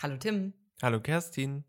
Hallo 0.00 0.16
Tim. 0.16 0.52
Hallo 0.80 1.00
Kerstin. 1.00 1.64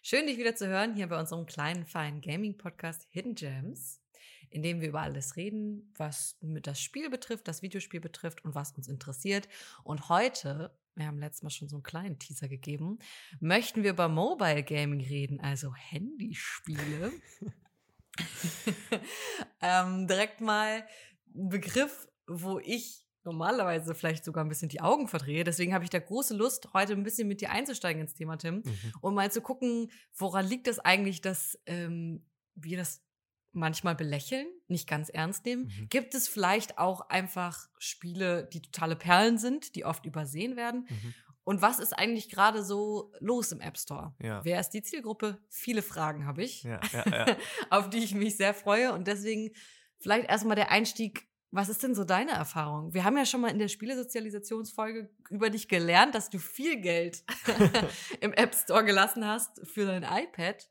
Schön, 0.00 0.26
dich 0.26 0.38
wieder 0.38 0.56
zu 0.56 0.66
hören 0.66 0.94
hier 0.94 1.08
bei 1.08 1.20
unserem 1.20 1.44
kleinen, 1.44 1.84
feinen 1.84 2.22
Gaming-Podcast 2.22 3.06
Hidden 3.10 3.34
Gems, 3.34 4.00
in 4.48 4.62
dem 4.62 4.80
wir 4.80 4.88
über 4.88 5.02
alles 5.02 5.36
reden, 5.36 5.92
was 5.98 6.38
mit 6.40 6.66
das 6.66 6.80
Spiel 6.80 7.10
betrifft, 7.10 7.46
das 7.46 7.60
Videospiel 7.60 8.00
betrifft 8.00 8.46
und 8.46 8.54
was 8.54 8.72
uns 8.72 8.88
interessiert. 8.88 9.46
Und 9.82 10.08
heute, 10.08 10.74
wir 10.94 11.06
haben 11.06 11.18
letztes 11.18 11.42
Mal 11.42 11.50
schon 11.50 11.68
so 11.68 11.76
einen 11.76 11.82
kleinen 11.82 12.18
Teaser 12.18 12.48
gegeben, 12.48 12.98
möchten 13.40 13.82
wir 13.82 13.90
über 13.90 14.08
Mobile 14.08 14.62
Gaming 14.62 15.02
reden, 15.02 15.38
also 15.38 15.74
Handyspiele. 15.74 17.12
ähm, 19.60 20.08
direkt 20.08 20.40
mal 20.40 20.88
ein 21.34 21.50
Begriff, 21.50 22.08
wo 22.26 22.58
ich 22.58 23.03
normalerweise 23.24 23.94
vielleicht 23.94 24.24
sogar 24.24 24.44
ein 24.44 24.48
bisschen 24.48 24.68
die 24.68 24.80
Augen 24.80 25.08
verdrehe. 25.08 25.44
Deswegen 25.44 25.74
habe 25.74 25.84
ich 25.84 25.90
da 25.90 25.98
große 25.98 26.36
Lust, 26.36 26.68
heute 26.72 26.92
ein 26.92 27.02
bisschen 27.02 27.28
mit 27.28 27.40
dir 27.40 27.50
einzusteigen 27.50 28.02
ins 28.02 28.14
Thema, 28.14 28.36
Tim, 28.36 28.56
mhm. 28.56 28.92
und 29.00 29.14
mal 29.14 29.30
zu 29.32 29.40
gucken, 29.40 29.90
woran 30.16 30.46
liegt 30.46 30.68
es 30.68 30.78
eigentlich, 30.78 31.20
dass 31.20 31.58
ähm, 31.66 32.24
wir 32.54 32.76
das 32.76 33.02
manchmal 33.52 33.94
belächeln, 33.94 34.46
nicht 34.66 34.88
ganz 34.88 35.08
ernst 35.08 35.44
nehmen. 35.46 35.64
Mhm. 35.64 35.88
Gibt 35.88 36.14
es 36.14 36.28
vielleicht 36.28 36.78
auch 36.78 37.08
einfach 37.08 37.68
Spiele, 37.78 38.48
die 38.52 38.60
totale 38.60 38.96
Perlen 38.96 39.38
sind, 39.38 39.76
die 39.76 39.84
oft 39.84 40.04
übersehen 40.06 40.56
werden? 40.56 40.86
Mhm. 40.88 41.14
Und 41.44 41.62
was 41.62 41.78
ist 41.78 41.92
eigentlich 41.92 42.30
gerade 42.30 42.64
so 42.64 43.12
los 43.20 43.52
im 43.52 43.60
App 43.60 43.78
Store? 43.78 44.14
Ja. 44.20 44.44
Wer 44.44 44.60
ist 44.60 44.70
die 44.70 44.82
Zielgruppe? 44.82 45.38
Viele 45.50 45.82
Fragen 45.82 46.26
habe 46.26 46.42
ich, 46.42 46.62
ja, 46.62 46.80
ja, 46.92 47.26
auf 47.70 47.90
die 47.90 47.98
ich 47.98 48.14
mich 48.14 48.36
sehr 48.36 48.54
freue. 48.54 48.92
Und 48.92 49.06
deswegen 49.06 49.50
vielleicht 49.98 50.28
erstmal 50.28 50.56
der 50.56 50.70
Einstieg 50.70 51.28
was 51.54 51.68
ist 51.68 51.84
denn 51.84 51.94
so 51.94 52.02
deine 52.02 52.32
Erfahrung? 52.32 52.92
Wir 52.94 53.04
haben 53.04 53.16
ja 53.16 53.24
schon 53.24 53.40
mal 53.40 53.50
in 53.50 53.60
der 53.60 53.68
Spielesozialisationsfolge 53.68 55.08
über 55.30 55.50
dich 55.50 55.68
gelernt, 55.68 56.14
dass 56.16 56.28
du 56.28 56.38
viel 56.38 56.80
Geld 56.80 57.22
im 58.20 58.32
App 58.32 58.56
Store 58.56 58.84
gelassen 58.84 59.24
hast 59.24 59.60
für 59.64 59.86
dein 59.86 60.02
iPad. 60.02 60.68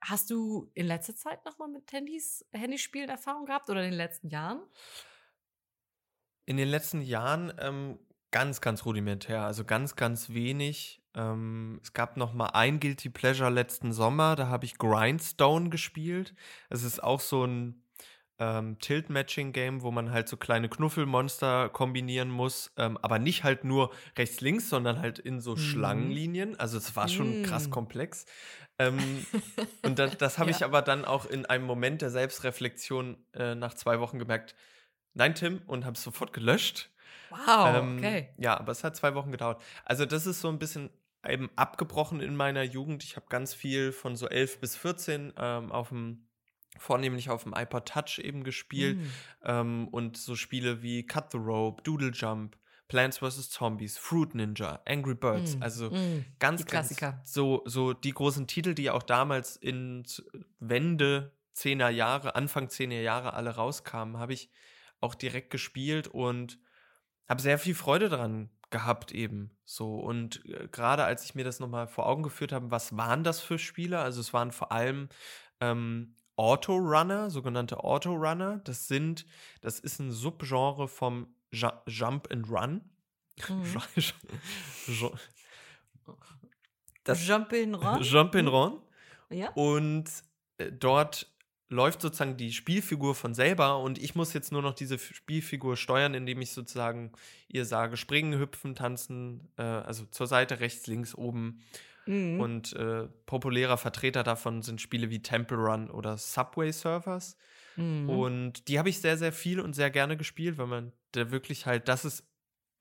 Hast 0.00 0.30
du 0.30 0.70
in 0.74 0.86
letzter 0.86 1.16
Zeit 1.16 1.44
nochmal 1.44 1.66
mit 1.66 1.90
Handys, 1.90 2.46
Handyspielen 2.52 3.08
Erfahrung 3.08 3.46
gehabt 3.46 3.68
oder 3.68 3.82
in 3.82 3.90
den 3.90 3.96
letzten 3.96 4.28
Jahren? 4.28 4.62
In 6.46 6.56
den 6.56 6.68
letzten 6.68 7.02
Jahren 7.02 7.52
ähm, 7.58 7.98
ganz, 8.30 8.60
ganz 8.60 8.84
rudimentär, 8.84 9.42
also 9.42 9.64
ganz, 9.64 9.96
ganz 9.96 10.30
wenig. 10.30 11.02
Ähm, 11.14 11.80
es 11.82 11.92
gab 11.92 12.16
noch 12.16 12.32
mal 12.32 12.50
ein 12.50 12.78
Guilty 12.78 13.10
Pleasure 13.10 13.50
letzten 13.50 13.92
Sommer, 13.92 14.36
da 14.36 14.46
habe 14.46 14.66
ich 14.66 14.78
Grindstone 14.78 15.68
gespielt. 15.68 16.32
Es 16.70 16.84
ist 16.84 17.02
auch 17.02 17.18
so 17.18 17.44
ein 17.44 17.82
ähm, 18.38 18.78
Tilt-Matching-Game, 18.78 19.82
wo 19.82 19.90
man 19.90 20.12
halt 20.12 20.28
so 20.28 20.36
kleine 20.36 20.68
Knuffelmonster 20.68 21.68
kombinieren 21.68 22.30
muss, 22.30 22.72
ähm, 22.76 22.98
aber 23.02 23.18
nicht 23.18 23.44
halt 23.44 23.64
nur 23.64 23.90
rechts-links, 24.16 24.68
sondern 24.68 25.00
halt 25.00 25.18
in 25.18 25.40
so 25.40 25.52
mhm. 25.52 25.58
Schlangenlinien. 25.58 26.58
Also 26.58 26.78
es 26.78 26.94
war 26.96 27.08
schon 27.08 27.40
mhm. 27.40 27.42
krass 27.44 27.70
komplex. 27.70 28.26
Ähm, 28.78 29.26
und 29.82 29.98
das, 29.98 30.16
das 30.16 30.38
habe 30.38 30.50
ja. 30.50 30.56
ich 30.56 30.64
aber 30.64 30.82
dann 30.82 31.04
auch 31.04 31.26
in 31.26 31.46
einem 31.46 31.64
Moment 31.64 32.02
der 32.02 32.10
Selbstreflexion 32.10 33.16
äh, 33.34 33.54
nach 33.54 33.74
zwei 33.74 34.00
Wochen 34.00 34.18
gemerkt, 34.18 34.54
nein, 35.14 35.34
Tim, 35.34 35.60
und 35.66 35.84
habe 35.84 35.94
es 35.94 36.02
sofort 36.02 36.32
gelöscht. 36.32 36.90
Wow, 37.30 37.76
ähm, 37.76 37.98
okay. 37.98 38.28
Ja, 38.38 38.58
aber 38.58 38.72
es 38.72 38.84
hat 38.84 38.96
zwei 38.96 39.14
Wochen 39.14 39.32
gedauert. 39.32 39.60
Also 39.84 40.06
das 40.06 40.26
ist 40.26 40.40
so 40.40 40.48
ein 40.48 40.58
bisschen 40.58 40.90
eben 41.26 41.50
abgebrochen 41.56 42.20
in 42.20 42.36
meiner 42.36 42.62
Jugend. 42.62 43.02
Ich 43.02 43.16
habe 43.16 43.26
ganz 43.28 43.52
viel 43.52 43.92
von 43.92 44.16
so 44.16 44.28
11 44.28 44.60
bis 44.60 44.76
14 44.76 45.34
ähm, 45.36 45.72
auf 45.72 45.88
dem 45.88 46.27
vornehmlich 46.78 47.30
auf 47.30 47.44
dem 47.44 47.54
iPod 47.54 47.86
Touch 47.86 48.18
eben 48.18 48.44
gespielt. 48.44 48.98
Mhm. 48.98 49.12
Ähm, 49.44 49.88
und 49.88 50.16
so 50.16 50.36
Spiele 50.36 50.82
wie 50.82 51.06
Cut 51.06 51.30
the 51.32 51.38
Rope, 51.38 51.82
Doodle 51.82 52.12
Jump, 52.12 52.56
Plants 52.88 53.18
vs. 53.18 53.50
Zombies, 53.50 53.98
Fruit 53.98 54.34
Ninja, 54.34 54.80
Angry 54.86 55.14
Birds, 55.14 55.56
mm, 55.56 55.62
also 55.62 55.90
mm, 55.90 56.24
ganz, 56.38 56.64
ganz 56.64 56.98
so, 57.22 57.62
so 57.66 57.92
die 57.92 58.12
großen 58.12 58.46
Titel, 58.46 58.74
die 58.74 58.90
auch 58.90 59.02
damals 59.02 59.56
in 59.56 60.04
Wende 60.58 61.32
10er 61.54 61.90
Jahre, 61.90 62.34
Anfang 62.34 62.68
10er 62.68 63.02
Jahre 63.02 63.34
alle 63.34 63.50
rauskamen, 63.50 64.16
habe 64.16 64.32
ich 64.32 64.50
auch 65.00 65.14
direkt 65.14 65.50
gespielt 65.50 66.08
und 66.08 66.58
habe 67.28 67.42
sehr 67.42 67.58
viel 67.58 67.74
Freude 67.74 68.08
daran 68.08 68.48
gehabt 68.70 69.12
eben 69.12 69.50
so 69.64 69.98
und 69.98 70.44
äh, 70.46 70.68
gerade 70.70 71.04
als 71.04 71.24
ich 71.24 71.34
mir 71.34 71.44
das 71.44 71.60
nochmal 71.60 71.86
vor 71.86 72.06
Augen 72.06 72.22
geführt 72.22 72.52
habe, 72.52 72.70
was 72.70 72.96
waren 72.96 73.24
das 73.24 73.40
für 73.40 73.58
Spiele? 73.58 73.98
Also 73.98 74.20
es 74.20 74.32
waren 74.32 74.52
vor 74.52 74.72
allem 74.72 75.08
ähm, 75.60 76.14
Autorunner, 76.38 77.30
sogenannte 77.30 77.82
Autorunner. 77.82 78.60
Das 78.64 78.86
sind, 78.88 79.26
das 79.60 79.80
ist 79.80 79.98
ein 79.98 80.12
Subgenre 80.12 80.86
vom 80.88 81.26
Jump 81.50 82.30
and 82.32 82.48
Run. 82.48 82.80
Mhm. 83.48 83.82
das 87.04 87.26
Jump 87.26 87.52
and 87.52 87.74
Run. 87.76 88.02
Jump 88.02 88.34
and. 88.36 88.48
Run. 88.48 88.80
Ja. 89.30 89.50
Und 89.50 90.08
äh, 90.58 90.70
dort 90.70 91.26
läuft 91.70 92.00
sozusagen 92.00 92.36
die 92.36 92.52
Spielfigur 92.52 93.14
von 93.14 93.34
selber 93.34 93.78
und 93.80 93.98
ich 93.98 94.14
muss 94.14 94.32
jetzt 94.32 94.52
nur 94.52 94.62
noch 94.62 94.74
diese 94.74 94.98
Spielfigur 94.98 95.76
steuern, 95.76 96.14
indem 96.14 96.40
ich 96.40 96.52
sozusagen 96.52 97.12
ihr 97.48 97.66
sage, 97.66 97.98
springen, 97.98 98.38
hüpfen, 98.38 98.74
tanzen, 98.74 99.48
äh, 99.58 99.62
also 99.62 100.06
zur 100.06 100.26
Seite, 100.26 100.60
rechts, 100.60 100.86
links, 100.86 101.14
oben 101.14 101.60
Mhm. 102.08 102.40
Und 102.40 102.72
äh, 102.72 103.06
populärer 103.26 103.76
Vertreter 103.76 104.22
davon 104.22 104.62
sind 104.62 104.80
Spiele 104.80 105.10
wie 105.10 105.20
Temple 105.20 105.58
Run 105.58 105.90
oder 105.90 106.16
Subway 106.16 106.72
Surfers. 106.72 107.36
Mhm. 107.76 108.08
Und 108.08 108.68
die 108.68 108.78
habe 108.78 108.88
ich 108.88 109.00
sehr, 109.00 109.18
sehr 109.18 109.30
viel 109.30 109.60
und 109.60 109.74
sehr 109.74 109.90
gerne 109.90 110.16
gespielt, 110.16 110.56
weil 110.56 110.68
man 110.68 110.92
da 111.12 111.30
wirklich 111.30 111.66
halt, 111.66 111.86
das 111.86 112.06
ist 112.06 112.24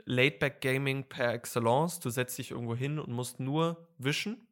Laidback 0.06 0.62
Gaming 0.62 1.10
per 1.10 1.34
excellence. 1.34 2.00
Du 2.00 2.10
setzt 2.10 2.38
dich 2.38 2.52
irgendwo 2.52 2.74
hin 2.74 3.00
und 3.00 3.12
musst 3.12 3.42
nur 3.42 3.90
wischen. 3.98 4.48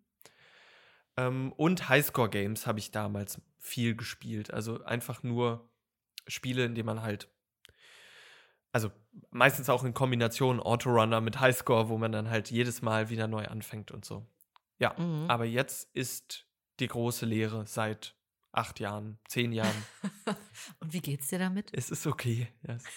Ähm, 1.16 1.54
und 1.54 1.88
Highscore 1.88 2.30
Games 2.30 2.68
habe 2.68 2.80
ich 2.80 2.92
damals 2.92 3.42
viel 3.58 3.96
gespielt. 3.96 4.54
Also 4.54 4.84
einfach 4.84 5.24
nur 5.24 5.70
Spiele, 6.28 6.66
in 6.66 6.76
denen 6.76 6.88
man 6.88 7.02
halt 7.02 7.30
also 8.74 8.92
meistens 9.32 9.70
auch 9.70 9.86
in 9.86 9.94
Kombination 9.94 10.60
Autorunner 10.60 11.22
mit 11.22 11.40
Highscore, 11.40 11.88
wo 11.88 11.98
man 11.98 12.12
dann 12.12 12.30
halt 12.30 12.52
jedes 12.52 12.82
Mal 12.82 13.10
wieder 13.10 13.26
neu 13.26 13.46
anfängt 13.46 13.90
und 13.92 14.04
so. 14.04 14.28
Ja, 14.80 14.94
mhm. 14.98 15.30
aber 15.30 15.46
jetzt 15.46 15.90
ist 15.94 16.46
die 16.80 16.88
große 16.88 17.26
Lehre 17.26 17.66
seit 17.66 18.16
acht 18.56 18.80
Jahren, 18.80 19.20
zehn 19.28 19.52
Jahren. 19.52 19.76
Und 20.80 20.94
wie 20.94 21.02
geht's 21.02 21.28
dir 21.28 21.40
damit? 21.40 21.70
Es 21.74 21.92
ist 21.92 22.08
okay. 22.08 22.48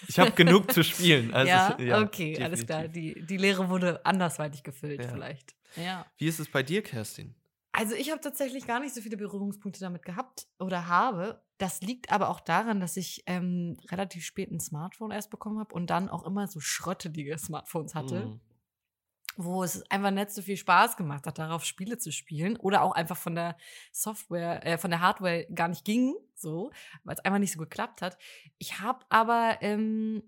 Ich 0.06 0.18
habe 0.18 0.30
genug 0.32 0.72
zu 0.72 0.84
spielen. 0.84 1.34
Also, 1.34 1.48
ja, 1.48 1.78
ja, 1.80 2.00
okay, 2.00 2.34
definitiv. 2.34 2.44
alles 2.44 2.66
klar. 2.66 2.88
Die, 2.88 3.26
die 3.26 3.36
Lehre 3.36 3.68
wurde 3.68 4.04
andersweitig 4.06 4.62
gefüllt, 4.62 5.02
ja. 5.02 5.08
vielleicht. 5.08 5.56
Ja. 5.76 6.06
Wie 6.16 6.26
ist 6.26 6.38
es 6.38 6.50
bei 6.50 6.62
dir, 6.62 6.82
Kerstin? 6.82 7.34
Also, 7.72 7.94
ich 7.94 8.10
habe 8.10 8.20
tatsächlich 8.20 8.66
gar 8.66 8.80
nicht 8.80 8.94
so 8.94 9.00
viele 9.00 9.16
Berührungspunkte 9.16 9.80
damit 9.80 10.04
gehabt 10.04 10.46
oder 10.58 10.86
habe. 10.86 11.42
Das 11.58 11.80
liegt 11.80 12.12
aber 12.12 12.28
auch 12.28 12.40
daran, 12.40 12.80
dass 12.80 12.96
ich 12.96 13.24
ähm, 13.26 13.76
relativ 13.90 14.24
spät 14.24 14.50
ein 14.50 14.60
Smartphone 14.60 15.10
erst 15.10 15.30
bekommen 15.30 15.58
habe 15.58 15.74
und 15.74 15.90
dann 15.90 16.08
auch 16.08 16.24
immer 16.24 16.46
so 16.46 16.60
schrottelige 16.60 17.36
Smartphones 17.36 17.94
hatte. 17.94 18.26
Mhm 18.26 18.40
wo 19.40 19.62
es 19.62 19.88
einfach 19.88 20.10
nicht 20.10 20.32
so 20.32 20.42
viel 20.42 20.56
Spaß 20.56 20.96
gemacht 20.96 21.24
hat, 21.24 21.38
darauf 21.38 21.64
Spiele 21.64 21.96
zu 21.96 22.10
spielen 22.10 22.56
oder 22.56 22.82
auch 22.82 22.92
einfach 22.92 23.16
von 23.16 23.36
der 23.36 23.56
Software, 23.92 24.66
äh, 24.66 24.78
von 24.78 24.90
der 24.90 25.00
Hardware 25.00 25.46
gar 25.54 25.68
nicht 25.68 25.84
ging, 25.84 26.16
so, 26.34 26.72
weil 27.04 27.14
es 27.14 27.24
einfach 27.24 27.38
nicht 27.38 27.52
so 27.52 27.60
geklappt 27.60 28.02
hat. 28.02 28.18
Ich 28.58 28.80
habe 28.80 29.06
aber 29.10 29.58
ähm, 29.60 30.24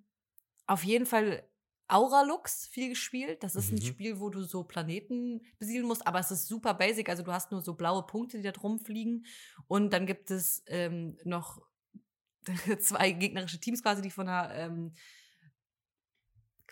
auf 0.68 0.84
jeden 0.84 1.06
Fall 1.06 1.42
Auralux 1.88 2.68
viel 2.68 2.90
gespielt. 2.90 3.42
Das 3.42 3.56
ist 3.56 3.72
mhm. 3.72 3.78
ein 3.78 3.82
Spiel, 3.82 4.20
wo 4.20 4.30
du 4.30 4.42
so 4.42 4.62
Planeten 4.62 5.40
besiedeln 5.58 5.88
musst, 5.88 6.06
aber 6.06 6.20
es 6.20 6.30
ist 6.30 6.46
super 6.46 6.74
basic. 6.74 7.08
Also 7.08 7.24
du 7.24 7.32
hast 7.32 7.50
nur 7.50 7.62
so 7.62 7.74
blaue 7.74 8.06
Punkte, 8.06 8.36
die 8.36 8.44
da 8.44 8.52
drum 8.52 8.78
fliegen. 8.78 9.26
Und 9.66 9.92
dann 9.92 10.06
gibt 10.06 10.30
es 10.30 10.62
ähm, 10.68 11.18
noch 11.24 11.60
zwei 12.78 13.10
gegnerische 13.10 13.58
Teams 13.58 13.82
quasi, 13.82 14.02
die 14.02 14.10
von 14.12 14.26
der 14.26 14.52
ähm, 14.54 14.92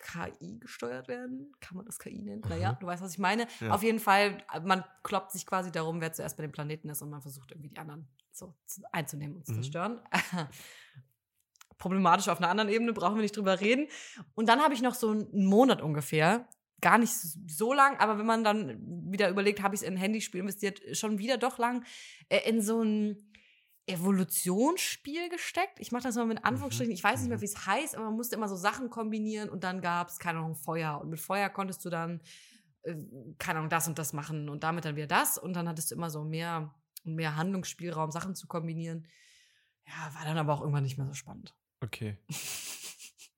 KI 0.00 0.58
gesteuert 0.58 1.08
werden. 1.08 1.52
Kann 1.60 1.76
man 1.76 1.86
das 1.86 1.98
KI 1.98 2.22
nennen? 2.22 2.42
Mhm. 2.44 2.50
Naja, 2.50 2.72
du 2.72 2.86
weißt, 2.86 3.02
was 3.02 3.12
ich 3.12 3.18
meine. 3.18 3.46
Ja. 3.60 3.70
Auf 3.72 3.82
jeden 3.82 3.98
Fall, 3.98 4.38
man 4.64 4.84
kloppt 5.02 5.32
sich 5.32 5.46
quasi 5.46 5.70
darum, 5.70 6.00
wer 6.00 6.12
zuerst 6.12 6.36
bei 6.36 6.42
dem 6.42 6.52
Planeten 6.52 6.88
ist 6.88 7.02
und 7.02 7.10
man 7.10 7.22
versucht 7.22 7.50
irgendwie 7.50 7.68
die 7.68 7.78
anderen 7.78 8.08
so 8.32 8.54
einzunehmen 8.92 9.36
und 9.36 9.46
zu 9.46 9.52
mhm. 9.52 9.56
zerstören. 9.56 10.00
Problematisch 11.78 12.28
auf 12.28 12.38
einer 12.38 12.48
anderen 12.48 12.70
Ebene, 12.70 12.92
brauchen 12.92 13.16
wir 13.16 13.22
nicht 13.22 13.36
drüber 13.36 13.60
reden. 13.60 13.86
Und 14.34 14.48
dann 14.48 14.60
habe 14.60 14.74
ich 14.74 14.82
noch 14.82 14.94
so 14.94 15.10
einen 15.10 15.46
Monat 15.46 15.80
ungefähr, 15.80 16.48
gar 16.80 16.98
nicht 16.98 17.12
so 17.12 17.72
lang, 17.72 17.96
aber 17.98 18.18
wenn 18.18 18.26
man 18.26 18.44
dann 18.44 19.12
wieder 19.12 19.28
überlegt, 19.30 19.62
habe 19.62 19.74
ich 19.74 19.82
es 19.82 19.86
in 19.86 19.94
ein 19.94 19.98
Handyspiel 19.98 20.40
investiert, 20.40 20.80
schon 20.96 21.18
wieder 21.18 21.36
doch 21.36 21.58
lang, 21.58 21.84
äh, 22.28 22.48
in 22.48 22.62
so 22.62 22.82
ein 22.82 23.32
Evolutionsspiel 23.88 25.28
gesteckt. 25.28 25.80
Ich 25.80 25.92
mache 25.92 26.04
das 26.04 26.16
mal 26.16 26.26
mit 26.26 26.44
Anführungsstrichen. 26.44 26.92
Ich 26.92 27.02
weiß 27.02 27.20
nicht 27.20 27.28
mehr, 27.28 27.38
mhm. 27.38 27.42
wie 27.42 27.46
es 27.46 27.66
heißt, 27.66 27.96
aber 27.96 28.06
man 28.06 28.14
musste 28.14 28.36
immer 28.36 28.48
so 28.48 28.56
Sachen 28.56 28.90
kombinieren 28.90 29.48
und 29.48 29.64
dann 29.64 29.80
gab 29.80 30.08
es, 30.08 30.18
keine 30.18 30.38
Ahnung, 30.38 30.54
Feuer. 30.54 31.00
Und 31.00 31.10
mit 31.10 31.20
Feuer 31.20 31.48
konntest 31.48 31.84
du 31.84 31.90
dann, 31.90 32.20
äh, 32.82 32.94
keine 33.38 33.58
Ahnung, 33.58 33.70
das 33.70 33.88
und 33.88 33.98
das 33.98 34.12
machen 34.12 34.48
und 34.48 34.62
damit 34.62 34.84
dann 34.84 34.96
wieder 34.96 35.06
das. 35.06 35.38
Und 35.38 35.54
dann 35.54 35.68
hattest 35.68 35.90
du 35.90 35.94
immer 35.94 36.10
so 36.10 36.24
mehr 36.24 36.74
und 37.04 37.14
mehr 37.14 37.36
Handlungsspielraum, 37.36 38.10
Sachen 38.10 38.34
zu 38.34 38.46
kombinieren. 38.46 39.06
Ja, 39.86 40.14
war 40.14 40.24
dann 40.24 40.38
aber 40.38 40.52
auch 40.52 40.60
irgendwann 40.60 40.84
nicht 40.84 40.98
mehr 40.98 41.06
so 41.06 41.14
spannend. 41.14 41.54
Okay. 41.80 42.18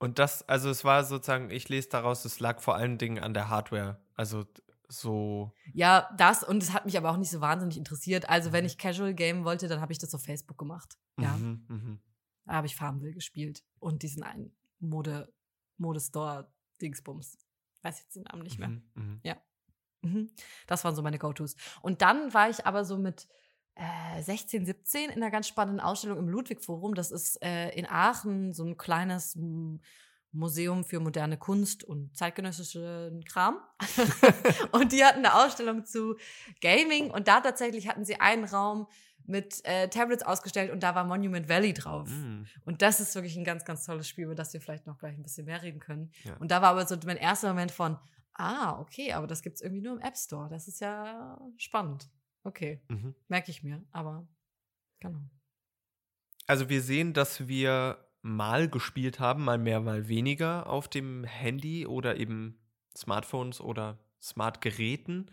Und 0.03 0.19
das, 0.19 0.49
also 0.49 0.71
es 0.71 0.83
war 0.83 1.05
sozusagen, 1.05 1.51
ich 1.51 1.69
lese 1.69 1.91
daraus, 1.91 2.25
es 2.25 2.41
lag 2.41 2.61
vor 2.63 2.75
allen 2.75 2.97
Dingen 2.97 3.23
an 3.23 3.35
der 3.35 3.51
Hardware. 3.51 4.01
Also 4.15 4.47
so. 4.91 5.53
Ja, 5.73 6.11
das 6.17 6.43
und 6.43 6.63
es 6.63 6.73
hat 6.73 6.85
mich 6.85 6.97
aber 6.97 7.11
auch 7.11 7.17
nicht 7.17 7.31
so 7.31 7.41
wahnsinnig 7.41 7.77
interessiert. 7.77 8.29
Also, 8.29 8.53
wenn 8.53 8.65
ich 8.65 8.79
Casual 8.79 9.15
Game 9.15 9.45
wollte, 9.45 9.69
dann 9.69 9.81
habe 9.81 9.93
ich 9.93 9.99
das 9.99 10.15
auf 10.15 10.23
Facebook 10.23 10.59
gemacht. 10.59 10.99
Ja. 11.19 11.37
Mhm, 11.37 11.65
mh. 11.69 11.99
Da 12.47 12.55
habe 12.55 12.67
ich 12.67 12.77
Farmville 12.77 13.13
gespielt 13.13 13.63
und 13.79 14.03
diesen 14.03 14.23
einen 14.23 14.57
Mode, 14.79 15.33
Modestore 15.77 16.53
Dingsbums. 16.81 17.39
Weiß 17.83 18.01
jetzt 18.01 18.17
den 18.17 18.25
Namen 18.25 18.43
nicht 18.43 18.59
mehr. 18.59 18.69
Mhm, 18.69 18.83
mh. 18.95 19.21
Ja. 19.23 19.37
Mhm. 20.03 20.31
Das 20.67 20.85
waren 20.85 20.95
so 20.95 21.03
meine 21.03 21.19
Go-Tos. 21.19 21.57
Und 21.83 22.03
dann 22.03 22.33
war 22.35 22.51
ich 22.51 22.67
aber 22.67 22.85
so 22.85 22.99
mit 22.99 23.29
äh, 23.75 24.23
16, 24.23 24.67
17 24.67 25.11
in 25.11 25.23
einer 25.23 25.31
ganz 25.31 25.49
spannenden 25.49 25.81
Ausstellung 25.81 26.19
im 26.19 26.29
Ludwig-Forum. 26.29 26.95
Das 26.95 27.11
ist 27.11 27.43
äh, 27.43 27.71
in 27.71 27.87
Aachen 27.87 28.53
so 28.53 28.65
ein 28.65 28.77
kleines 28.77 29.37
Museum 30.33 30.85
für 30.85 31.01
moderne 31.01 31.37
Kunst 31.37 31.85
und 31.85 32.17
zeitgenössischen 32.17 33.25
Kram. 33.25 33.59
und 34.73 34.93
die 34.93 35.05
hatten 35.05 35.19
eine 35.19 35.35
Ausstellung 35.35 35.85
zu 35.85 36.17
Gaming 36.61 37.11
und 37.11 37.29
da 37.29 37.41
tatsächlich 37.41 37.89
hatten 37.89 38.05
sie 38.05 38.21
einen 38.21 38.45
Raum 38.45 38.87
mit 39.27 39.65
äh, 39.65 39.89
Tablets 39.89 40.23
ausgestellt 40.23 40.71
und 40.71 40.83
da 40.83 40.95
war 40.95 41.05
Monument 41.05 41.49
Valley 41.49 41.73
drauf. 41.73 42.09
Mm. 42.09 42.45
Und 42.65 42.83
das 42.83 43.01
ist 43.01 43.15
wirklich 43.15 43.37
ein 43.37 43.45
ganz, 43.45 43.65
ganz 43.65 43.85
tolles 43.85 44.09
Spiel, 44.09 44.25
über 44.25 44.35
das 44.35 44.53
wir 44.53 44.61
vielleicht 44.61 44.87
noch 44.87 44.99
gleich 44.99 45.17
ein 45.17 45.23
bisschen 45.23 45.47
mehr 45.47 45.63
reden 45.63 45.79
können. 45.79 46.11
Ja. 46.25 46.37
Und 46.39 46.51
da 46.51 46.63
war 46.63 46.71
aber 46.71 46.87
so 46.87 46.97
mein 47.07 47.17
erster 47.17 47.49
Moment 47.49 47.71
von, 47.71 47.97
ah, 48.35 48.79
okay, 48.81 49.13
aber 49.13 49.27
das 49.27 49.43
gibt 49.43 49.57
es 49.57 49.63
irgendwie 49.63 49.83
nur 49.83 49.95
im 49.95 50.01
App 50.01 50.17
Store. 50.17 50.49
Das 50.49 50.69
ist 50.69 50.81
ja 50.81 51.39
spannend. 51.57 52.11
Okay, 52.43 52.81
mhm. 52.89 53.15
merke 53.29 53.51
ich 53.51 53.63
mir, 53.63 53.85
aber 53.93 54.27
genau. 54.99 55.21
Also 56.47 56.69
wir 56.69 56.83
sehen, 56.83 57.13
dass 57.13 57.47
wir 57.47 58.10
mal 58.23 58.69
gespielt 58.69 59.21
haben, 59.21 59.45
mal 59.45 59.59
mehr, 59.59 59.81
mal 59.81 60.09
weniger 60.09 60.67
auf 60.69 60.89
dem 60.89 61.25
Handy 61.25 61.87
oder 61.87 62.17
eben 62.17 62.59
Smartphones 62.97 63.61
oder 63.61 63.99
Smartgeräten. 64.21 65.31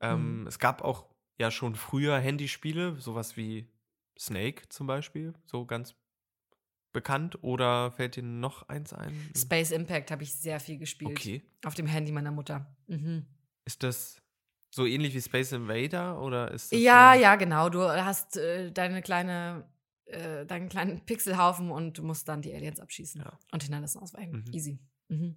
Ähm, 0.00 0.40
mhm. 0.40 0.46
Es 0.46 0.58
gab 0.58 0.82
auch 0.82 1.06
ja 1.38 1.50
schon 1.50 1.74
früher 1.74 2.18
Handyspiele, 2.18 2.96
sowas 2.96 3.36
wie 3.36 3.70
Snake 4.18 4.68
zum 4.68 4.86
Beispiel, 4.86 5.34
so 5.44 5.66
ganz 5.66 5.94
bekannt. 6.92 7.42
Oder 7.42 7.92
fällt 7.92 8.16
dir 8.16 8.22
noch 8.22 8.68
eins 8.68 8.92
ein? 8.92 9.14
Space 9.36 9.70
Impact 9.70 10.10
habe 10.10 10.22
ich 10.22 10.34
sehr 10.34 10.60
viel 10.60 10.78
gespielt. 10.78 11.12
Okay. 11.12 11.42
Auf 11.64 11.74
dem 11.74 11.86
Handy 11.86 12.12
meiner 12.12 12.30
Mutter. 12.30 12.66
Mhm. 12.86 13.26
Ist 13.64 13.82
das 13.82 14.20
so 14.70 14.86
ähnlich 14.86 15.14
wie 15.14 15.20
Space 15.20 15.52
Invader 15.52 16.20
oder 16.20 16.50
ist 16.50 16.72
Ja, 16.72 17.14
so 17.14 17.20
ja, 17.20 17.36
genau. 17.36 17.68
Du 17.68 17.82
hast 17.82 18.36
äh, 18.36 18.70
deine 18.70 19.02
kleine, 19.02 19.64
äh, 20.10 20.46
deinen 20.46 20.68
kleinen 20.68 21.00
Pixelhaufen 21.04 21.70
und 21.70 21.98
du 21.98 22.02
musst 22.02 22.28
dann 22.28 22.42
die 22.42 22.54
Aliens 22.54 22.80
abschießen 22.80 23.22
ja. 23.22 23.38
und 23.52 23.62
Hindernissen 23.62 24.00
ausweichen. 24.00 24.44
Mhm. 24.46 24.52
Easy. 24.52 24.78
Mhm. 25.08 25.36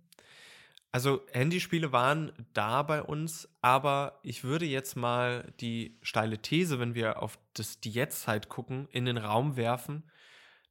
Also 0.91 1.21
Handyspiele 1.31 1.91
waren 1.91 2.31
da 2.53 2.83
bei 2.83 3.01
uns, 3.01 3.49
aber 3.61 4.19
ich 4.21 4.43
würde 4.43 4.65
jetzt 4.65 4.95
mal 4.95 5.51
die 5.59 5.97
steile 6.03 6.37
These, 6.37 6.79
wenn 6.79 6.93
wir 6.93 7.23
auf 7.23 7.39
das, 7.53 7.79
die 7.79 7.89
Jetztzeit 7.89 8.47
gucken, 8.47 8.87
in 8.91 9.05
den 9.05 9.17
Raum 9.17 9.55
werfen, 9.57 10.03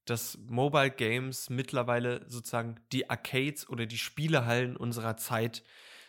dass 0.04 0.38
Mobile 0.46 0.92
Games 0.92 1.50
mittlerweile 1.50 2.24
sozusagen 2.28 2.76
die 2.92 3.10
Arcades 3.10 3.68
oder 3.68 3.86
die 3.86 3.98
Spielehallen 3.98 4.76
unserer 4.76 5.16
Zeit 5.16 5.64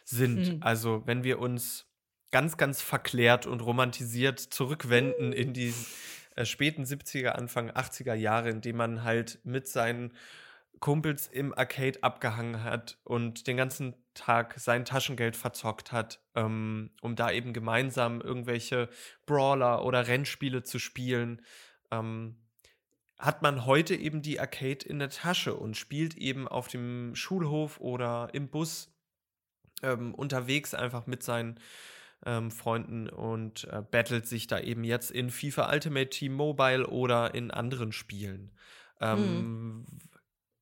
sind. 0.06 0.58
Mhm. 0.58 0.58
Also 0.62 1.02
wenn 1.06 1.24
wir 1.24 1.40
uns 1.40 1.88
ganz, 2.30 2.58
ganz 2.58 2.82
verklärt 2.82 3.46
und 3.48 3.62
romantisiert 3.62 4.40
zurückwenden 4.40 5.34
in 5.34 5.54
die 5.54 5.74
äh, 6.36 6.46
späten 6.46 6.84
70er, 6.84 7.30
Anfang 7.30 7.70
80er 7.72 8.14
Jahre, 8.14 8.50
in 8.50 8.62
dem 8.62 8.78
man 8.78 9.04
halt 9.04 9.40
mit 9.44 9.68
seinen 9.68 10.14
Kumpels 10.80 11.28
im 11.28 11.58
Arcade 11.58 12.04
abgehangen 12.04 12.64
hat 12.64 12.98
und 13.04 13.48
den 13.48 13.56
ganzen 13.56 13.96
Tag 14.14 14.56
sein 14.58 14.86
Taschengeld 14.86 15.36
verzockt 15.36 15.92
hat, 15.92 16.20
ähm, 16.36 16.92
um 17.02 17.16
da 17.16 17.32
eben 17.32 17.54
gemeinsam 17.54 18.22
irgendwelche 18.22 18.90
Brawler 19.26 19.86
oder 19.86 20.08
Rennspiele 20.08 20.64
zu 20.64 20.80
spielen, 20.80 21.42
ähm, 21.92 22.36
hat 23.18 23.42
man 23.42 23.66
heute 23.66 23.96
eben 23.96 24.22
die 24.22 24.40
Arcade 24.40 24.86
in 24.86 25.00
der 25.00 25.10
Tasche 25.10 25.56
und 25.56 25.78
spielt 25.78 26.16
eben 26.16 26.48
auf 26.48 26.68
dem 26.68 27.16
Schulhof 27.16 27.80
oder 27.80 28.30
im 28.34 28.50
Bus 28.50 28.92
ähm, 29.84 30.14
unterwegs 30.14 30.74
einfach 30.74 31.08
mit 31.08 31.24
seinen 31.24 31.60
ähm, 32.26 32.52
Freunden 32.52 33.10
und 33.10 33.66
äh, 33.66 33.82
battelt 33.82 34.28
sich 34.28 34.48
da 34.48 34.60
eben 34.60 34.84
jetzt 34.84 35.12
in 35.12 35.30
FIFA 35.30 35.72
Ultimate 35.72 36.10
Team 36.10 36.34
Mobile 36.34 36.88
oder 36.88 37.34
in 37.36 37.52
anderen 37.52 37.92
Spielen. 37.92 38.52
Ähm, 39.02 39.20
mhm. 39.20 39.86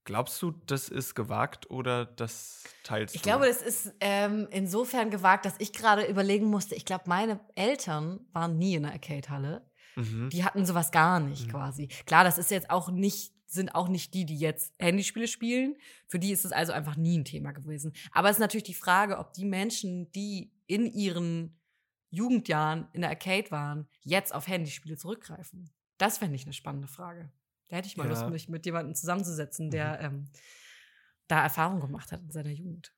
Glaubst 0.03 0.41
du, 0.41 0.51
das 0.65 0.89
ist 0.89 1.13
gewagt 1.13 1.69
oder 1.69 2.05
das 2.05 2.63
teilst 2.83 3.13
ich 3.13 3.21
du? 3.21 3.27
Ich 3.27 3.31
glaube, 3.31 3.45
das 3.45 3.61
ist 3.61 3.93
ähm, 3.99 4.47
insofern 4.49 5.11
gewagt, 5.11 5.45
dass 5.45 5.55
ich 5.59 5.73
gerade 5.73 6.05
überlegen 6.05 6.47
musste. 6.47 6.73
Ich 6.73 6.85
glaube, 6.85 7.03
meine 7.05 7.39
Eltern 7.55 8.19
waren 8.33 8.57
nie 8.57 8.75
in 8.75 8.83
der 8.83 8.93
Arcade-Halle. 8.93 9.69
Mhm. 9.95 10.29
Die 10.31 10.43
hatten 10.43 10.65
sowas 10.65 10.91
gar 10.91 11.19
nicht 11.19 11.47
mhm. 11.47 11.51
quasi. 11.51 11.87
Klar, 12.05 12.23
das 12.23 12.39
ist 12.39 12.49
jetzt 12.49 12.69
auch 12.71 12.89
nicht 12.89 13.33
sind 13.51 13.75
auch 13.75 13.89
nicht 13.89 14.13
die, 14.13 14.25
die 14.25 14.37
jetzt 14.37 14.73
Handyspiele 14.79 15.27
spielen. 15.27 15.75
Für 16.07 16.19
die 16.19 16.31
ist 16.31 16.45
es 16.45 16.53
also 16.53 16.71
einfach 16.71 16.95
nie 16.95 17.17
ein 17.17 17.25
Thema 17.25 17.51
gewesen. 17.51 17.93
Aber 18.13 18.29
es 18.29 18.37
ist 18.37 18.39
natürlich 18.39 18.63
die 18.63 18.73
Frage, 18.73 19.17
ob 19.17 19.33
die 19.33 19.43
Menschen, 19.43 20.09
die 20.13 20.53
in 20.71 20.85
ihren 20.85 21.59
Jugendjahren 22.11 22.87
in 22.93 23.01
der 23.01 23.09
Arcade 23.09 23.51
waren, 23.51 23.89
jetzt 23.99 24.33
auf 24.33 24.47
Handyspiele 24.47 24.95
zurückgreifen. 24.95 25.69
Das 25.97 26.17
fände 26.17 26.35
ich 26.35 26.45
eine 26.45 26.53
spannende 26.53 26.87
Frage. 26.87 27.29
Da 27.67 27.75
hätte 27.75 27.89
ich 27.89 27.97
mal 27.97 28.05
ja. 28.05 28.11
Lust, 28.11 28.29
mich 28.29 28.47
mit 28.47 28.65
jemandem 28.65 28.95
zusammenzusetzen, 28.95 29.69
der 29.69 29.97
mhm. 29.99 30.05
ähm, 30.05 30.25
da 31.27 31.43
Erfahrung 31.43 31.81
gemacht 31.81 32.13
hat 32.13 32.21
in 32.21 32.31
seiner 32.31 32.51
Jugend. 32.51 32.93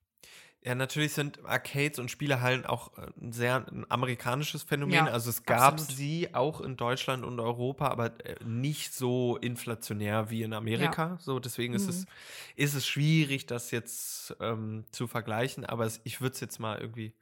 Ja, 0.62 0.75
natürlich 0.75 1.14
sind 1.14 1.44
Arcades 1.46 2.00
und 2.00 2.10
Spielehallen 2.10 2.66
auch 2.66 2.96
äh, 2.98 3.08
ein 3.20 3.34
sehr 3.34 3.68
ein 3.68 3.86
amerikanisches 3.90 4.62
Phänomen. 4.62 4.94
Ja, 4.94 5.08
also 5.08 5.31
es 5.31 5.44
gab 5.44 5.74
absolut. 5.74 5.98
sie 5.98 6.34
auch 6.34 6.62
in 6.62 6.78
Deutschland 6.78 7.26
und 7.26 7.40
Europa, 7.40 7.88
aber 7.88 8.26
äh, 8.26 8.36
nicht 8.46 8.94
so 8.94 9.38
inflationär 9.38 10.30
wie 10.30 10.44
in 10.44 10.54
Amerika. 10.54 11.10
Ja. 11.10 11.18
So, 11.19 11.40
deswegen 11.40 11.74
mhm. 11.74 11.78
ist, 11.78 11.90
es, 11.90 12.02
mhm. 12.02 12.12
ist 12.56 12.74
es 12.76 12.88
schwierig, 12.88 13.48
das 13.48 13.72
jetzt 13.72 14.36
ähm, 14.40 14.86
zu 14.92 15.08
vergleichen, 15.08 15.66
aber 15.66 15.86
es, 15.86 16.00
ich 16.04 16.22
würde 16.22 16.36
es 16.36 16.40
jetzt 16.40 16.60
mal 16.60 16.80
irgendwie 16.80 17.14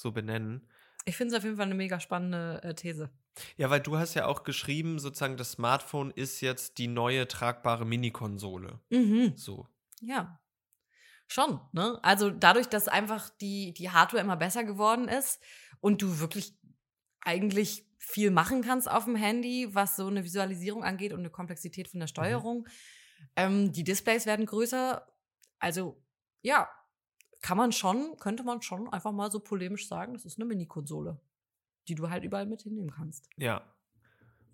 so 0.00 0.12
benennen. 0.12 0.68
Ich 1.04 1.16
finde 1.16 1.34
es 1.34 1.38
auf 1.38 1.44
jeden 1.44 1.56
Fall 1.56 1.66
eine 1.66 1.74
mega 1.74 1.98
spannende 2.00 2.60
äh, 2.62 2.74
These. 2.74 3.10
Ja, 3.56 3.70
weil 3.70 3.80
du 3.80 3.96
hast 3.96 4.14
ja 4.14 4.26
auch 4.26 4.44
geschrieben, 4.44 4.98
sozusagen, 4.98 5.36
das 5.36 5.52
Smartphone 5.52 6.10
ist 6.10 6.40
jetzt 6.40 6.78
die 6.78 6.88
neue 6.88 7.26
tragbare 7.26 7.86
Mini-Konsole. 7.86 8.80
Mhm. 8.90 9.34
So. 9.36 9.66
Ja. 10.00 10.40
Schon, 11.26 11.60
ne? 11.72 11.98
Also 12.02 12.30
dadurch, 12.30 12.68
dass 12.68 12.88
einfach 12.88 13.30
die, 13.40 13.72
die 13.72 13.90
Hardware 13.90 14.22
immer 14.22 14.36
besser 14.36 14.64
geworden 14.64 15.08
ist 15.08 15.40
und 15.80 16.02
du 16.02 16.18
wirklich 16.18 16.58
eigentlich 17.20 17.86
viel 17.98 18.30
machen 18.30 18.62
kannst 18.62 18.90
auf 18.90 19.04
dem 19.04 19.14
Handy, 19.14 19.68
was 19.72 19.94
so 19.94 20.06
eine 20.06 20.24
Visualisierung 20.24 20.82
angeht 20.82 21.12
und 21.12 21.20
eine 21.20 21.30
Komplexität 21.30 21.88
von 21.88 22.00
der 22.00 22.06
mhm. 22.06 22.10
Steuerung. 22.10 22.58
Mhm. 22.58 22.66
Ähm, 23.36 23.72
die 23.72 23.84
Displays 23.84 24.26
werden 24.26 24.46
größer. 24.46 25.06
Also, 25.58 26.02
ja, 26.42 26.68
kann 27.40 27.56
man 27.56 27.72
schon, 27.72 28.16
könnte 28.18 28.42
man 28.42 28.62
schon 28.62 28.92
einfach 28.92 29.12
mal 29.12 29.30
so 29.30 29.40
polemisch 29.40 29.88
sagen, 29.88 30.12
das 30.12 30.24
ist 30.24 30.38
eine 30.38 30.46
Mini-Konsole, 30.46 31.20
die 31.88 31.94
du 31.94 32.10
halt 32.10 32.24
überall 32.24 32.46
mit 32.46 32.62
hinnehmen 32.62 32.90
kannst. 32.90 33.28
Ja. 33.36 33.62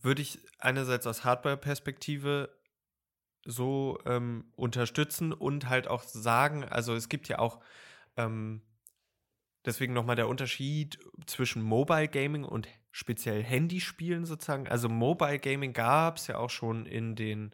Würde 0.03 0.23
ich 0.23 0.39
einerseits 0.59 1.07
aus 1.07 1.25
Hardware-Perspektive 1.25 2.51
so 3.45 3.99
ähm, 4.05 4.53
unterstützen 4.57 5.33
und 5.33 5.69
halt 5.69 5.89
auch 5.89 6.03
sagen, 6.03 6.65
also 6.65 6.95
es 6.95 7.09
gibt 7.09 7.29
ja 7.29 7.39
auch 7.39 7.61
ähm, 8.17 8.63
deswegen 9.65 9.93
nochmal 9.93 10.17
der 10.17 10.29
Unterschied 10.29 10.99
zwischen 11.27 11.63
Mobile 11.63 12.09
Gaming 12.09 12.45
und 12.45 12.69
speziell 12.91 13.43
Handyspielen 13.43 14.25
sozusagen. 14.25 14.69
Also 14.69 14.89
Mobile 14.89 15.39
Gaming 15.39 15.73
gab 15.73 16.17
es 16.17 16.27
ja 16.29 16.39
auch 16.39 16.51
schon 16.51 16.87
in 16.87 17.15
den 17.15 17.53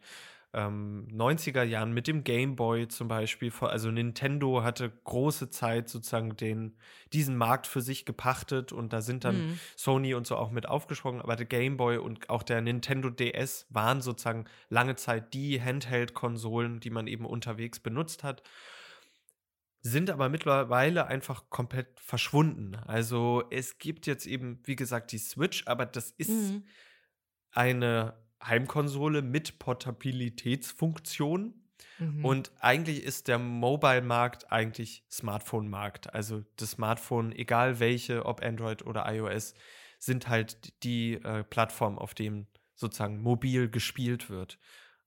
ähm, 0.55 1.09
90er 1.11 1.63
Jahren 1.63 1.93
mit 1.93 2.07
dem 2.07 2.25
Game 2.25 2.57
Boy 2.57 2.89
zum 2.89 3.09
Beispiel. 3.09 3.53
Also 3.61 3.91
Nintendo 3.91 4.63
hatte 4.63 4.91
große 5.05 5.51
Zeit 5.51 5.89
sozusagen 5.89 6.37
den, 6.37 6.77
diesen 7.13 7.37
Markt 7.37 7.67
für 7.67 7.81
sich 7.81 8.05
gepachtet 8.05 8.73
und 8.73 8.93
da 8.93 9.01
sind 9.01 9.25
dann 9.25 9.49
mhm. 9.49 9.61
Sony 9.77 10.15
und 10.15 10.27
so 10.27 10.37
auch 10.37 10.51
mit 10.51 10.69
aufgesprungen. 10.69 11.23
Aber 11.23 11.37
der 11.37 11.47
Game 11.47 11.77
Boy 11.77 11.97
und 11.97 12.29
auch 12.29 12.43
der 12.43 12.61
Nintendo 12.61 13.09
DS 13.09 13.67
waren 13.71 14.03
sozusagen 14.03 14.45
lange 14.69 14.97
Zeit 14.97 15.33
die 15.33 15.61
Handheld-Konsolen, 15.61 16.81
die 16.81 16.91
man 16.91 17.07
eben 17.07 17.25
unterwegs 17.25 17.81
benutzt 17.81 18.25
hat 18.25 18.43
sind 19.85 20.11
aber 20.11 20.29
mittlerweile 20.29 21.09
einfach 21.09 21.51
komplett 21.51 21.99
verschwunden. 21.99 22.77
Also 22.87 23.43
es 23.51 23.79
gibt 23.79 24.07
jetzt 24.07 24.27
eben, 24.27 24.61
wie 24.63 24.77
gesagt, 24.77 25.11
die 25.11 25.19
Switch, 25.19 25.67
aber 25.67 25.87
das 25.87 26.13
ist 26.13 26.31
mhm. 26.31 26.65
eine 27.51 28.15
Heimkonsole 28.45 29.23
mit 29.23 29.59
Portabilitätsfunktion. 29.59 31.55
Mhm. 31.99 32.25
Und 32.25 32.53
eigentlich 32.61 33.03
ist 33.05 33.29
der 33.29 33.39
Mobile-Markt 33.39 34.51
eigentlich 34.51 35.05
Smartphone-Markt. 35.11 36.15
Also 36.15 36.45
das 36.57 36.73
Smartphone, 36.73 37.33
egal 37.33 37.81
welche, 37.81 38.27
ob 38.27 38.43
Android 38.43 38.85
oder 38.87 39.13
iOS, 39.13 39.55
sind 39.99 40.29
halt 40.29 40.83
die 40.83 41.15
äh, 41.15 41.45
Plattformen, 41.45 41.99
auf 41.99 42.15
denen 42.15 42.49
sozusagen 42.75 43.21
mobil 43.23 43.69
gespielt 43.71 44.31
wird. 44.31 44.59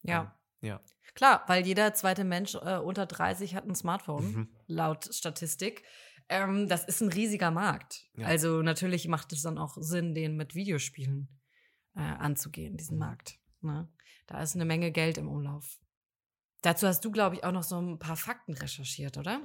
Ja. 0.03 0.21
Ähm, 0.61 0.69
ja. 0.69 0.81
Klar, 1.13 1.43
weil 1.47 1.65
jeder 1.65 1.93
zweite 1.93 2.23
Mensch 2.23 2.55
äh, 2.55 2.77
unter 2.77 3.05
30 3.05 3.55
hat 3.55 3.65
ein 3.65 3.75
Smartphone, 3.75 4.31
mhm. 4.31 4.49
laut 4.67 5.13
Statistik. 5.13 5.83
Ähm, 6.27 6.67
das 6.67 6.85
ist 6.85 7.01
ein 7.01 7.09
riesiger 7.09 7.51
Markt. 7.51 8.05
Ja. 8.17 8.27
Also 8.27 8.61
natürlich 8.61 9.07
macht 9.07 9.31
es 9.31 9.41
dann 9.41 9.57
auch 9.57 9.77
Sinn, 9.79 10.13
den 10.15 10.35
mit 10.35 10.55
Videospielen 10.55 11.27
äh, 11.95 12.01
anzugehen, 12.01 12.77
diesen 12.77 12.95
mhm. 12.95 13.05
Markt. 13.05 13.39
Ne? 13.61 13.87
Da 14.27 14.41
ist 14.41 14.55
eine 14.55 14.65
Menge 14.65 14.91
Geld 14.91 15.17
im 15.17 15.27
Umlauf. 15.27 15.79
Dazu 16.61 16.87
hast 16.87 17.05
du, 17.05 17.11
glaube 17.11 17.35
ich, 17.35 17.43
auch 17.43 17.51
noch 17.51 17.63
so 17.63 17.79
ein 17.79 17.99
paar 17.99 18.17
Fakten 18.17 18.53
recherchiert, 18.53 19.17
oder? 19.17 19.41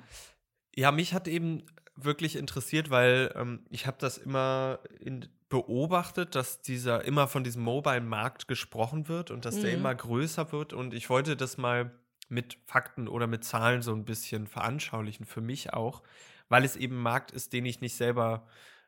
Ja, 0.75 0.93
mich 0.93 1.13
hat 1.13 1.29
eben 1.29 1.67
wirklich 1.95 2.37
interessiert, 2.37 2.91
weil 2.91 3.33
ähm, 3.37 3.67
ich 3.69 3.87
habe 3.87 3.99
das 4.01 4.17
immer 4.17 4.81
in, 5.01 5.29
beobachtet, 5.49 6.35
dass 6.35 6.63
dieser 6.63 7.05
immer 7.05 7.29
von 7.29 7.45
diesem 7.45 7.63
Mobile-Markt 7.63 8.49
gesprochen 8.49 9.09
wird 9.09 9.31
und 9.31 9.45
dass 9.45 9.57
mhm. 9.57 9.63
der 9.63 9.73
immer 9.75 9.95
größer 9.95 10.53
wird. 10.53 10.73
Und 10.73 10.95
ich 10.95 11.11
wollte 11.11 11.37
das 11.37 11.59
mal 11.59 11.93
mit 12.29 12.59
Fakten 12.65 13.09
oder 13.09 13.27
mit 13.27 13.45
Zahlen 13.45 13.83
so 13.83 13.93
ein 13.93 14.05
bisschen 14.05 14.47
veranschaulichen, 14.47 15.27
für 15.27 15.41
mich 15.41 15.75
auch, 15.75 16.03
weil 16.49 16.65
es 16.65 16.77
eben 16.77 16.97
ein 16.97 17.03
Markt 17.03 17.33
ist, 17.33 17.53
den 17.53 17.67
ich 17.67 17.81
nicht 17.81 17.97
selber 17.97 18.47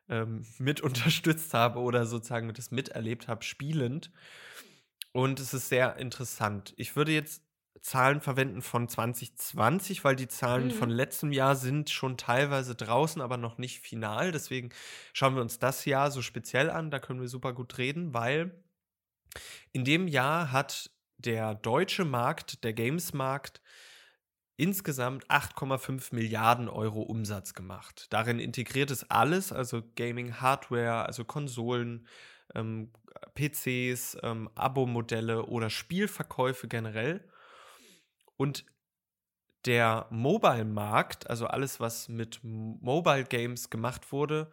ähm, 0.09 0.45
mit 0.57 0.81
unterstützt 0.81 1.53
habe 1.53 1.79
oder 1.79 2.05
sozusagen 2.05 2.53
das 2.53 2.71
miterlebt 2.71 3.27
habe, 3.27 3.43
spielend. 3.43 4.11
Und 5.11 5.39
es 5.39 5.53
ist 5.53 5.69
sehr 5.69 5.97
interessant. 5.97 6.73
Ich 6.77 6.95
würde 6.95 7.11
jetzt 7.11 7.43
Zahlen 7.81 8.21
verwenden 8.21 8.61
von 8.61 8.87
2020, 8.87 10.03
weil 10.03 10.15
die 10.15 10.27
Zahlen 10.27 10.67
mhm. 10.67 10.71
von 10.71 10.89
letztem 10.89 11.31
Jahr 11.31 11.55
sind 11.55 11.89
schon 11.89 12.17
teilweise 12.17 12.75
draußen, 12.75 13.21
aber 13.21 13.37
noch 13.37 13.57
nicht 13.57 13.79
final. 13.81 14.31
Deswegen 14.31 14.69
schauen 15.11 15.35
wir 15.35 15.41
uns 15.41 15.59
das 15.59 15.85
Jahr 15.85 16.09
so 16.09 16.21
speziell 16.21 16.69
an. 16.69 16.91
Da 16.91 16.99
können 16.99 17.19
wir 17.19 17.27
super 17.27 17.51
gut 17.53 17.77
reden, 17.77 18.13
weil 18.13 18.63
in 19.71 19.83
dem 19.83 20.07
Jahr 20.07 20.51
hat 20.51 20.91
der 21.17 21.55
deutsche 21.55 22.05
Markt, 22.05 22.63
der 22.63 22.73
Games-Markt, 22.73 23.61
insgesamt 24.63 25.29
8,5 25.29 26.15
Milliarden 26.15 26.69
Euro 26.69 27.01
Umsatz 27.01 27.53
gemacht. 27.53 28.07
Darin 28.11 28.39
integriert 28.39 28.91
es 28.91 29.11
alles, 29.11 29.51
also 29.51 29.83
Gaming-Hardware, 29.97 31.05
also 31.05 31.25
Konsolen, 31.25 32.07
ähm, 32.55 32.93
PCs, 33.35 34.15
ähm, 34.23 34.49
Abo-Modelle 34.55 35.47
oder 35.47 35.69
Spielverkäufe 35.69 36.69
generell. 36.69 37.29
Und 38.37 38.65
der 39.65 40.07
Mobile-Markt, 40.11 41.29
also 41.29 41.47
alles, 41.47 41.81
was 41.81 42.07
mit 42.07 42.39
Mobile 42.41 43.25
Games 43.25 43.69
gemacht 43.69 44.13
wurde, 44.13 44.49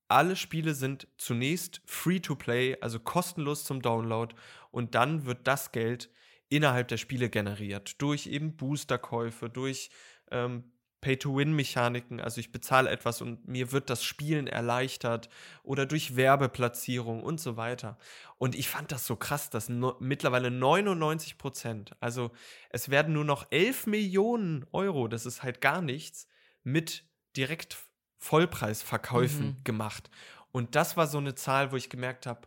alle 0.08 0.36
Spiele 0.36 0.74
sind 0.74 1.08
zunächst 1.16 1.80
free 1.86 2.20
to 2.20 2.36
play, 2.36 2.76
also 2.80 3.00
kostenlos 3.00 3.64
zum 3.64 3.82
Download 3.82 4.34
und 4.70 4.94
dann 4.94 5.24
wird 5.24 5.46
das 5.46 5.72
Geld 5.72 6.10
innerhalb 6.50 6.88
der 6.88 6.98
Spiele 6.98 7.30
generiert 7.30 8.00
durch 8.02 8.26
eben 8.26 8.56
Boosterkäufe, 8.56 9.48
durch 9.48 9.90
ähm, 10.30 10.64
Pay-to-Win-Mechaniken, 11.02 12.20
also 12.20 12.40
ich 12.40 12.52
bezahle 12.52 12.88
etwas 12.88 13.20
und 13.20 13.46
mir 13.46 13.72
wird 13.72 13.90
das 13.90 14.04
Spielen 14.04 14.46
erleichtert 14.46 15.28
oder 15.64 15.84
durch 15.84 16.16
Werbeplatzierung 16.16 17.22
und 17.22 17.40
so 17.40 17.56
weiter. 17.56 17.98
Und 18.38 18.54
ich 18.54 18.68
fand 18.68 18.92
das 18.92 19.04
so 19.06 19.16
krass, 19.16 19.50
dass 19.50 19.68
no 19.68 19.96
mittlerweile 19.98 20.50
99 20.50 21.38
Prozent, 21.38 21.90
also 22.00 22.30
es 22.70 22.88
werden 22.88 23.12
nur 23.12 23.24
noch 23.24 23.48
11 23.50 23.88
Millionen 23.88 24.64
Euro, 24.72 25.08
das 25.08 25.26
ist 25.26 25.42
halt 25.42 25.60
gar 25.60 25.82
nichts, 25.82 26.28
mit 26.62 27.04
direkt 27.36 27.76
Vollpreisverkäufen 28.18 29.46
mhm. 29.46 29.64
gemacht. 29.64 30.08
Und 30.52 30.76
das 30.76 30.96
war 30.96 31.08
so 31.08 31.18
eine 31.18 31.34
Zahl, 31.34 31.72
wo 31.72 31.76
ich 31.76 31.90
gemerkt 31.90 32.26
habe, 32.26 32.46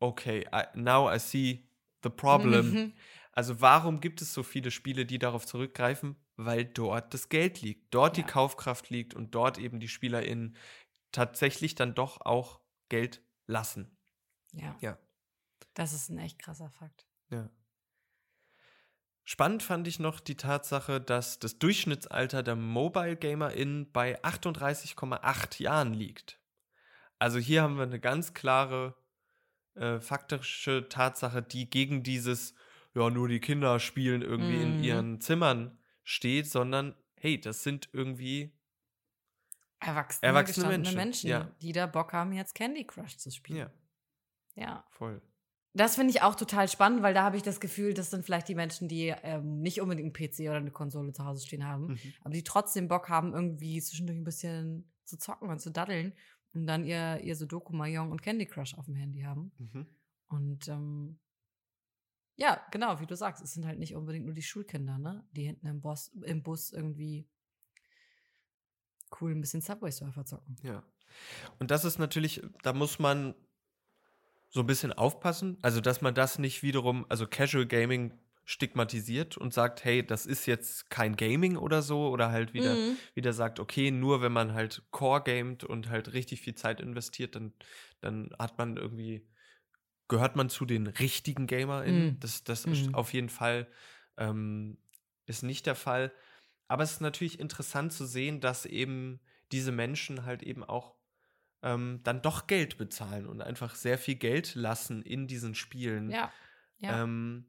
okay, 0.00 0.46
I, 0.54 0.64
now 0.74 1.10
I 1.10 1.18
see 1.18 1.66
the 2.02 2.10
problem. 2.10 2.70
Mhm. 2.70 2.92
Also 3.36 3.60
warum 3.60 4.00
gibt 4.00 4.22
es 4.22 4.32
so 4.32 4.42
viele 4.42 4.70
Spiele, 4.70 5.04
die 5.04 5.18
darauf 5.18 5.44
zurückgreifen? 5.44 6.16
Weil 6.36 6.64
dort 6.64 7.14
das 7.14 7.28
Geld 7.28 7.62
liegt, 7.62 7.92
dort 7.94 8.16
ja. 8.16 8.22
die 8.22 8.30
Kaufkraft 8.30 8.90
liegt 8.90 9.14
und 9.14 9.34
dort 9.34 9.58
eben 9.58 9.80
die 9.80 9.88
SpielerInnen 9.88 10.56
tatsächlich 11.12 11.74
dann 11.74 11.94
doch 11.94 12.20
auch 12.20 12.60
Geld 12.88 13.22
lassen. 13.46 13.96
Ja. 14.52 14.76
Ja. 14.80 14.98
Das 15.74 15.92
ist 15.92 16.10
ein 16.10 16.18
echt 16.18 16.38
krasser 16.38 16.70
Fakt. 16.70 17.06
Ja. 17.30 17.50
Spannend 19.24 19.62
fand 19.62 19.88
ich 19.88 19.98
noch 19.98 20.20
die 20.20 20.36
Tatsache, 20.36 21.00
dass 21.00 21.38
das 21.40 21.58
Durchschnittsalter 21.58 22.42
der 22.42 22.54
Mobile 22.54 23.16
GamerInnen 23.16 23.90
bei 23.90 24.22
38,8 24.22 25.62
Jahren 25.62 25.94
liegt. 25.94 26.40
Also 27.18 27.38
hier 27.38 27.62
haben 27.62 27.76
wir 27.76 27.82
eine 27.82 27.98
ganz 27.98 28.34
klare 28.34 28.94
äh, 29.74 30.00
faktische 30.00 30.88
Tatsache, 30.88 31.42
die 31.42 31.68
gegen 31.68 32.02
dieses, 32.02 32.54
ja, 32.94 33.10
nur 33.10 33.28
die 33.28 33.40
Kinder 33.40 33.80
spielen 33.80 34.22
irgendwie 34.22 34.58
mhm. 34.58 34.62
in 34.62 34.84
ihren 34.84 35.20
Zimmern 35.20 35.78
steht, 36.06 36.48
sondern 36.48 36.94
hey, 37.16 37.38
das 37.40 37.62
sind 37.64 37.88
irgendwie 37.92 38.52
erwachsene, 39.80 40.28
erwachsene 40.28 40.68
Menschen, 40.68 40.94
Menschen 40.94 41.30
ja. 41.30 41.50
die 41.60 41.72
da 41.72 41.86
Bock 41.86 42.12
haben, 42.12 42.32
jetzt 42.32 42.54
Candy 42.54 42.86
Crush 42.86 43.16
zu 43.16 43.30
spielen. 43.30 43.58
Ja. 43.58 43.70
Ja. 44.54 44.84
Voll. 44.90 45.20
Das 45.74 45.96
finde 45.96 46.10
ich 46.10 46.22
auch 46.22 46.36
total 46.36 46.68
spannend, 46.68 47.02
weil 47.02 47.12
da 47.12 47.24
habe 47.24 47.36
ich 47.36 47.42
das 47.42 47.60
Gefühl, 47.60 47.92
das 47.92 48.10
sind 48.10 48.24
vielleicht 48.24 48.48
die 48.48 48.54
Menschen, 48.54 48.88
die 48.88 49.12
ähm, 49.22 49.60
nicht 49.60 49.82
unbedingt 49.82 50.16
einen 50.16 50.30
PC 50.30 50.40
oder 50.42 50.56
eine 50.56 50.70
Konsole 50.70 51.12
zu 51.12 51.24
Hause 51.24 51.44
stehen 51.44 51.66
haben, 51.66 51.88
mhm. 51.88 52.14
aber 52.22 52.32
die 52.32 52.44
trotzdem 52.44 52.88
Bock 52.88 53.10
haben, 53.10 53.34
irgendwie 53.34 53.82
zwischendurch 53.82 54.18
ein 54.18 54.24
bisschen 54.24 54.90
zu 55.04 55.18
zocken 55.18 55.50
und 55.50 55.60
zu 55.60 55.70
daddeln 55.70 56.14
und 56.54 56.66
dann 56.66 56.84
ihr, 56.84 57.20
ihr 57.22 57.36
Sudoku 57.36 57.74
Mahjong 57.74 58.10
und 58.10 58.22
Candy 58.22 58.46
Crush 58.46 58.74
auf 58.78 58.86
dem 58.86 58.94
Handy 58.94 59.22
haben. 59.22 59.52
Mhm. 59.58 59.86
Und 60.28 60.68
ähm, 60.68 61.18
ja, 62.36 62.60
genau, 62.70 63.00
wie 63.00 63.06
du 63.06 63.16
sagst, 63.16 63.42
es 63.42 63.52
sind 63.52 63.66
halt 63.66 63.78
nicht 63.78 63.94
unbedingt 63.94 64.26
nur 64.26 64.34
die 64.34 64.42
Schulkinder, 64.42 64.98
ne? 64.98 65.24
Die 65.32 65.44
hinten 65.44 65.66
im, 65.66 65.80
Bus, 65.80 66.08
im 66.22 66.42
Bus 66.42 66.72
irgendwie 66.72 67.26
cool 69.20 69.32
ein 69.32 69.40
bisschen 69.40 69.62
Subway 69.62 69.90
Surfer 69.90 70.24
zocken. 70.24 70.56
Ja. 70.62 70.82
Und 71.58 71.70
das 71.70 71.84
ist 71.84 71.98
natürlich, 71.98 72.42
da 72.62 72.72
muss 72.72 72.98
man 72.98 73.34
so 74.50 74.60
ein 74.60 74.66
bisschen 74.66 74.92
aufpassen, 74.92 75.58
also 75.62 75.80
dass 75.80 76.02
man 76.02 76.14
das 76.14 76.38
nicht 76.38 76.62
wiederum, 76.62 77.06
also 77.08 77.26
Casual 77.26 77.66
Gaming 77.66 78.12
stigmatisiert 78.44 79.36
und 79.36 79.52
sagt, 79.52 79.84
hey, 79.84 80.06
das 80.06 80.24
ist 80.24 80.46
jetzt 80.46 80.88
kein 80.88 81.16
Gaming 81.16 81.56
oder 81.56 81.82
so, 81.82 82.10
oder 82.10 82.30
halt 82.30 82.54
wieder, 82.54 82.74
mhm. 82.74 82.96
wieder 83.14 83.32
sagt, 83.32 83.58
okay, 83.58 83.90
nur 83.90 84.22
wenn 84.22 84.32
man 84.32 84.54
halt 84.54 84.82
Core 84.92 85.22
gamet 85.22 85.64
und 85.64 85.88
halt 85.88 86.12
richtig 86.12 86.42
viel 86.42 86.54
Zeit 86.54 86.80
investiert, 86.80 87.34
dann, 87.34 87.52
dann 88.00 88.30
hat 88.38 88.56
man 88.56 88.76
irgendwie 88.76 89.26
gehört 90.08 90.36
man 90.36 90.48
zu 90.48 90.64
den 90.64 90.86
richtigen 90.86 91.46
GamerInnen. 91.46 92.14
Mm. 92.14 92.20
Das, 92.20 92.44
das 92.44 92.66
mm. 92.66 92.72
ist 92.72 92.94
auf 92.94 93.12
jeden 93.12 93.28
Fall 93.28 93.66
ähm, 94.16 94.78
ist 95.26 95.42
nicht 95.42 95.66
der 95.66 95.74
Fall. 95.74 96.12
Aber 96.68 96.82
es 96.82 96.92
ist 96.92 97.00
natürlich 97.00 97.38
interessant 97.38 97.92
zu 97.92 98.06
sehen, 98.06 98.40
dass 98.40 98.66
eben 98.66 99.20
diese 99.52 99.72
Menschen 99.72 100.24
halt 100.24 100.42
eben 100.42 100.64
auch 100.64 100.94
ähm, 101.62 102.00
dann 102.02 102.22
doch 102.22 102.46
Geld 102.46 102.78
bezahlen 102.78 103.26
und 103.26 103.40
einfach 103.40 103.74
sehr 103.74 103.98
viel 103.98 104.16
Geld 104.16 104.54
lassen 104.54 105.02
in 105.02 105.26
diesen 105.26 105.54
Spielen. 105.54 106.10
Ja. 106.10 106.32
ja. 106.78 107.02
Ähm, 107.02 107.46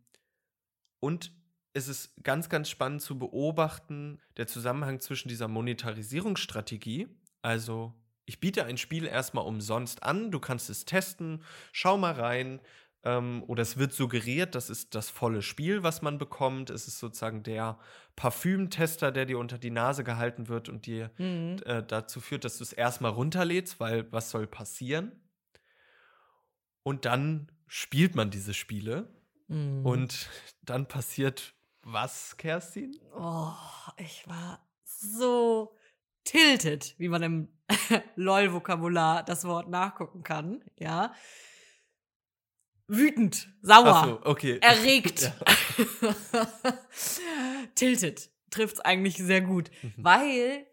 und 0.99 1.31
es 1.73 1.87
ist 1.87 2.23
ganz, 2.23 2.49
ganz 2.49 2.69
spannend 2.69 3.01
zu 3.01 3.19
beobachten, 3.19 4.19
der 4.37 4.47
Zusammenhang 4.47 4.99
zwischen 4.99 5.29
dieser 5.29 5.47
Monetarisierungsstrategie, 5.47 7.07
also 7.41 7.93
ich 8.27 8.39
biete 8.41 8.65
ein 8.65 8.77
Spiel 8.77 9.05
erstmal 9.05 9.45
umsonst 9.45 10.03
an, 10.03 10.31
du 10.31 10.39
kannst 10.39 10.69
es 10.69 10.85
testen, 10.85 11.43
schau 11.71 11.97
mal 11.97 12.13
rein. 12.13 12.59
Ähm, 13.03 13.43
oder 13.47 13.61
es 13.61 13.77
wird 13.77 13.93
suggeriert, 13.93 14.53
das 14.53 14.69
ist 14.69 14.93
das 14.95 15.09
volle 15.09 15.41
Spiel, 15.41 15.81
was 15.81 16.01
man 16.01 16.17
bekommt. 16.17 16.69
Es 16.69 16.87
ist 16.87 16.99
sozusagen 16.99 17.41
der 17.43 17.79
Parfümtester, 18.17 19.13
der 19.13 19.25
dir 19.25 19.39
unter 19.39 19.57
die 19.57 19.69
Nase 19.69 20.03
gehalten 20.03 20.49
wird 20.49 20.67
und 20.67 20.85
dir 20.87 21.09
mhm. 21.17 21.57
äh, 21.65 21.81
dazu 21.83 22.19
führt, 22.19 22.43
dass 22.43 22.57
du 22.57 22.63
es 22.63 22.73
erstmal 22.73 23.11
runterlädst, 23.11 23.79
weil 23.79 24.11
was 24.11 24.29
soll 24.29 24.45
passieren? 24.45 25.13
Und 26.83 27.05
dann 27.05 27.49
spielt 27.67 28.15
man 28.15 28.29
diese 28.29 28.53
Spiele 28.53 29.07
mhm. 29.47 29.85
und 29.85 30.27
dann 30.63 30.87
passiert 30.87 31.53
was, 31.81 32.35
Kerstin? 32.35 32.99
Oh, 33.15 33.53
ich 33.97 34.27
war 34.27 34.67
so 34.83 35.77
tilted, 36.27 36.93
wie 36.97 37.07
man 37.09 37.23
im 37.23 37.47
LOL-Vokabular 38.15 39.23
das 39.23 39.45
Wort 39.45 39.69
nachgucken 39.69 40.23
kann, 40.23 40.63
ja. 40.77 41.13
wütend, 42.87 43.49
sauer, 43.61 44.19
so, 44.23 44.29
okay. 44.29 44.59
erregt, 44.61 45.31
tilted. 47.75 48.29
Trifft's 48.49 48.79
eigentlich 48.79 49.17
sehr 49.17 49.41
gut, 49.41 49.69
Mhm. 49.81 49.93
weil 49.97 50.67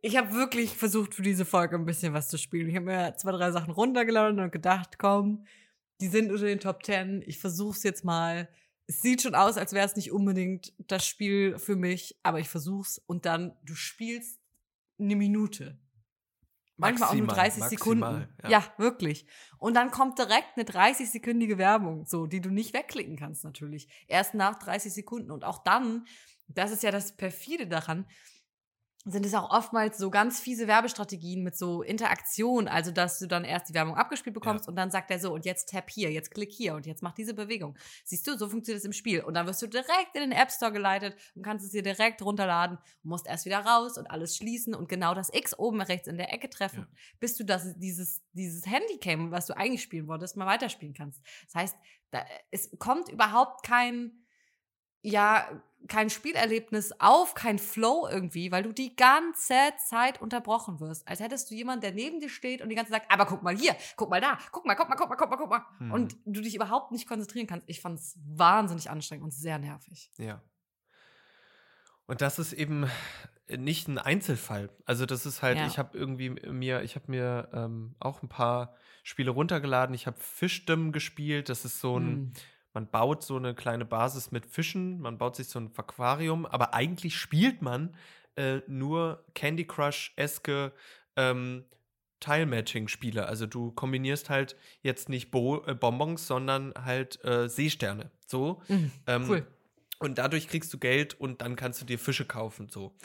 ich 0.00 0.16
habe 0.16 0.32
wirklich 0.32 0.76
versucht 0.76 1.14
für 1.14 1.22
diese 1.22 1.44
Folge 1.44 1.76
ein 1.76 1.84
bisschen 1.84 2.14
was 2.14 2.28
zu 2.28 2.38
spielen. 2.38 2.68
Ich 2.70 2.76
habe 2.76 2.86
mir 2.86 3.16
zwei, 3.16 3.32
drei 3.32 3.50
Sachen 3.50 3.72
runtergeladen 3.72 4.38
und 4.40 4.52
gedacht, 4.52 4.96
komm, 4.98 5.44
die 6.00 6.06
sind 6.06 6.30
unter 6.30 6.46
den 6.46 6.60
Top 6.60 6.82
Ten. 6.82 7.22
Ich 7.26 7.38
versuch's 7.38 7.82
jetzt 7.82 8.04
mal. 8.04 8.48
Es 8.86 9.02
sieht 9.02 9.22
schon 9.22 9.34
aus, 9.34 9.56
als 9.58 9.72
wäre 9.72 9.84
es 9.86 9.96
nicht 9.96 10.10
unbedingt 10.12 10.72
das 10.78 11.04
Spiel 11.06 11.58
für 11.58 11.76
mich, 11.76 12.16
aber 12.22 12.38
ich 12.40 12.48
versuch's 12.48 12.98
und 13.06 13.26
dann 13.26 13.56
du 13.64 13.74
spielst 13.74 14.39
eine 15.00 15.16
Minute. 15.16 15.78
Manchmal 16.76 17.10
auch 17.10 17.14
nur 17.14 17.26
Maximal, 17.26 17.50
30 17.50 17.64
Sekunden. 17.64 18.00
maximal, 18.00 18.28
Ja. 18.44 18.48
ja. 18.48 18.64
wirklich. 18.78 19.26
Und 19.58 19.74
dann 19.74 19.90
kommt 19.90 20.18
direkt 20.18 20.56
eine 20.56 20.64
30-sekündige 20.64 21.58
Werbung, 21.58 22.06
so, 22.06 22.26
die 22.26 22.40
du 22.40 22.48
nicht 22.48 22.72
wegklicken 22.72 23.16
kannst, 23.16 23.44
natürlich. 23.44 23.88
Erst 24.08 24.32
nach 24.34 24.58
30 24.58 24.92
Sekunden. 24.92 25.30
Und 25.30 25.44
auch 25.44 25.62
dann, 25.62 26.06
das 26.48 26.70
ist 26.70 26.82
ja 26.82 26.90
das 26.90 27.16
perfide 27.16 27.66
daran, 27.66 28.06
sind 29.06 29.24
es 29.24 29.32
auch 29.32 29.50
oftmals 29.50 29.96
so 29.96 30.10
ganz 30.10 30.40
fiese 30.40 30.66
Werbestrategien 30.68 31.42
mit 31.42 31.56
so 31.56 31.82
Interaktion, 31.82 32.68
also 32.68 32.90
dass 32.90 33.18
du 33.18 33.26
dann 33.26 33.44
erst 33.44 33.70
die 33.70 33.74
Werbung 33.74 33.94
abgespielt 33.94 34.34
bekommst 34.34 34.66
Ja. 34.66 34.68
und 34.68 34.76
dann 34.76 34.90
sagt 34.90 35.10
er 35.10 35.18
so, 35.18 35.32
und 35.32 35.46
jetzt 35.46 35.70
tap 35.70 35.88
hier, 35.88 36.12
jetzt 36.12 36.30
klick 36.30 36.52
hier 36.52 36.74
und 36.74 36.84
jetzt 36.84 37.02
mach 37.02 37.14
diese 37.14 37.32
Bewegung. 37.32 37.78
Siehst 38.04 38.26
du, 38.26 38.36
so 38.36 38.48
funktioniert 38.50 38.80
es 38.80 38.84
im 38.84 38.92
Spiel. 38.92 39.22
Und 39.22 39.32
dann 39.34 39.46
wirst 39.46 39.62
du 39.62 39.66
direkt 39.68 40.14
in 40.14 40.20
den 40.20 40.32
App 40.32 40.50
Store 40.50 40.70
geleitet 40.70 41.16
und 41.34 41.42
kannst 41.42 41.64
es 41.64 41.70
dir 41.72 41.82
direkt 41.82 42.20
runterladen 42.20 42.76
und 42.76 43.08
musst 43.08 43.26
erst 43.26 43.46
wieder 43.46 43.60
raus 43.60 43.96
und 43.96 44.10
alles 44.10 44.36
schließen 44.36 44.74
und 44.74 44.88
genau 44.90 45.14
das 45.14 45.32
X 45.32 45.58
oben 45.58 45.80
rechts 45.80 46.06
in 46.06 46.18
der 46.18 46.30
Ecke 46.32 46.50
treffen, 46.50 46.80
Ja. 46.90 46.96
bis 47.20 47.36
du 47.36 47.44
das, 47.44 47.74
dieses, 47.78 48.20
dieses 48.32 48.66
Handycam, 48.66 49.30
was 49.30 49.46
du 49.46 49.56
eigentlich 49.56 49.82
spielen 49.82 50.08
wolltest, 50.08 50.36
mal 50.36 50.46
weiterspielen 50.46 50.92
kannst. 50.92 51.22
Das 51.46 51.54
heißt, 51.54 51.76
da, 52.10 52.22
es 52.50 52.70
kommt 52.78 53.08
überhaupt 53.08 53.64
kein, 53.64 54.26
ja, 55.00 55.62
kein 55.88 56.10
Spielerlebnis 56.10 56.92
auf, 57.00 57.34
kein 57.34 57.58
Flow 57.58 58.06
irgendwie, 58.10 58.52
weil 58.52 58.62
du 58.62 58.72
die 58.72 58.94
ganze 58.96 59.54
Zeit 59.88 60.20
unterbrochen 60.20 60.78
wirst. 60.80 61.06
Als 61.08 61.20
hättest 61.20 61.50
du 61.50 61.54
jemanden, 61.54 61.80
der 61.80 61.92
neben 61.92 62.20
dir 62.20 62.28
steht 62.28 62.60
und 62.62 62.68
die 62.68 62.74
ganze 62.74 62.92
Zeit 62.92 63.02
sagt, 63.02 63.12
aber 63.12 63.26
guck 63.26 63.42
mal 63.42 63.56
hier, 63.56 63.74
guck 63.96 64.10
mal 64.10 64.20
da, 64.20 64.38
guck 64.52 64.66
mal, 64.66 64.74
guck 64.74 64.88
mal, 64.88 64.96
guck 64.96 65.08
mal, 65.08 65.16
guck 65.16 65.30
mal, 65.30 65.36
guck 65.36 65.50
mal. 65.50 65.64
Mhm. 65.78 65.92
Und 65.92 66.16
du 66.26 66.40
dich 66.40 66.54
überhaupt 66.54 66.92
nicht 66.92 67.08
konzentrieren 67.08 67.46
kannst. 67.46 67.68
Ich 67.68 67.80
fand 67.80 67.98
es 67.98 68.18
wahnsinnig 68.24 68.90
anstrengend 68.90 69.24
und 69.24 69.32
sehr 69.32 69.58
nervig. 69.58 70.10
Ja. 70.18 70.42
Und 72.06 72.20
das 72.20 72.38
ist 72.38 72.52
eben 72.52 72.90
nicht 73.48 73.88
ein 73.88 73.98
Einzelfall. 73.98 74.70
Also 74.84 75.06
das 75.06 75.26
ist 75.26 75.42
halt, 75.42 75.58
Ja. 75.58 75.66
ich 75.66 75.78
habe 75.78 75.96
irgendwie 75.96 76.30
mir, 76.30 76.82
ich 76.82 76.94
habe 76.96 77.06
mir 77.08 77.48
ähm, 77.52 77.94
auch 78.00 78.22
ein 78.22 78.28
paar 78.28 78.74
Spiele 79.02 79.30
runtergeladen. 79.30 79.94
Ich 79.94 80.06
habe 80.06 80.18
Fischdom 80.20 80.92
gespielt. 80.92 81.48
Das 81.48 81.64
ist 81.64 81.80
so 81.80 81.98
ein, 81.98 82.06
Hm. 82.06 82.32
Man 82.72 82.90
baut 82.90 83.22
so 83.22 83.36
eine 83.36 83.54
kleine 83.54 83.84
Basis 83.84 84.30
mit 84.30 84.46
Fischen, 84.46 85.00
man 85.00 85.18
baut 85.18 85.36
sich 85.36 85.48
so 85.48 85.58
ein 85.58 85.70
Aquarium, 85.76 86.46
aber 86.46 86.74
eigentlich 86.74 87.16
spielt 87.16 87.62
man 87.62 87.94
äh, 88.36 88.60
nur 88.66 89.24
Candy 89.34 89.66
Crush-eske 89.66 90.72
ähm, 91.16 91.64
Tile-Matching-Spiele. 92.20 93.26
Also 93.26 93.46
du 93.46 93.72
kombinierst 93.72 94.30
halt 94.30 94.56
jetzt 94.82 95.08
nicht 95.08 95.30
Bo 95.30 95.64
äh, 95.66 95.74
Bonbons, 95.74 96.26
sondern 96.26 96.72
halt 96.84 97.24
äh, 97.24 97.48
Seesterne. 97.48 98.10
So. 98.26 98.62
Mhm. 98.68 98.92
Ähm, 99.06 99.24
Cool. 99.28 99.46
Und 99.98 100.16
dadurch 100.16 100.48
kriegst 100.48 100.72
du 100.72 100.78
Geld 100.78 101.12
und 101.20 101.42
dann 101.42 101.56
kannst 101.56 101.82
du 101.82 101.84
dir 101.84 101.98
Fische 101.98 102.24
kaufen. 102.24 102.68
So. 102.70 102.96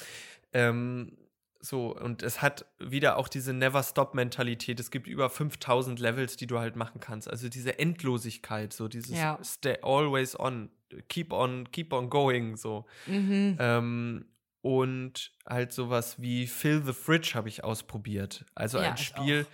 Ähm, 0.54 1.18
so, 1.66 1.96
und 1.96 2.22
es 2.22 2.42
hat 2.44 2.66
wieder 2.80 3.18
auch 3.18 3.28
diese 3.28 3.52
Never-Stop-Mentalität. 3.54 4.80
Es 4.80 4.92
gibt 4.92 5.08
über 5.08 5.30
5000 5.30 6.00
Levels, 6.00 6.38
die 6.38 6.46
du 6.48 6.60
halt 6.60 6.76
machen 6.76 7.00
kannst. 7.00 7.30
Also 7.30 7.50
diese 7.50 7.80
Endlosigkeit, 7.80 8.72
so 8.72 8.88
dieses 8.88 9.18
Ja. 9.18 9.40
Stay 9.44 9.78
always 9.82 10.40
on, 10.40 10.70
keep 11.10 11.34
on, 11.34 11.72
keep 11.72 11.92
on 11.92 12.10
going, 12.10 12.56
so. 12.56 12.86
Mhm. 13.08 13.58
Ähm, 13.60 14.26
und 14.62 15.32
halt 15.48 15.72
sowas 15.74 16.22
wie 16.22 16.48
Fill 16.48 16.84
the 16.86 16.94
Fridge 16.94 17.32
habe 17.36 17.50
ich 17.50 17.64
ausprobiert. 17.64 18.46
Also 18.56 18.78
Ja, 18.80 18.92
ein 18.92 18.98
Spiel, 18.98 19.46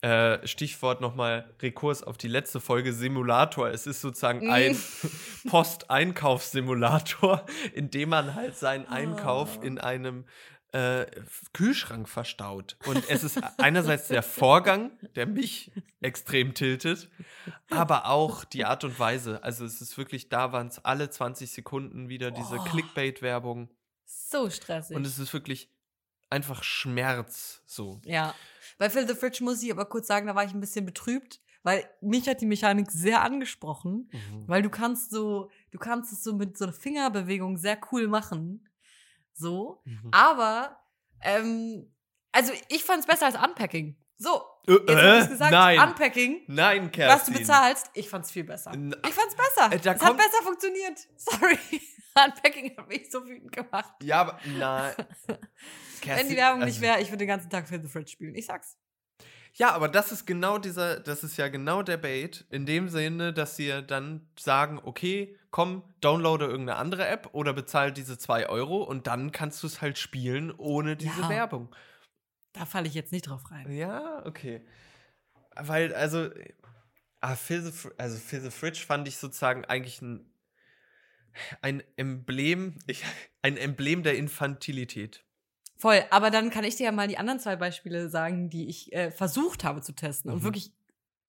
äh, 0.00 0.44
Stichwort 0.46 1.00
nochmal 1.00 1.54
Rekurs 1.60 2.02
auf 2.02 2.18
die 2.18 2.26
letzte 2.26 2.58
Folge 2.60 2.92
Simulator. 2.92 3.68
Es 3.70 3.86
ist 3.86 4.00
sozusagen 4.00 4.50
ein 4.50 4.76
Posteinkaufssimulator, 5.48 7.44
in 7.74 7.90
dem 7.90 8.08
man 8.08 8.34
halt 8.34 8.56
seinen 8.56 8.86
Einkauf 8.86 9.58
Oh. 9.58 9.62
in 9.62 9.78
einem 9.78 10.24
äh, 10.72 11.06
Kühlschrank 11.52 12.08
verstaut. 12.08 12.76
Und 12.86 13.08
es 13.08 13.24
ist 13.24 13.38
einerseits 13.58 14.08
der 14.08 14.22
Vorgang, 14.22 14.90
der 15.14 15.26
mich 15.26 15.70
extrem 16.00 16.54
tiltet, 16.54 17.10
aber 17.70 18.06
auch 18.06 18.44
die 18.44 18.64
Art 18.64 18.84
und 18.84 18.98
Weise. 18.98 19.42
Also 19.44 19.64
es 19.64 19.80
ist 19.80 19.96
wirklich, 19.98 20.28
da 20.28 20.52
waren 20.52 20.68
es 20.68 20.84
alle 20.84 21.10
20 21.10 21.50
Sekunden 21.50 22.08
wieder 22.08 22.30
diese 22.30 22.56
Oh. 22.56 22.64
Clickbait-Werbung. 22.64 23.68
So 24.04 24.50
stressig. 24.50 24.96
Und 24.96 25.06
es 25.06 25.18
ist 25.18 25.32
wirklich 25.32 25.68
einfach 26.30 26.62
Schmerz 26.62 27.62
so. 27.66 28.00
Ja. 28.04 28.34
Bei 28.78 28.88
Phil 28.88 29.06
the 29.06 29.14
Fridge 29.14 29.44
muss 29.44 29.62
ich 29.62 29.70
aber 29.70 29.84
kurz 29.84 30.06
sagen, 30.06 30.26
da 30.26 30.34
war 30.34 30.44
ich 30.44 30.52
ein 30.54 30.60
bisschen 30.60 30.86
betrübt, 30.86 31.40
weil 31.62 31.84
mich 32.00 32.26
hat 32.28 32.40
die 32.40 32.46
Mechanik 32.46 32.90
sehr 32.90 33.22
angesprochen, 33.22 34.10
weil 34.46 34.62
du 34.62 34.70
kannst 34.70 35.10
so, 35.10 35.50
du 35.70 35.78
kannst 35.78 36.12
es 36.12 36.24
so 36.24 36.34
mit 36.34 36.56
so 36.58 36.64
einer 36.64 36.72
Fingerbewegung 36.72 37.58
sehr 37.58 37.78
cool 37.92 38.08
machen. 38.08 38.66
So. 39.34 39.80
Mhm. 39.84 40.08
Aber, 40.12 40.80
ähm, 41.22 41.92
also 42.32 42.52
ich 42.68 42.84
fand 42.84 43.00
es 43.00 43.06
besser 43.06 43.26
als 43.26 43.36
Unpacking. 43.36 43.96
So. 44.18 44.42
Äh, 44.68 44.72
Jetzt 44.74 44.88
äh, 44.90 45.18
ich's 45.18 45.28
gesagt, 45.30 45.50
nein. 45.50 45.80
Unpacking, 45.80 46.42
Nein, 46.46 46.82
was 46.84 46.90
du 46.92 46.96
Kerstin. 47.00 47.34
bezahlst, 47.34 47.90
ich 47.94 48.08
fand's 48.08 48.30
viel 48.30 48.44
besser. 48.44 48.70
N- 48.72 48.94
Ich 49.04 49.12
fand's 49.12 49.34
besser. 49.34 49.72
Äh, 49.72 49.78
es 49.78 49.86
hat 50.02 50.16
besser 50.16 50.42
funktioniert. 50.44 50.98
Sorry. 51.16 51.58
Unpacking 52.14 52.76
hat 52.76 52.88
mich 52.88 53.10
so 53.10 53.24
wütend 53.26 53.50
gemacht. 53.52 53.92
Ja, 54.02 54.20
aber 54.20 54.38
nein. 54.56 54.94
Wenn 56.04 56.28
die 56.28 56.36
Werbung 56.36 56.60
nicht 56.60 56.68
also- 56.76 56.80
wäre, 56.82 57.00
ich 57.00 57.08
würde 57.08 57.18
den 57.18 57.28
ganzen 57.28 57.50
Tag 57.50 57.66
Phil 57.68 57.82
the 57.82 57.88
Fridge 57.88 58.12
spielen. 58.12 58.34
Ich 58.36 58.46
sag's. 58.46 58.76
Ja, 59.54 59.72
aber 59.72 59.88
das 59.88 60.12
ist 60.12 60.26
genau 60.26 60.56
dieser, 60.58 60.98
das 61.00 61.22
ist 61.22 61.36
ja 61.36 61.48
genau 61.48 61.82
der 61.82 61.98
Bait, 61.98 62.46
in 62.48 62.64
dem 62.64 62.88
Sinne, 62.88 63.34
dass 63.34 63.56
sie 63.56 63.82
dann 63.86 64.26
sagen, 64.38 64.80
okay, 64.82 65.36
komm, 65.50 65.82
downloade 66.00 66.46
irgendeine 66.46 66.78
andere 66.78 67.06
App 67.06 67.28
oder 67.32 67.52
bezahl 67.52 67.92
diese 67.92 68.16
2 68.16 68.48
Euro 68.48 68.82
und 68.82 69.06
dann 69.06 69.30
kannst 69.30 69.62
du 69.62 69.66
es 69.66 69.82
halt 69.82 69.98
spielen 69.98 70.50
ohne 70.52 70.96
diese 70.96 71.20
Ja. 71.20 71.28
Werbung. 71.28 71.74
Da 72.54 72.64
falle 72.64 72.88
ich 72.88 72.94
jetzt 72.94 73.12
nicht 73.12 73.28
drauf 73.28 73.50
rein. 73.50 73.70
Ja, 73.70 74.24
okay. 74.24 74.66
Weil, 75.54 75.94
also, 75.94 76.30
ah, 77.20 77.36
Phil 77.36 77.62
the, 77.62 77.90
also 77.98 78.16
Phil 78.18 78.40
the 78.40 78.50
Fridge 78.50 78.80
fand 78.86 79.06
ich 79.06 79.18
sozusagen 79.18 79.66
eigentlich 79.66 80.00
ein, 80.00 80.32
ein 81.60 81.82
Emblem, 81.96 82.78
ich, 82.86 83.04
ein 83.42 83.58
Emblem 83.58 84.02
der 84.02 84.16
Infantilität. 84.16 85.24
Voll, 85.82 86.04
aber 86.10 86.30
dann 86.30 86.50
kann 86.50 86.62
ich 86.62 86.76
dir 86.76 86.84
ja 86.84 86.92
mal 86.92 87.08
die 87.08 87.18
anderen 87.18 87.40
zwei 87.40 87.56
Beispiele 87.56 88.08
sagen, 88.08 88.48
die 88.48 88.68
ich 88.68 88.92
äh, 88.92 89.10
versucht 89.10 89.64
habe 89.64 89.80
zu 89.80 89.92
testen 89.92 90.30
und 90.30 90.38
Mhm. 90.38 90.44
wirklich 90.44 90.70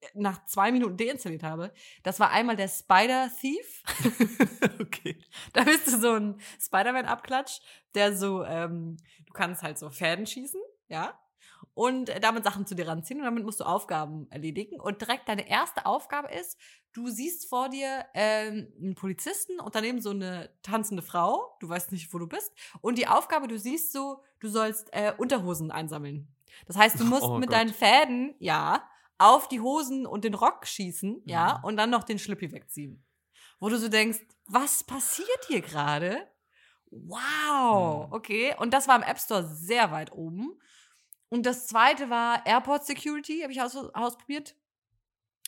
äh, 0.02 0.06
nach 0.13 0.46
zwei 0.46 0.72
Minuten 0.72 0.96
deinstalliert 0.96 1.42
habe. 1.42 1.74
Das 2.04 2.20
war 2.20 2.30
einmal 2.30 2.56
der 2.56 2.68
Spider 2.68 3.32
Thief. 3.42 3.82
okay. 4.80 5.18
da 5.54 5.63
bist 5.63 5.88
du 5.88 6.00
so 6.00 6.13
ein 6.13 6.39
Spider-Man-Abklatsch, 6.62 7.62
der 7.96 8.16
so, 8.16 8.44
ähm, 8.44 8.98
du 9.26 9.34
kannst 9.34 9.63
halt 9.63 9.80
so 9.80 9.89
Fäden 9.89 10.28
schießen, 10.28 10.62
ja, 10.88 11.20
und 11.73 12.10
äh, 12.10 12.19
damit 12.19 12.43
Sachen 12.43 12.65
zu 12.65 12.76
dir 12.76 12.88
ranziehen 12.88 13.19
und 13.19 13.26
damit 13.26 13.43
musst 13.43 13.60
du 13.60 13.63
Aufgaben 13.65 14.28
erledigen. 14.32 14.80
Und 14.80 15.02
direkt 15.02 15.28
deine 15.28 15.47
erste 15.49 15.86
Aufgabe 15.86 16.30
ist, 16.34 16.58
du 16.93 17.08
siehst 17.10 17.47
vor 17.49 17.69
dir 17.69 18.06
ähm, 18.13 18.71
einen 18.82 18.95
Polizisten 18.95 19.60
und 19.60 19.73
daneben 19.76 20.02
so 20.02 20.12
eine 20.12 20.49
tanzende 20.62 21.02
Frau, 21.02 21.56
du 21.60 21.69
weißt 21.69 21.91
nicht, 21.91 22.13
wo 22.13 22.19
du 22.19 22.28
bist. 22.28 22.52
Und 22.82 22.97
die 22.97 23.08
Aufgabe, 23.08 23.47
du 23.47 23.58
siehst 23.58 23.91
so, 23.91 24.21
du 24.39 24.47
sollst 24.47 24.89
äh, 24.93 25.13
Unterhosen 25.17 25.71
einsammeln. 25.71 26.28
Das 26.67 26.78
heißt, 26.78 26.99
du 26.99 27.04
musst 27.06 27.23
Oh 27.23 27.38
mit 27.38 27.49
Gott. 27.49 27.58
deinen 27.58 27.73
Fäden, 27.73 28.36
ja, 28.39 28.88
auf 29.17 29.47
die 29.47 29.60
Hosen 29.62 30.06
und 30.06 30.23
den 30.26 30.34
Rock 30.34 30.67
schießen, 30.67 31.21
ja, 31.26 31.58
Mhm. 31.60 31.63
und 31.65 31.78
dann 31.78 31.89
noch 31.89 32.04
den 32.04 32.19
Schlippi 32.19 32.52
wegziehen. 32.52 33.04
Wo 33.60 33.69
du 33.69 33.78
so 33.78 33.88
denkst, 33.88 34.19
was 34.47 34.84
passiert 34.84 35.45
hier 35.47 35.62
gerade? 35.62 36.28
Wow, 36.91 38.08
Mhm. 38.08 38.13
okay. 38.13 38.56
Und 38.60 38.73
das 38.73 38.88
war 38.88 38.95
im 38.95 39.04
App 39.04 39.19
Store 39.19 39.43
sehr 39.47 39.91
weit 39.91 40.12
oben. 40.12 40.60
Und 41.34 41.48
das 41.48 41.65
zweite 41.65 42.12
war 42.12 42.46
Airport 42.46 42.86
Security, 42.86 43.39
habe 43.41 43.52
ich 43.52 43.60
aus, 43.60 43.76
ausprobiert, 43.76 44.56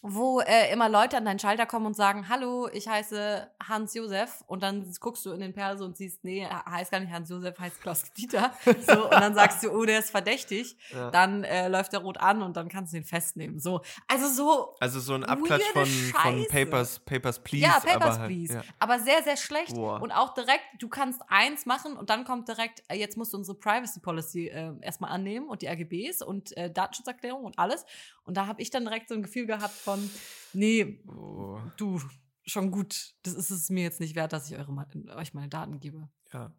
wo 0.01 0.39
äh, 0.41 0.71
immer 0.71 0.87
Leute 0.87 1.17
an 1.17 1.25
deinen 1.25 1.39
Schalter 1.39 1.65
kommen 1.65 1.87
und 1.87 1.95
sagen, 1.95 2.29
hallo, 2.29 2.69
ich 2.71 2.87
heiße 2.87 3.49
Hans 3.63 3.93
Josef. 3.93 4.43
Und 4.45 4.61
dann 4.61 4.91
guckst 4.99 5.25
du 5.25 5.31
in 5.31 5.39
den 5.39 5.53
Perso 5.53 5.83
und 5.83 5.97
siehst, 5.97 6.23
nee, 6.23 6.41
er 6.41 6.63
heißt 6.65 6.91
gar 6.91 6.99
nicht 6.99 7.11
Hans 7.11 7.29
Josef, 7.29 7.57
heißt 7.57 7.81
Klaus 7.81 8.03
Dieter. 8.13 8.51
So, 8.85 9.05
und 9.05 9.13
dann 9.13 9.33
sagst 9.33 9.63
du, 9.63 9.71
oh, 9.71 9.85
der 9.85 9.99
ist 9.99 10.11
verdächtig. 10.11 10.77
Ja. 10.91 11.09
Dann 11.09 11.43
äh, 11.43 11.69
läuft 11.69 11.93
der 11.93 12.01
rot 12.01 12.17
an 12.17 12.43
und 12.43 12.55
dann 12.55 12.67
kannst 12.69 12.93
du 12.93 12.97
ihn 12.97 13.03
festnehmen. 13.03 13.59
So, 13.59 13.81
also 14.07 14.27
so 14.27 14.75
Also 14.79 14.99
so 14.99 15.13
ein 15.13 15.23
Abklatsch 15.23 15.63
von, 15.73 15.85
von. 15.85 16.45
Papers, 16.49 16.99
Papers, 16.99 17.39
Please. 17.39 17.63
ja, 17.63 17.79
Papers, 17.79 17.95
aber 17.95 18.19
halt, 18.19 18.27
Please. 18.27 18.53
Ja. 18.55 18.63
Aber 18.79 18.99
sehr, 18.99 19.23
sehr 19.23 19.37
schlecht. 19.37 19.73
Boah. 19.73 20.01
Und 20.01 20.11
auch 20.11 20.33
direkt, 20.33 20.63
du 20.79 20.89
kannst 20.89 21.21
eins 21.29 21.65
machen 21.65 21.97
und 21.97 22.09
dann 22.09 22.25
kommt 22.25 22.47
direkt, 22.47 22.83
äh, 22.89 22.95
jetzt 22.95 23.17
musst 23.17 23.33
du 23.33 23.37
unsere 23.37 23.57
Privacy 23.57 23.99
Policy 24.01 24.47
äh, 24.47 24.73
erstmal 24.81 25.11
annehmen 25.11 25.47
und 25.47 25.61
die 25.61 25.69
AGBs 25.69 26.21
und 26.21 26.55
äh, 26.57 26.69
Datenschutzerklärung 26.69 27.43
und 27.43 27.57
alles. 27.57 27.85
Und 28.23 28.35
da 28.37 28.47
habe 28.47 28.61
ich 28.61 28.69
dann 28.69 28.83
direkt 28.83 29.07
so 29.07 29.15
ein 29.15 29.23
Gefühl 29.23 29.45
gehabt, 29.45 29.84
von. 29.85 30.09
Nee, 30.53 30.99
oh. 31.07 31.59
du, 31.77 32.01
schon 32.45 32.71
gut. 32.71 33.13
Das 33.23 33.33
ist 33.33 33.49
es 33.49 33.69
mir 33.69 33.83
jetzt 33.83 33.99
nicht 33.99 34.15
wert, 34.15 34.33
dass 34.33 34.49
ich 34.49 34.57
eure, 34.57 34.71
euch 35.15 35.33
meine 35.33 35.49
Daten 35.49 35.79
gebe. 35.79 36.09
Ja. 36.33 36.53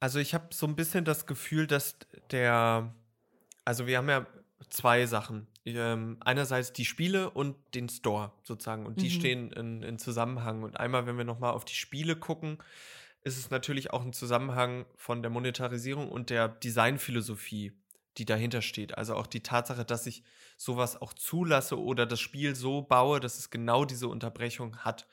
Also 0.00 0.18
ich 0.18 0.34
habe 0.34 0.48
so 0.52 0.66
ein 0.66 0.76
bisschen 0.76 1.04
das 1.04 1.26
Gefühl, 1.26 1.66
dass 1.66 1.96
der, 2.30 2.94
also 3.64 3.86
wir 3.86 3.98
haben 3.98 4.08
ja 4.08 4.26
zwei 4.70 5.06
Sachen. 5.06 5.46
Ähm, 5.64 6.18
einerseits 6.20 6.72
die 6.72 6.84
Spiele 6.84 7.30
und 7.30 7.56
den 7.74 7.88
Store 7.88 8.32
sozusagen. 8.42 8.86
Und 8.86 9.00
die 9.00 9.06
mhm. 9.06 9.10
stehen 9.10 9.52
in, 9.52 9.82
in, 9.82 9.98
Zusammenhang. 9.98 10.62
Und 10.62 10.78
einmal, 10.78 11.06
wenn 11.06 11.16
wir 11.16 11.24
nochmal 11.24 11.54
auf 11.54 11.64
die 11.64 11.74
Spiele 11.74 12.14
gucken, 12.14 12.58
ist 13.24 13.36
es 13.36 13.50
natürlich 13.50 13.90
auch 13.92 14.02
ein 14.02 14.12
Zusammenhang 14.12 14.86
von 14.94 15.22
der 15.22 15.30
Monetarisierung 15.30 16.08
und 16.08 16.30
der 16.30 16.48
Designphilosophie, 16.48 17.72
die 18.18 18.24
dahinter 18.24 18.62
steht. 18.62 18.96
Also 18.96 19.14
auch 19.14 19.26
die 19.26 19.42
Tatsache, 19.42 19.84
dass 19.84 20.06
ich 20.06 20.22
sowas 20.56 21.00
auch 21.00 21.12
zulasse 21.12 21.78
oder 21.78 22.06
das 22.06 22.20
Spiel 22.20 22.54
so 22.54 22.82
baue, 22.82 23.20
dass 23.20 23.38
es 23.38 23.50
genau 23.50 23.84
diese 23.84 24.08
Unterbrechung 24.08 24.78
hat. 24.78 25.06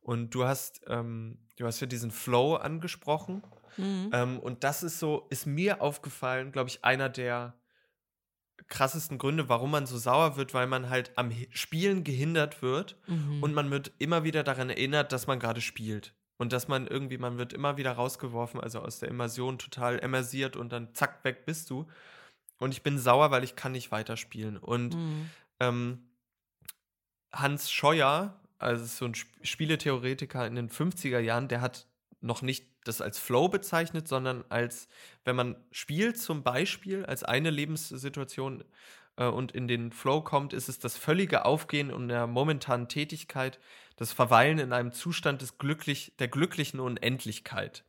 Und 0.00 0.30
du 0.30 0.44
hast, 0.44 0.82
ähm, 0.86 1.38
du 1.56 1.66
hast 1.66 1.80
ja 1.80 1.86
diesen 1.86 2.10
Flow 2.10 2.54
angesprochen. 2.54 3.42
Mhm. 3.76 4.10
Ähm, 4.12 4.38
und 4.38 4.64
das 4.64 4.82
ist 4.82 4.98
so, 4.98 5.26
ist 5.30 5.46
mir 5.46 5.82
aufgefallen, 5.82 6.52
glaube 6.52 6.70
ich, 6.70 6.84
einer 6.84 7.08
der 7.08 7.54
krassesten 8.68 9.18
Gründe, 9.18 9.48
warum 9.48 9.70
man 9.70 9.86
so 9.86 9.98
sauer 9.98 10.36
wird, 10.36 10.54
weil 10.54 10.66
man 10.66 10.88
halt 10.88 11.12
am 11.16 11.30
Spielen 11.50 12.04
gehindert 12.04 12.62
wird 12.62 12.96
mhm. 13.06 13.42
und 13.42 13.54
man 13.54 13.70
wird 13.70 13.92
immer 13.98 14.24
wieder 14.24 14.42
daran 14.42 14.70
erinnert, 14.70 15.12
dass 15.12 15.26
man 15.26 15.38
gerade 15.38 15.60
spielt. 15.60 16.14
Und 16.38 16.52
dass 16.52 16.68
man 16.68 16.86
irgendwie, 16.86 17.16
man 17.16 17.38
wird 17.38 17.52
immer 17.52 17.76
wieder 17.76 17.92
rausgeworfen, 17.92 18.60
also 18.60 18.80
aus 18.80 18.98
der 18.98 19.08
Immersion 19.08 19.58
total 19.58 19.98
immersiert 19.98 20.56
und 20.56 20.70
dann 20.70 20.94
zack, 20.94 21.24
weg 21.24 21.46
bist 21.46 21.70
du. 21.70 21.86
Und 22.58 22.72
ich 22.72 22.82
bin 22.82 22.98
sauer, 22.98 23.30
weil 23.30 23.44
ich 23.44 23.56
kann 23.56 23.72
nicht 23.72 23.90
weiterspielen. 23.90 24.56
Und 24.56 24.94
mhm. 24.94 25.30
ähm, 25.60 26.08
Hans 27.32 27.70
Scheuer, 27.70 28.40
also 28.58 28.84
so 28.84 29.04
ein 29.04 29.14
Spieletheoretiker 29.14 30.46
in 30.46 30.54
den 30.54 30.70
50er 30.70 31.18
Jahren, 31.18 31.48
der 31.48 31.60
hat 31.60 31.86
noch 32.20 32.42
nicht 32.42 32.66
das 32.84 33.00
als 33.00 33.18
Flow 33.18 33.48
bezeichnet, 33.48 34.08
sondern 34.08 34.44
als, 34.48 34.88
wenn 35.24 35.36
man 35.36 35.56
spielt 35.70 36.18
zum 36.18 36.42
Beispiel, 36.42 37.04
als 37.04 37.24
eine 37.24 37.50
Lebenssituation 37.50 38.64
äh, 39.16 39.26
und 39.26 39.52
in 39.52 39.68
den 39.68 39.92
Flow 39.92 40.22
kommt, 40.22 40.52
ist 40.52 40.68
es 40.68 40.78
das 40.78 40.96
völlige 40.96 41.44
Aufgehen 41.44 41.90
und 41.90 42.08
der 42.08 42.26
momentanen 42.26 42.88
Tätigkeit, 42.88 43.58
das 43.96 44.12
Verweilen 44.12 44.58
in 44.58 44.72
einem 44.72 44.92
Zustand 44.92 45.42
des 45.42 45.58
glücklich, 45.58 46.14
der 46.18 46.28
glücklichen 46.28 46.80
Unendlichkeit. 46.80 47.84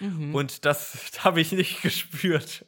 Mhm. 0.00 0.34
Und 0.34 0.64
das 0.64 1.10
habe 1.24 1.40
ich 1.40 1.52
nicht 1.52 1.82
gespürt. 1.82 2.66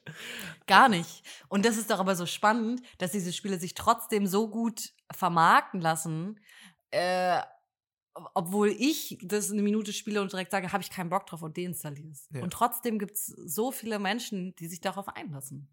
Gar 0.67 0.89
nicht. 0.89 1.23
Und 1.49 1.65
das 1.65 1.77
ist 1.77 1.91
doch 1.91 1.99
aber 1.99 2.17
so 2.17 2.27
spannend, 2.27 2.83
dass 2.99 3.13
diese 3.13 3.33
Spiele 3.33 3.59
sich 3.59 3.75
trotzdem 3.75 4.27
so 4.27 4.49
gut 4.49 4.93
vermarkten 5.13 5.81
lassen, 5.81 6.41
äh, 6.91 7.41
obwohl 8.35 8.69
ich 8.69 9.19
das 9.23 9.51
eine 9.51 9.63
Minute 9.63 9.93
spiele 9.93 10.21
und 10.21 10.33
direkt 10.33 10.51
sage, 10.51 10.73
habe 10.73 10.83
ich 10.83 10.91
keinen 10.91 11.11
Bock 11.11 11.27
drauf 11.27 11.43
und 11.43 11.57
deinstalliere 11.57 12.11
es. 12.11 12.29
Ja. 12.33 12.43
Und 12.43 12.53
trotzdem 12.53 12.99
gibt 12.99 13.13
es 13.13 13.27
so 13.27 13.71
viele 13.73 13.99
Menschen, 13.99 14.55
die 14.57 14.67
sich 14.67 14.81
darauf 14.81 15.09
einlassen. 15.09 15.69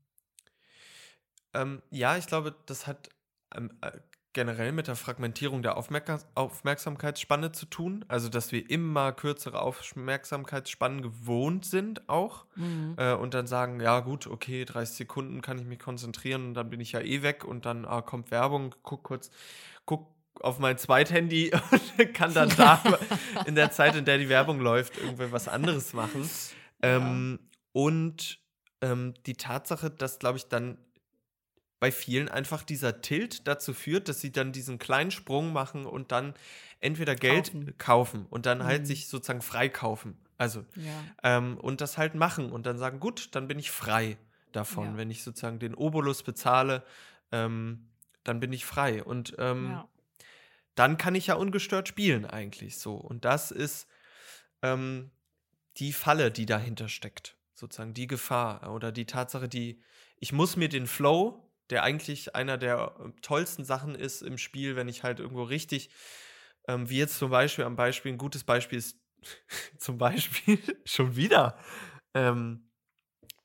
Ähm, 1.53 1.81
ja, 1.89 2.17
ich 2.17 2.27
glaube, 2.27 2.55
das 2.65 2.87
hat 2.87 3.09
ähm, 3.55 3.77
äh, 3.81 3.91
generell 4.37 4.71
mit 4.71 4.85
der 4.85 4.95
Fragmentierung 4.95 5.63
der 5.63 5.77
Aufmerk 5.77 6.19
Aufmerksamkeitsspanne 6.35 7.53
zu 7.53 7.65
tun. 7.65 8.05
Also, 8.07 8.29
dass 8.29 8.51
wir 8.51 8.69
immer 8.69 9.11
kürzere 9.11 9.59
Aufmerksamkeitsspannen 9.63 11.01
gewohnt 11.01 11.65
sind 11.65 12.07
auch. 12.07 12.45
Mhm. 12.55 12.93
Äh, 12.97 13.15
und 13.15 13.33
dann 13.33 13.47
sagen, 13.47 13.81
ja 13.81 13.99
gut, 14.01 14.27
okay, 14.27 14.63
30 14.63 14.95
Sekunden 14.95 15.41
kann 15.41 15.57
ich 15.57 15.65
mich 15.65 15.79
konzentrieren 15.79 16.49
und 16.49 16.53
dann 16.53 16.69
bin 16.69 16.79
ich 16.79 16.91
ja 16.91 17.01
eh 17.01 17.23
weg 17.23 17.45
und 17.45 17.65
dann 17.65 17.85
ah, 17.85 18.03
kommt 18.03 18.29
Werbung, 18.29 18.75
guck 18.83 19.01
kurz, 19.01 19.31
guck 19.85 20.05
auf 20.39 20.59
mein 20.59 20.77
Zweithandy 20.77 21.51
und 21.97 22.13
kann 22.13 22.31
dann 22.35 22.49
da 22.55 22.83
in 23.47 23.55
der 23.55 23.71
Zeit, 23.71 23.95
in 23.95 24.05
der 24.05 24.19
die 24.19 24.29
Werbung 24.29 24.59
läuft, 24.59 24.99
irgendwie 24.99 25.31
was 25.31 25.47
anderes 25.47 25.93
machen. 25.93 26.29
Ja. 26.83 26.97
Ähm, 26.97 27.39
und 27.71 28.39
ähm, 28.81 29.15
die 29.25 29.33
Tatsache, 29.33 29.89
dass, 29.89 30.19
glaube 30.19 30.37
ich, 30.37 30.47
dann 30.47 30.77
bei 31.79 31.91
vielen 31.91 32.29
einfach 32.29 32.63
dieser 32.63 33.01
Tilt 33.01 33.47
dazu 33.47 33.73
führt, 33.73 34.09
dass 34.09 34.21
sie 34.21 34.31
dann 34.31 34.51
diesen 34.51 34.79
kleinen 34.79 35.11
Sprung 35.11 35.53
machen 35.53 35.85
und 35.85 36.11
dann 36.11 36.33
entweder 36.79 37.15
Geld 37.15 37.51
kaufen, 37.51 37.77
kaufen 37.77 38.25
und 38.29 38.45
dann 38.45 38.59
halt 38.59 38.67
mhm. 38.67 38.69
halt 38.69 38.87
sich 38.87 39.07
sozusagen 39.07 39.41
freikaufen. 39.41 40.17
Also, 40.37 40.65
ja. 40.75 41.03
ähm, 41.23 41.57
und 41.57 41.81
das 41.81 41.97
halt 41.97 42.15
machen 42.15 42.51
und 42.51 42.65
dann 42.65 42.77
sagen, 42.77 42.99
gut, 42.99 43.29
dann 43.35 43.47
bin 43.47 43.57
ich 43.57 43.71
frei 43.71 44.17
davon. 44.51 44.85
Ja. 44.85 44.97
Wenn 44.97 45.09
ich 45.09 45.23
sozusagen 45.23 45.59
den 45.59 45.73
Obolus 45.73 46.23
bezahle, 46.23 46.83
ähm, 47.31 47.87
dann 48.23 48.39
bin 48.39 48.53
ich 48.53 48.65
frei. 48.65 49.03
Und 49.03 49.35
ähm, 49.39 49.71
ja 49.71 49.87
dann 50.77 50.97
kann 50.97 51.15
ich 51.15 51.27
ja 51.27 51.35
ungestört 51.35 51.87
spielen 51.87 52.25
eigentlich 52.25 52.77
so. 52.77 52.93
Und 52.93 53.25
das 53.25 53.49
ist 53.49 53.87
ähm, 54.61 55.09
die 55.77 55.91
Falle, 55.91 56.31
die 56.31 56.45
dahinter 56.45 56.87
steckt, 56.87 57.35
sozusagen 57.55 57.95
die 57.95 58.05
Gefahr 58.05 58.71
oder 58.71 58.91
die 58.91 59.05
Tatsache, 59.05 59.49
die 59.49 59.81
ich 60.19 60.33
muss 60.33 60.55
mir 60.55 60.69
den 60.69 60.85
Flow, 60.85 61.46
der 61.69 61.83
eigentlich 61.83 62.35
einer 62.35 62.57
der 62.57 62.95
äh, 62.99 63.21
tollsten 63.21 63.63
Sachen 63.63 63.95
ist 63.95 64.21
im 64.21 64.37
Spiel, 64.37 64.75
wenn 64.75 64.87
ich 64.87 65.03
halt 65.03 65.19
irgendwo 65.19 65.43
richtig, 65.43 65.89
ähm, 66.67 66.89
wie 66.89 66.97
jetzt 66.97 67.17
zum 67.17 67.31
Beispiel 67.31 67.65
am 67.65 67.75
Beispiel, 67.75 68.11
ein 68.11 68.17
gutes 68.17 68.43
Beispiel 68.43 68.79
ist 68.79 68.99
zum 69.77 69.97
Beispiel 69.97 70.59
schon 70.85 71.15
wieder, 71.15 71.57
ähm, 72.13 72.69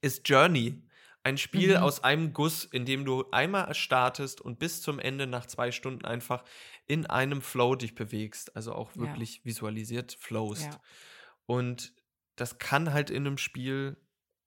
ist 0.01 0.29
Journey. 0.29 0.83
Ein 1.25 1.39
Spiel 1.39 1.77
mhm. 1.77 1.85
aus 1.85 2.03
einem 2.03 2.33
Guss, 2.33 2.65
in 2.65 2.85
dem 2.85 3.05
du 3.05 3.31
einmal 3.31 3.73
startest 3.75 4.41
und 4.41 4.59
bis 4.59 4.83
zum 4.83 4.99
Ende 4.99 5.29
nach 5.29 5.47
zwei 5.47 5.71
Stunden 5.71 6.05
einfach 6.05 6.43
in 6.87 7.07
einem 7.07 7.43
Flow 7.43 7.77
dich 7.77 7.95
bewegst, 7.95 8.57
also 8.57 8.75
auch 8.75 8.97
wirklich 8.97 9.37
ja. 9.37 9.45
visualisiert 9.45 10.17
flowst. 10.19 10.65
Ja. 10.65 10.81
Und 11.47 11.93
das 12.35 12.59
kann 12.59 12.93
halt 12.93 13.11
in 13.11 13.25
einem 13.25 13.39
Spiel, 13.39 13.97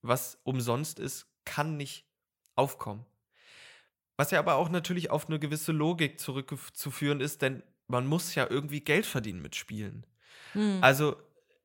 was 0.02 0.38
umsonst 0.44 1.00
ist, 1.00 1.28
kann 1.46 1.78
nicht 1.78 2.06
aufkommen. 2.56 3.06
Was 4.18 4.32
ja 4.32 4.40
aber 4.40 4.56
auch 4.56 4.70
natürlich 4.70 5.10
auf 5.12 5.28
eine 5.28 5.40
gewisse 5.40 5.72
Logik 5.72 6.20
zurückzuführen 6.20 7.20
ist, 7.20 7.42
denn 7.42 7.64
man 7.88 8.08
muss 8.08 8.36
ja 8.36 8.48
irgendwie 8.50 8.82
Geld 8.82 9.06
verdienen 9.06 9.42
mit 9.42 9.56
Spielen. 9.56 10.06
Mhm. 10.54 10.80
Also 10.82 11.18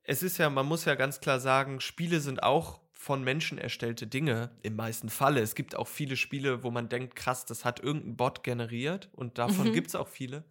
es 0.02 0.22
ist 0.22 0.38
ja, 0.38 0.50
man 0.50 0.66
muss 0.66 0.84
ja 0.84 0.94
ganz 0.94 1.20
klar 1.20 1.40
sagen, 1.40 1.80
Spiele 1.80 2.20
sind 2.20 2.42
auch 2.42 2.80
von 2.92 3.24
Menschen 3.24 3.56
erstellte 3.56 4.06
Dinge 4.06 4.50
im 4.62 4.76
meisten 4.76 5.08
Falle. 5.08 5.40
Es 5.40 5.54
gibt 5.54 5.74
auch 5.74 5.88
viele 5.88 6.16
Spiele, 6.16 6.62
wo 6.62 6.70
man 6.70 6.88
denkt, 6.88 7.16
krass, 7.16 7.46
das 7.46 7.64
hat 7.64 7.80
irgendein 7.80 8.16
Bot 8.16 8.42
generiert 8.42 9.08
und 9.12 9.38
davon 9.38 9.68
mhm. 9.68 9.72
gibt 9.72 9.88
es 9.88 9.94
auch 9.94 10.08
viele. 10.08 10.44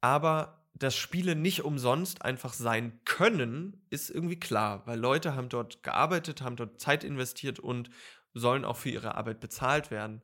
Aber 0.00 0.64
dass 0.74 0.96
Spiele 0.96 1.36
nicht 1.36 1.64
umsonst 1.64 2.22
einfach 2.22 2.52
sein 2.52 3.00
können, 3.04 3.80
ist 3.90 4.10
irgendwie 4.10 4.38
klar, 4.38 4.82
weil 4.86 4.98
Leute 4.98 5.36
haben 5.36 5.48
dort 5.48 5.82
gearbeitet, 5.82 6.42
haben 6.42 6.56
dort 6.56 6.80
Zeit 6.80 7.04
investiert 7.04 7.60
und 7.60 7.90
sollen 8.34 8.64
auch 8.64 8.76
für 8.76 8.90
ihre 8.90 9.14
Arbeit 9.14 9.40
bezahlt 9.40 9.90
werden. 9.90 10.20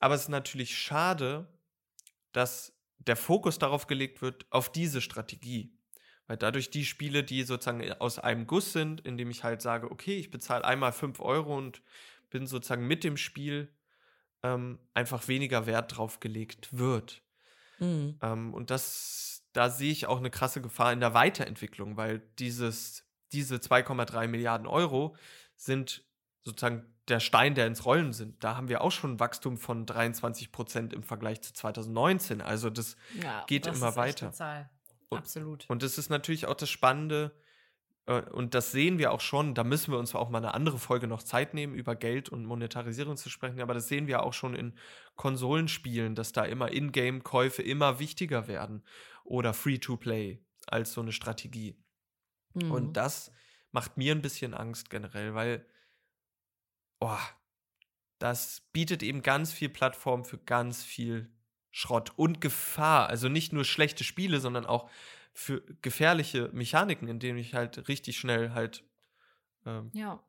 Aber 0.00 0.14
es 0.14 0.22
ist 0.22 0.28
natürlich 0.28 0.76
schade, 0.76 1.48
dass 2.32 2.72
der 2.98 3.16
Fokus 3.16 3.58
darauf 3.58 3.86
gelegt 3.86 4.22
wird, 4.22 4.46
auf 4.50 4.70
diese 4.70 5.00
Strategie. 5.00 5.72
Weil 6.26 6.36
dadurch 6.36 6.70
die 6.70 6.84
Spiele, 6.84 7.22
die 7.22 7.44
sozusagen 7.44 7.92
aus 7.94 8.18
einem 8.18 8.46
Guss 8.46 8.72
sind, 8.72 9.00
indem 9.02 9.30
ich 9.30 9.44
halt 9.44 9.62
sage, 9.62 9.90
okay, 9.90 10.18
ich 10.18 10.30
bezahle 10.30 10.64
einmal 10.64 10.92
5 10.92 11.20
Euro 11.20 11.56
und 11.56 11.82
bin 12.30 12.46
sozusagen 12.46 12.86
mit 12.86 13.04
dem 13.04 13.16
Spiel 13.16 13.72
ähm, 14.42 14.78
einfach 14.92 15.28
weniger 15.28 15.66
Wert 15.66 15.96
drauf 15.96 16.20
gelegt 16.20 16.76
wird. 16.76 17.22
Mhm. 17.78 18.18
Ähm, 18.22 18.54
und 18.54 18.70
das, 18.70 19.46
da 19.52 19.70
sehe 19.70 19.92
ich 19.92 20.06
auch 20.06 20.18
eine 20.18 20.30
krasse 20.30 20.60
Gefahr 20.60 20.92
in 20.92 21.00
der 21.00 21.14
Weiterentwicklung, 21.14 21.96
weil 21.96 22.20
dieses, 22.38 23.04
diese 23.32 23.56
2,3 23.56 24.26
Milliarden 24.26 24.66
Euro 24.66 25.16
sind 25.54 26.04
sozusagen 26.46 26.86
der 27.08 27.20
Stein, 27.20 27.54
der 27.54 27.66
ins 27.66 27.84
Rollen 27.84 28.12
sind. 28.12 28.42
Da 28.42 28.56
haben 28.56 28.68
wir 28.68 28.80
auch 28.80 28.92
schon 28.92 29.14
ein 29.14 29.20
Wachstum 29.20 29.58
von 29.58 29.84
23 29.84 30.52
Prozent 30.52 30.92
im 30.92 31.02
Vergleich 31.02 31.42
zu 31.42 31.52
2019. 31.52 32.40
Also 32.40 32.70
das 32.70 32.96
ja, 33.20 33.44
geht 33.46 33.66
das 33.66 33.76
immer 33.76 33.96
weiter. 33.96 34.32
Zahl. 34.32 34.70
Absolut. 35.10 35.68
Und 35.68 35.82
das 35.82 35.98
ist 35.98 36.08
natürlich 36.08 36.46
auch 36.46 36.54
das 36.54 36.70
Spannende, 36.70 37.32
äh, 38.06 38.22
und 38.22 38.54
das 38.54 38.72
sehen 38.72 38.98
wir 38.98 39.12
auch 39.12 39.20
schon, 39.20 39.54
da 39.54 39.64
müssen 39.64 39.92
wir 39.92 39.98
uns 39.98 40.14
auch 40.14 40.30
mal 40.30 40.38
eine 40.38 40.54
andere 40.54 40.78
Folge 40.78 41.06
noch 41.06 41.22
Zeit 41.22 41.54
nehmen, 41.54 41.74
über 41.74 41.94
Geld 41.94 42.28
und 42.28 42.44
Monetarisierung 42.44 43.16
zu 43.16 43.28
sprechen, 43.28 43.60
aber 43.60 43.74
das 43.74 43.88
sehen 43.88 44.06
wir 44.06 44.22
auch 44.22 44.32
schon 44.32 44.54
in 44.54 44.74
Konsolenspielen, 45.16 46.14
dass 46.14 46.32
da 46.32 46.44
immer 46.44 46.72
Ingame-Käufe 46.72 47.62
immer 47.62 47.98
wichtiger 47.98 48.48
werden 48.48 48.84
oder 49.24 49.52
Free-to-Play 49.52 50.40
als 50.66 50.92
so 50.92 51.00
eine 51.00 51.12
Strategie. 51.12 51.76
Mhm. 52.54 52.70
Und 52.70 52.96
das 52.96 53.32
macht 53.72 53.96
mir 53.96 54.14
ein 54.14 54.22
bisschen 54.22 54.54
Angst 54.54 54.90
generell, 54.90 55.34
weil 55.34 55.66
oh, 57.06 57.18
das 58.18 58.62
bietet 58.72 59.02
eben 59.02 59.22
ganz 59.22 59.52
viel 59.52 59.68
Plattform 59.68 60.24
für 60.24 60.38
ganz 60.38 60.82
viel 60.82 61.30
Schrott 61.70 62.12
und 62.16 62.40
Gefahr. 62.40 63.08
Also 63.08 63.28
nicht 63.28 63.52
nur 63.52 63.64
schlechte 63.64 64.04
Spiele, 64.04 64.40
sondern 64.40 64.66
auch 64.66 64.90
für 65.32 65.62
gefährliche 65.82 66.48
Mechaniken, 66.52 67.08
in 67.08 67.18
denen 67.18 67.38
ich 67.38 67.54
halt 67.54 67.88
richtig 67.88 68.16
schnell 68.16 68.52
halt 68.52 68.84
ähm, 69.66 69.90
ja. 69.92 70.22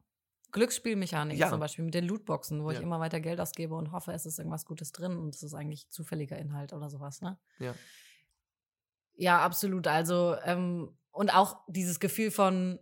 Glücksspielmechanik 0.51 1.37
ja. 1.37 1.49
zum 1.49 1.59
Beispiel 1.59 1.85
mit 1.85 1.93
den 1.93 2.05
Lootboxen, 2.05 2.63
wo 2.63 2.71
ja. 2.71 2.77
ich 2.77 2.83
immer 2.83 2.99
weiter 2.99 3.19
Geld 3.19 3.39
ausgebe 3.39 3.75
und 3.75 3.91
hoffe, 3.91 4.11
es 4.11 4.25
ist 4.25 4.39
irgendwas 4.39 4.65
Gutes 4.65 4.91
drin 4.91 5.17
und 5.17 5.35
es 5.35 5.43
ist 5.43 5.53
eigentlich 5.53 5.89
zufälliger 5.89 6.37
Inhalt 6.37 6.73
oder 6.73 6.89
sowas, 6.89 7.21
ne? 7.21 7.37
Ja. 7.59 7.73
Ja, 9.15 9.39
absolut. 9.39 9.87
Also, 9.87 10.35
ähm, 10.43 10.95
und 11.11 11.33
auch 11.33 11.63
dieses 11.67 11.99
Gefühl 11.99 12.29
von, 12.29 12.79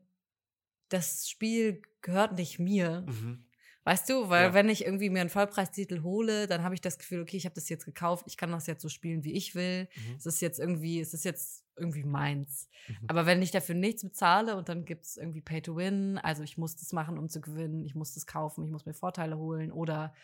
das 0.89 1.29
Spiel 1.29 1.81
gehört 2.01 2.34
nicht 2.34 2.60
mir. 2.60 3.05
Mhm. 3.08 3.44
Weißt 3.85 4.09
du, 4.09 4.29
weil 4.29 4.45
ja. 4.45 4.53
wenn 4.55 4.67
ich 4.67 4.83
irgendwie 4.83 5.11
mir 5.11 5.21
einen 5.21 5.29
Vollpreistitel 5.29 6.01
hole, 6.01 6.47
dann 6.47 6.63
habe 6.63 6.73
ich 6.73 6.81
das 6.81 6.97
Gefühl, 6.97 7.21
okay, 7.21 7.37
ich 7.37 7.45
habe 7.45 7.53
das 7.53 7.69
jetzt 7.69 7.85
gekauft, 7.85 8.25
ich 8.27 8.35
kann 8.35 8.51
das 8.51 8.65
jetzt 8.65 8.81
so 8.81 8.89
spielen, 8.89 9.23
wie 9.23 9.33
ich 9.33 9.53
will. 9.53 9.83
Mhm. 9.83 10.15
Es 10.17 10.25
ist 10.25 10.41
jetzt 10.41 10.59
irgendwie, 10.59 10.99
es 10.99 11.13
ist 11.13 11.23
jetzt 11.23 11.63
irgendwie 11.77 12.03
meins. 12.03 12.67
Mhm. 12.87 12.95
Aber 13.07 13.27
wenn 13.27 13.43
ich 13.43 13.51
dafür 13.51 13.75
nichts 13.75 14.03
bezahle 14.03 14.57
und 14.57 14.69
dann 14.69 14.85
gibt 14.85 15.05
es 15.05 15.17
irgendwie 15.17 15.41
Pay 15.41 15.61
to 15.61 15.75
Win, 15.75 16.17
also 16.17 16.41
ich 16.41 16.57
muss 16.57 16.75
das 16.75 16.93
machen, 16.93 17.19
um 17.19 17.29
zu 17.29 17.41
gewinnen, 17.41 17.85
ich 17.85 17.93
muss 17.93 18.15
das 18.15 18.25
kaufen, 18.25 18.65
ich 18.65 18.71
muss 18.71 18.87
mir 18.87 18.95
Vorteile 18.95 19.37
holen 19.37 19.71
oder 19.71 20.15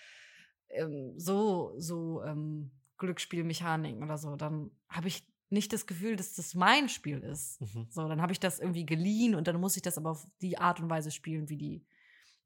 ähm, 0.70 1.14
so, 1.18 1.74
so 1.78 2.24
ähm, 2.24 2.72
Glücksspielmechaniken 2.98 4.02
oder 4.02 4.18
so, 4.18 4.38
dann 4.38 4.72
habe 4.90 5.08
ich 5.08 5.24
nicht 5.52 5.72
das 5.72 5.86
Gefühl, 5.86 6.16
dass 6.16 6.34
das 6.34 6.56
mein 6.56 6.90
Spiel 6.90 7.20
ist. 7.20 7.62
Mhm. 7.62 7.86
So, 7.92 8.08
dann 8.08 8.24
habe 8.24 8.32
ich 8.32 8.40
das 8.40 8.60
irgendwie 8.60 8.88
geliehen 8.88 9.36
und 9.36 9.48
dann 9.48 9.60
muss 9.60 9.76
ich 9.76 9.84
das 9.84 10.00
aber 10.00 10.10
auf 10.10 10.26
die 10.42 10.58
Art 10.58 10.80
und 10.80 10.90
Weise 10.90 11.12
spielen, 11.12 11.48
wie 11.48 11.58
die 11.58 11.86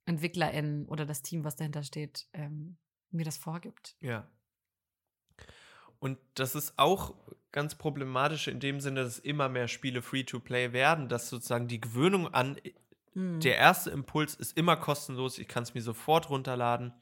EntwicklerInnen 0.06 0.86
oder 0.88 1.06
das 1.06 1.22
Team, 1.22 1.44
was 1.44 1.56
dahinter 1.56 1.84
steht, 1.84 2.28
ähm, 2.34 2.78
mir 3.12 3.26
das 3.26 3.38
vorgibt. 3.38 3.96
Ja. 4.02 4.30
Und 6.00 6.20
das 6.36 6.56
ist 6.56 6.78
auch 6.78 7.15
ganz 7.52 7.76
problematisch 7.76 8.48
in 8.48 8.60
dem 8.60 8.80
Sinne, 8.80 9.04
dass 9.04 9.18
immer 9.18 9.50
mehr 9.50 9.68
Spiele 9.68 10.02
Free-to-Play 10.02 10.74
werden, 10.74 11.10
dass 11.10 11.30
sozusagen 11.30 11.68
die 11.68 11.82
Gewöhnung 11.82 12.34
an 12.34 12.60
mhm. 13.13 13.39
der 13.39 13.58
erste 13.58 13.89
Impuls 13.91 14.36
ist 14.36 14.58
immer 14.58 14.76
kostenlos, 14.76 15.39
ich 15.39 15.48
kann 15.48 15.63
es 15.63 15.74
mir 15.74 15.82
sofort 15.82 16.30
runterladen. 16.30 16.94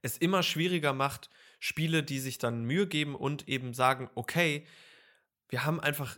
Es 0.00 0.16
immer 0.16 0.42
schwieriger 0.42 0.92
macht, 0.92 1.28
Spiele, 1.58 2.02
die 2.02 2.18
sich 2.18 2.38
dann 2.38 2.64
Mühe 2.64 2.86
geben 2.86 3.14
und 3.14 3.48
eben 3.48 3.74
sagen, 3.74 4.10
okay, 4.14 4.66
wir 5.48 5.64
haben 5.64 5.80
einfach 5.80 6.16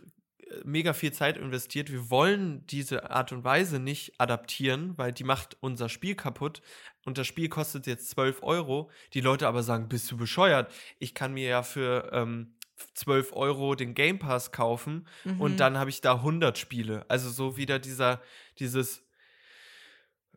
mega 0.63 0.93
viel 0.93 1.11
Zeit 1.11 1.37
investiert. 1.37 1.91
Wir 1.91 2.09
wollen 2.09 2.65
diese 2.67 3.11
Art 3.11 3.31
und 3.31 3.43
Weise 3.43 3.79
nicht 3.79 4.19
adaptieren, 4.19 4.97
weil 4.97 5.11
die 5.11 5.23
macht 5.23 5.57
unser 5.59 5.89
Spiel 5.89 6.15
kaputt. 6.15 6.61
Und 7.05 7.17
das 7.17 7.27
Spiel 7.27 7.49
kostet 7.49 7.87
jetzt 7.87 8.09
12 8.09 8.43
Euro. 8.43 8.89
Die 9.13 9.21
Leute 9.21 9.47
aber 9.47 9.63
sagen, 9.63 9.89
bist 9.89 10.09
du 10.11 10.17
bescheuert? 10.17 10.71
Ich 10.99 11.13
kann 11.13 11.33
mir 11.33 11.47
ja 11.47 11.63
für 11.63 12.09
ähm, 12.13 12.55
12 12.93 13.33
Euro 13.33 13.75
den 13.75 13.93
Game 13.93 14.19
Pass 14.19 14.51
kaufen 14.51 15.07
mhm. 15.23 15.41
und 15.41 15.59
dann 15.59 15.77
habe 15.77 15.89
ich 15.89 16.01
da 16.01 16.15
100 16.15 16.57
Spiele. 16.57 17.05
Also 17.07 17.29
so 17.29 17.57
wieder 17.57 17.79
dieser, 17.79 18.21
dieses 18.59 19.03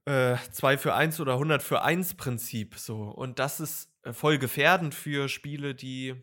äh, 0.04 0.36
2 0.52 0.78
für 0.78 0.94
1 0.94 1.20
oder 1.20 1.34
100 1.34 1.62
für 1.62 1.82
1 1.82 2.14
Prinzip. 2.14 2.76
So. 2.76 3.02
Und 3.02 3.38
das 3.38 3.60
ist 3.60 3.92
äh, 4.02 4.12
voll 4.12 4.38
gefährdend 4.38 4.94
für 4.94 5.28
Spiele, 5.28 5.74
die 5.74 6.14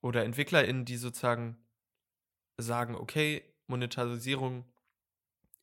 oder 0.00 0.24
EntwicklerInnen, 0.24 0.84
die 0.84 0.96
sozusagen 0.96 1.58
sagen, 2.58 2.94
okay, 2.94 3.42
Monetarisierung 3.66 4.64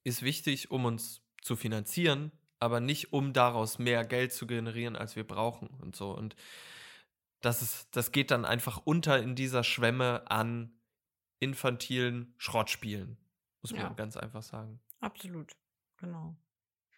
ist 0.03 0.21
wichtig, 0.21 0.71
um 0.71 0.85
uns 0.85 1.21
zu 1.41 1.55
finanzieren, 1.55 2.31
aber 2.59 2.79
nicht 2.79 3.13
um 3.13 3.33
daraus 3.33 3.79
mehr 3.79 4.05
Geld 4.05 4.33
zu 4.33 4.47
generieren, 4.47 4.95
als 4.95 5.15
wir 5.15 5.25
brauchen 5.25 5.67
und 5.81 5.95
so. 5.95 6.11
Und 6.11 6.35
das 7.41 7.61
ist, 7.61 7.95
das 7.95 8.11
geht 8.11 8.31
dann 8.31 8.45
einfach 8.45 8.81
unter 8.85 9.21
in 9.21 9.35
dieser 9.35 9.63
Schwemme 9.63 10.29
an 10.29 10.71
infantilen 11.39 12.33
Schrottspielen, 12.37 13.17
muss 13.61 13.71
man 13.71 13.81
ja. 13.81 13.89
ganz 13.89 14.17
einfach 14.17 14.41
sagen. 14.41 14.79
Absolut, 14.99 15.51
genau. 15.97 16.35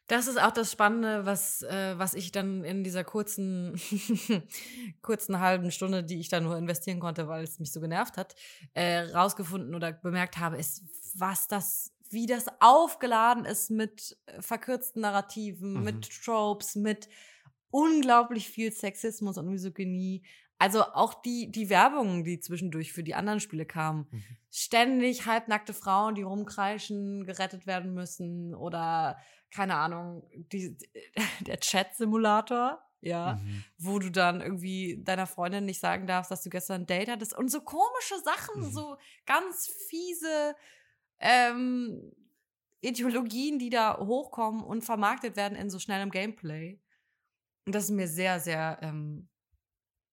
Das 0.08 0.28
ist 0.28 0.42
auch 0.42 0.52
das 0.52 0.72
Spannende, 0.72 1.26
was, 1.26 1.64
äh, 1.64 1.98
was 1.98 2.14
ich 2.14 2.32
dann 2.32 2.64
in 2.64 2.84
dieser 2.84 3.04
kurzen, 3.04 3.80
kurzen 5.02 5.40
halben 5.42 5.70
Stunde, 5.70 6.04
die 6.04 6.20
ich 6.20 6.30
da 6.30 6.40
nur 6.40 6.58
investieren 6.58 7.02
konnte, 7.02 7.28
weil 7.28 7.44
es 7.44 7.60
mich 7.60 7.74
so 7.74 7.82
genervt 7.82 8.16
hat, 8.16 8.36
äh, 8.74 9.00
rausgefunden 9.00 9.76
oder 9.76 9.92
bemerkt 9.92 10.38
habe, 10.38 10.58
ist, 10.58 10.84
was 11.16 11.50
das, 11.50 11.94
wie 12.10 12.26
das 12.26 12.46
aufgeladen 12.62 13.44
ist 13.44 13.70
mit 13.70 14.18
äh, 14.28 14.42
verkürzten 14.42 15.02
Narrativen, 15.02 15.74
mhm. 15.74 15.84
mit 15.84 16.10
Tropes, 16.24 16.76
mit 16.76 17.10
unglaublich 17.70 18.50
viel 18.50 18.72
Sexismus 18.72 19.38
und 19.38 19.50
Misogynie. 19.50 20.24
Also 20.58 20.84
auch 20.84 21.22
die, 21.22 21.52
die 21.52 21.70
Werbungen, 21.70 22.24
die 22.24 22.40
zwischendurch 22.40 22.94
für 22.94 23.04
die 23.04 23.14
anderen 23.14 23.42
Spiele 23.42 23.66
kamen. 23.66 24.08
Mhm. 24.10 24.24
Ständig 24.50 25.26
halbnackte 25.26 25.74
Frauen, 25.74 26.16
die 26.16 26.24
rumkreischen, 26.24 27.26
gerettet 27.26 27.68
werden 27.68 27.94
müssen 27.94 28.56
oder 28.56 29.18
keine 29.52 29.76
Ahnung, 29.76 30.28
die, 30.34 30.78
der 31.42 31.60
Chat-Simulator, 31.60 32.82
ja, 33.02 33.36
mhm. 33.36 33.64
wo 33.78 34.00
du 34.00 34.12
dann 34.12 34.42
irgendwie 34.42 35.02
deiner 35.04 35.28
Freundin 35.28 35.66
nicht 35.66 35.80
sagen 35.80 36.08
darfst, 36.08 36.32
dass 36.32 36.44
du 36.44 36.50
gestern 36.50 36.82
ein 36.82 36.88
Date 36.88 37.10
hattest 37.10 37.38
und 37.38 37.50
so 37.50 37.62
komische 37.62 38.20
Sachen, 38.24 38.62
mhm. 38.62 38.72
so 38.72 38.98
ganz 39.26 39.68
fiese 39.88 40.56
ähm, 41.20 42.12
Ideologien, 42.82 43.60
die 43.60 43.70
da 43.70 43.98
hochkommen 44.00 44.64
und 44.64 44.84
vermarktet 44.84 45.36
werden 45.36 45.58
in 45.58 45.70
so 45.70 45.80
schnellem 45.80 46.12
Gameplay. 46.12 46.80
Und 47.66 47.76
das 47.76 47.86
ist 47.86 47.92
mir 47.92 48.08
sehr, 48.08 48.40
sehr 48.40 48.80
ähm, 48.82 49.30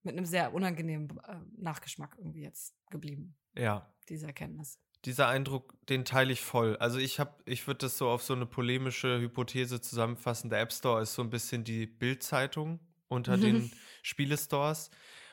mit 0.02 0.16
einem 0.16 0.26
sehr 0.26 0.52
unangenehmen 0.52 1.18
äh, 1.26 1.40
Nachgeschmack 1.56 2.16
irgendwie 2.18 2.42
jetzt 2.42 2.74
geblieben. 2.90 3.36
Ja. 3.54 3.94
Diese 4.08 4.26
Erkenntnis 4.26 4.78
dieser 5.04 5.28
Eindruck, 5.28 5.74
den 5.88 6.04
teile 6.04 6.32
ich 6.32 6.40
voll. 6.40 6.76
Also 6.78 6.98
ich 6.98 7.20
habe, 7.20 7.34
ich 7.44 7.66
würde 7.66 7.78
das 7.78 7.98
so 7.98 8.08
auf 8.08 8.22
so 8.22 8.34
eine 8.34 8.46
polemische 8.46 9.20
Hypothese 9.20 9.80
zusammenfassen. 9.80 10.50
Der 10.50 10.60
App 10.60 10.72
Store 10.72 11.02
ist 11.02 11.14
so 11.14 11.22
ein 11.22 11.30
bisschen 11.30 11.64
die 11.64 11.86
Bildzeitung 11.86 12.80
unter 13.08 13.36
den 13.36 13.70
Spielestores. 14.02 14.90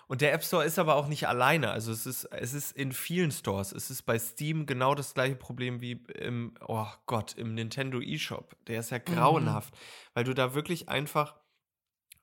Und 0.07 0.19
der 0.19 0.33
App 0.33 0.43
Store 0.43 0.65
ist 0.65 0.77
aber 0.77 0.95
auch 0.95 1.07
nicht 1.07 1.29
alleine. 1.29 1.71
Also 1.71 1.93
es 1.93 2.05
ist, 2.05 2.25
es 2.25 2.53
ist 2.53 2.75
in 2.75 2.91
vielen 2.91 3.31
Stores. 3.31 3.71
Es 3.71 3.89
ist 3.89 4.01
bei 4.01 4.19
Steam 4.19 4.65
genau 4.65 4.93
das 4.93 5.13
gleiche 5.13 5.37
Problem 5.37 5.79
wie 5.79 6.03
im, 6.19 6.53
oh 6.67 6.87
Gott, 7.05 7.35
im 7.37 7.53
Nintendo 7.53 8.01
eShop. 8.01 8.57
Der 8.67 8.81
ist 8.81 8.89
ja 8.89 8.97
mhm. 8.97 9.05
grauenhaft, 9.05 9.73
mhm. 9.73 9.77
weil 10.13 10.23
du 10.25 10.33
da 10.33 10.53
wirklich 10.53 10.89
einfach, 10.89 11.35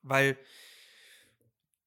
weil 0.03 0.37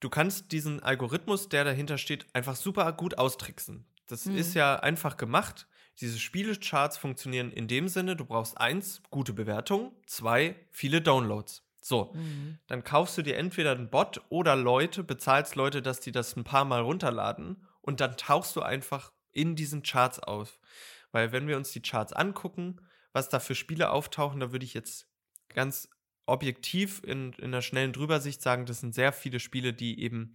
du 0.01 0.11
kannst 0.11 0.51
diesen 0.51 0.83
Algorithmus, 0.83 1.48
der 1.48 1.62
dahinter 1.62 1.98
steht, 1.98 2.27
einfach 2.35 2.57
super 2.57 2.92
gut 2.92 3.16
austricksen. 3.16 3.87
Das 4.12 4.27
mhm. 4.27 4.37
ist 4.37 4.53
ja 4.53 4.77
einfach 4.77 5.16
gemacht. 5.16 5.66
Diese 5.98 6.18
Spielecharts 6.18 6.98
funktionieren 6.98 7.51
in 7.51 7.66
dem 7.66 7.88
Sinne, 7.88 8.14
du 8.14 8.27
brauchst 8.27 8.59
eins, 8.59 9.03
gute 9.09 9.33
Bewertungen, 9.33 9.90
zwei, 10.07 10.55
viele 10.70 11.01
Downloads. 11.01 11.66
So, 11.81 12.12
mhm. 12.12 12.59
dann 12.66 12.85
kaufst 12.85 13.16
du 13.16 13.22
dir 13.22 13.38
entweder 13.38 13.72
einen 13.72 13.88
Bot 13.88 14.20
oder 14.29 14.55
Leute, 14.55 15.03
bezahlst 15.03 15.57
Leute, 15.57 15.81
dass 15.81 15.98
die 16.01 16.12
das 16.12 16.37
ein 16.37 16.44
paar 16.44 16.66
Mal 16.66 16.83
runterladen 16.83 17.66
und 17.81 18.01
dann 18.01 18.18
tauchst 18.18 18.55
du 18.55 18.61
einfach 18.61 19.12
in 19.33 19.57
diesen 19.57 19.83
Charts 19.83 20.18
auf. 20.18 20.61
Weil 21.11 21.33
wenn 21.33 21.48
wir 21.48 21.57
uns 21.57 21.72
die 21.72 21.81
Charts 21.81 22.12
angucken, 22.12 22.83
was 23.14 23.31
da 23.31 23.40
für 23.40 23.55
Spiele 23.55 23.90
auftauchen, 23.90 24.40
da 24.40 24.53
würde 24.53 24.66
ich 24.66 24.75
jetzt 24.75 25.09
ganz 25.48 25.88
objektiv 26.27 27.01
in, 27.03 27.33
in 27.33 27.44
einer 27.44 27.62
schnellen 27.62 27.94
Drübersicht 27.94 28.42
sagen, 28.42 28.66
das 28.66 28.81
sind 28.81 28.94
sehr 28.94 29.12
viele 29.12 29.40
Spiele, 29.40 29.72
die 29.72 30.01
eben 30.01 30.35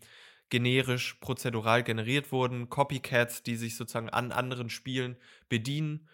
generisch, 0.49 1.15
prozedural 1.15 1.83
generiert 1.83 2.31
wurden, 2.31 2.69
Copycats, 2.69 3.43
die 3.43 3.55
sich 3.55 3.75
sozusagen 3.75 4.09
an 4.09 4.31
anderen 4.31 4.69
Spielen 4.69 5.17
bedienen 5.49 6.07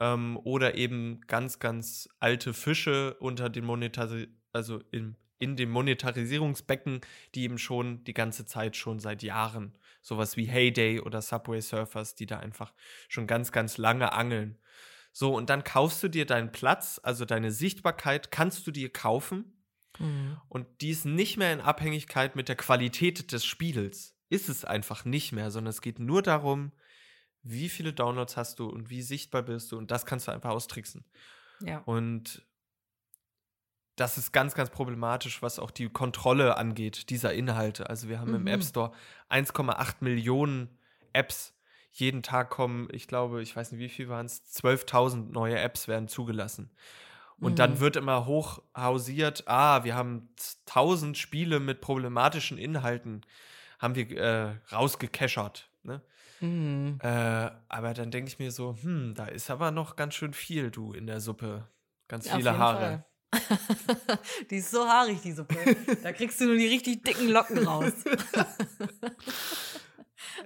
ähm, 0.00 0.38
oder 0.44 0.74
eben 0.76 1.20
ganz, 1.26 1.58
ganz 1.58 2.08
alte 2.20 2.54
Fische 2.54 3.14
unter 3.20 3.48
den 3.48 3.64
Monetari 3.64 4.28
also 4.52 4.80
in, 4.90 5.16
in 5.38 5.56
dem 5.56 5.70
Monetarisierungsbecken, 5.70 7.00
die 7.34 7.42
eben 7.42 7.58
schon 7.58 8.04
die 8.04 8.14
ganze 8.14 8.46
Zeit 8.46 8.76
schon 8.76 9.00
seit 9.00 9.22
Jahren 9.22 9.76
sowas 10.00 10.36
wie 10.36 10.44
Heyday 10.44 11.00
oder 11.00 11.20
Subway 11.22 11.60
Surfers, 11.60 12.14
die 12.14 12.26
da 12.26 12.38
einfach 12.38 12.72
schon 13.08 13.26
ganz, 13.26 13.52
ganz 13.52 13.78
lange 13.78 14.12
angeln. 14.12 14.58
So, 15.12 15.34
und 15.34 15.50
dann 15.50 15.64
kaufst 15.64 16.02
du 16.02 16.08
dir 16.08 16.26
deinen 16.26 16.52
Platz, 16.52 17.00
also 17.02 17.24
deine 17.24 17.50
Sichtbarkeit, 17.50 18.30
kannst 18.30 18.66
du 18.66 18.70
dir 18.70 18.92
kaufen 18.92 19.52
Mhm. 19.98 20.36
Und 20.48 20.66
die 20.80 20.90
ist 20.90 21.04
nicht 21.04 21.36
mehr 21.36 21.52
in 21.52 21.60
Abhängigkeit 21.60 22.36
mit 22.36 22.48
der 22.48 22.56
Qualität 22.56 23.32
des 23.32 23.44
Spiels. 23.44 24.16
Ist 24.28 24.48
es 24.48 24.64
einfach 24.64 25.04
nicht 25.04 25.32
mehr, 25.32 25.50
sondern 25.50 25.70
es 25.70 25.80
geht 25.80 25.98
nur 25.98 26.22
darum, 26.22 26.72
wie 27.42 27.68
viele 27.68 27.92
Downloads 27.92 28.36
hast 28.36 28.58
du 28.58 28.68
und 28.68 28.90
wie 28.90 29.02
sichtbar 29.02 29.42
bist 29.42 29.70
du 29.70 29.78
und 29.78 29.90
das 29.90 30.06
kannst 30.06 30.28
du 30.28 30.32
einfach 30.32 30.50
austricksen. 30.50 31.04
Ja. 31.60 31.78
Und 31.80 32.42
das 33.96 34.18
ist 34.18 34.32
ganz, 34.32 34.54
ganz 34.54 34.70
problematisch, 34.70 35.42
was 35.42 35.58
auch 35.58 35.70
die 35.70 35.88
Kontrolle 35.88 36.56
angeht, 36.56 37.10
dieser 37.10 37.32
Inhalte. 37.32 37.88
Also 37.88 38.08
wir 38.08 38.18
haben 38.18 38.30
mhm. 38.30 38.36
im 38.36 38.46
App 38.48 38.64
Store 38.64 38.92
1,8 39.30 39.96
Millionen 40.00 40.78
Apps. 41.12 41.54
Jeden 41.90 42.24
Tag 42.24 42.50
kommen, 42.50 42.88
ich 42.90 43.06
glaube, 43.06 43.40
ich 43.40 43.54
weiß 43.54 43.70
nicht, 43.70 43.80
wie 43.80 43.88
viel 43.88 44.08
waren 44.08 44.26
es, 44.26 44.42
12.000 44.56 45.30
neue 45.30 45.60
Apps 45.60 45.86
werden 45.86 46.08
zugelassen. 46.08 46.72
Und 47.40 47.52
mhm. 47.52 47.56
dann 47.56 47.80
wird 47.80 47.96
immer 47.96 48.26
hochhausiert, 48.26 49.44
ah, 49.46 49.84
wir 49.84 49.94
haben 49.94 50.28
tausend 50.66 51.18
Spiele 51.18 51.60
mit 51.60 51.80
problematischen 51.80 52.58
Inhalten, 52.58 53.22
haben 53.78 53.94
wir 53.94 54.10
äh, 54.10 54.54
rausgekeschert. 54.72 55.68
Ne? 55.82 56.00
Mhm. 56.40 56.98
Äh, 57.02 57.50
aber 57.68 57.94
dann 57.94 58.10
denke 58.10 58.28
ich 58.28 58.38
mir 58.38 58.50
so, 58.50 58.76
hm, 58.80 59.14
da 59.14 59.26
ist 59.26 59.50
aber 59.50 59.70
noch 59.70 59.96
ganz 59.96 60.14
schön 60.14 60.32
viel, 60.32 60.70
du, 60.70 60.92
in 60.92 61.06
der 61.06 61.20
Suppe. 61.20 61.66
Ganz 62.08 62.30
viele 62.30 62.56
Haare. 62.58 63.04
Die 64.50 64.56
ist 64.56 64.70
so 64.70 64.86
haarig, 64.86 65.20
die 65.22 65.32
Suppe. 65.32 65.56
Da 66.02 66.12
kriegst 66.12 66.40
du 66.40 66.46
nur 66.46 66.56
die 66.56 66.68
richtig 66.68 67.02
dicken 67.02 67.28
Locken 67.28 67.66
raus. 67.66 67.92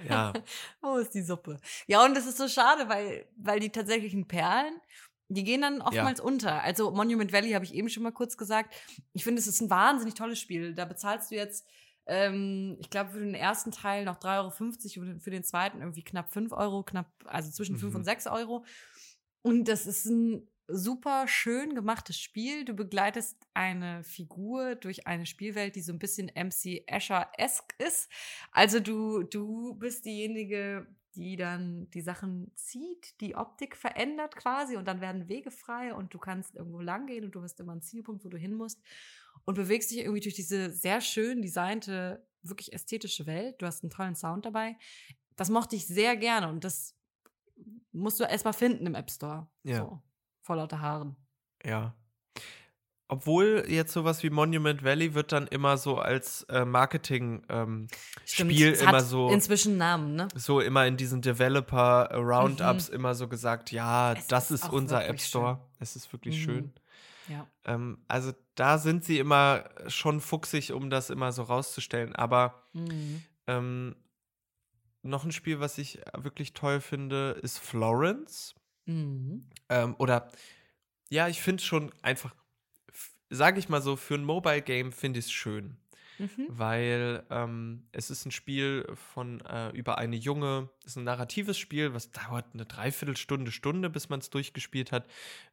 ja. 0.09 0.33
Wo 0.81 0.97
ist 0.97 1.15
die 1.15 1.23
Suppe? 1.23 1.61
Ja, 1.87 2.05
und 2.05 2.15
das 2.17 2.27
ist 2.27 2.39
so 2.39 2.49
schade, 2.49 2.89
weil, 2.89 3.27
weil 3.37 3.61
die 3.61 3.71
tatsächlichen 3.71 4.27
Perlen, 4.27 4.81
die 5.29 5.45
gehen 5.45 5.61
dann 5.61 5.81
oftmals 5.83 6.19
ja. 6.19 6.25
unter. 6.25 6.63
Also 6.63 6.91
Monument 6.91 7.33
Valley 7.33 7.53
habe 7.53 7.65
ich 7.65 7.75
eben 7.75 7.89
schon 7.89 8.03
mal 8.03 8.13
kurz 8.13 8.37
gesagt. 8.37 8.75
Ich 9.13 9.25
finde, 9.25 9.41
es 9.41 9.47
ist 9.47 9.61
ein 9.61 9.71
wahnsinnig 9.71 10.15
tolles 10.15 10.41
Spiel. 10.41 10.75
Da 10.75 10.85
bezahlst 10.85 11.31
du 11.31 11.35
jetzt, 11.35 11.67
ähm, 12.07 12.77
ich 12.81 12.89
glaube, 12.89 13.11
für 13.11 13.21
den 13.21 13.35
ersten 13.35 13.71
Teil 13.71 14.05
noch 14.05 14.19
3,50 14.19 14.99
Euro 14.99 15.11
und 15.11 15.21
für 15.21 15.31
den 15.31 15.45
zweiten 15.45 15.81
irgendwie 15.81 16.03
knapp 16.03 16.33
5 16.33 16.53
Euro, 16.53 16.83
knapp, 16.83 17.11
also 17.27 17.51
zwischen 17.51 17.75
mhm. 17.75 17.81
5 17.81 17.95
und 17.97 18.05
6 18.05 18.27
Euro. 18.29 18.65
Und 19.43 19.69
das 19.69 19.87
ist 19.87 20.07
ein 20.07 20.49
super 20.69 21.27
schön 21.29 21.75
gemachtes 21.75 22.19
Spiel. 22.19 22.65
Du 22.65 22.75
begleitest 22.75 23.37
eine 23.55 24.05
Figur 24.05 24.77
durch 24.77 25.07
eine 25.07 25.27
Spielwelt, 25.27 25.77
die 25.77 25.83
so 25.83 25.93
ein 25.93 25.99
bisschen 25.99 26.31
MC 26.35 26.85
Escher-esque 26.87 27.75
ist. 27.79 28.11
Also 28.53 28.81
du, 28.81 29.23
du 29.23 29.75
bist 29.75 30.05
diejenige, 30.05 30.87
die 31.19 31.35
dann 31.35 31.91
die 31.91 32.01
Sachen 32.01 32.53
zieht, 32.55 33.21
die 33.21 33.35
Optik 33.35 33.77
verändert 33.77 34.37
quasi 34.37 34.77
und 34.77 34.87
dann 34.87 35.01
werden 35.01 35.29
Wege 35.29 35.51
frei 35.51 35.93
und 35.93 36.15
du 36.15 36.19
kannst 36.19 36.55
irgendwo 36.55 36.81
lang 36.81 37.07
gehen 37.07 37.25
und 37.25 37.33
du 37.33 37.43
hast 37.43 37.59
immer 37.59 37.73
einen 37.73 37.83
Zielpunkt, 37.83 38.25
wo 38.25 38.29
du 38.29 38.39
hin 38.39 38.55
musst 38.55 38.81
und 39.45 39.55
bewegst 39.55 39.91
dich 39.91 39.99
irgendwie 39.99 40.21
durch 40.21 40.37
diese 40.37 40.71
sehr 40.71 41.01
schön 41.01 41.43
designte, 41.43 42.25
wirklich 42.43 42.73
ästhetische 42.73 43.27
Welt. 43.27 43.61
Du 43.61 43.67
hast 43.67 43.83
einen 43.83 43.91
tollen 43.91 44.15
Sound 44.15 44.47
dabei. 44.47 44.79
Das 45.35 45.51
mochte 45.51 45.75
ich 45.75 45.89
sehr 45.89 46.17
gerne 46.17 46.49
und 46.49 46.63
das 46.63 46.97
musst 47.91 48.21
du 48.21 48.25
erstmal 48.25 48.53
finden 48.53 48.87
im 48.87 48.95
App 48.95 49.11
Store. 49.11 49.49
Ja. 49.65 49.79
So, 49.79 50.03
vor 50.43 50.55
lauter 50.55 50.81
Haaren. 50.81 51.17
Ja. 51.65 51.98
Obwohl 53.11 53.65
jetzt 53.69 53.95
sowas 53.95 54.23
wie 54.23 54.29
Monument 54.29 54.85
Valley 54.85 55.15
wird 55.15 55.33
dann 55.33 55.47
immer 55.47 55.79
so 55.79 55.97
als 55.97 56.43
äh, 56.51 56.67
Marketing-Spiel 56.67 58.75
ähm, 58.75 58.81
immer 58.81 59.01
so. 59.01 59.31
Inzwischen 59.31 59.79
Namen, 59.79 60.15
ne? 60.15 60.29
So 60.35 60.61
immer 60.61 60.87
in 60.87 60.99
diesen 60.99 61.23
Developer-Roundups 61.23 62.91
mhm. 62.91 62.95
immer 62.95 63.15
so 63.15 63.27
gesagt, 63.27 63.73
ja, 63.73 64.13
es 64.13 64.27
das 64.27 64.51
ist, 64.51 64.65
ist 64.65 64.71
unser 64.71 65.07
App 65.07 65.23
Store. 65.23 65.55
Schön. 65.55 65.77
Es 65.81 65.97
ist 65.97 66.13
wirklich 66.13 66.37
mhm. 66.37 66.43
schön. 66.43 66.73
Ja. 67.29 67.47
Ähm, 67.65 67.99
also 68.09 68.33
da 68.55 68.77
sind 68.77 69.05
sie 69.05 69.19
immer 69.19 69.65
schon 69.87 70.21
fuchsig, 70.21 70.73
um 70.73 70.91
das 70.91 71.09
immer 71.09 71.33
so 71.33 71.45
rauszustellen. 71.45 72.15
Aber 72.15 72.63
mhm. 72.75 73.23
ähm, 73.47 73.97
noch 75.03 75.25
ein 75.25 75.33
Spiel, 75.33 75.61
was 75.61 75.79
ich 75.79 75.99
wirklich 76.15 76.53
toll 76.53 76.83
finde, 76.83 77.39
ist 77.43 77.59
Florence. 77.59 78.55
Mhm. 78.85 79.49
Ähm, 79.71 79.97
oder 79.99 80.29
ja, 81.11 81.29
ich 81.29 81.41
finde 81.41 81.63
es 81.63 81.67
schon 81.67 81.91
einfach 82.03 82.35
sage 83.31 83.59
ich 83.59 83.69
mal 83.69 83.83
so, 83.83 83.97
für 83.97 84.15
ein 84.15 84.25
Mobile 84.25 84.63
Game 84.63 84.93
finde 84.93 85.19
ich 85.19 85.27
es 85.27 85.33
schön. 85.33 85.77
Mhm. 86.19 86.47
Weil 86.49 87.23
ähm, 87.31 87.85
es 87.93 88.11
ist 88.11 88.27
ein 88.27 88.33
Spiel 88.33 88.85
von 89.13 89.41
äh, 89.43 89.71
über 89.71 89.99
eine 89.99 90.17
junge, 90.17 90.69
es 90.81 90.93
ist 90.93 90.97
ein 90.97 91.05
narratives 91.05 91.59
Spiel, 91.59 91.95
was 91.95 92.11
dauert 92.11 92.47
eine 92.55 92.67
Dreiviertelstunde, 92.67 93.53
Stunde, 93.53 93.89
bis 93.89 94.09
man 94.09 94.19
es 94.19 94.31
durchgespielt 94.31 94.91
hat, 94.91 95.07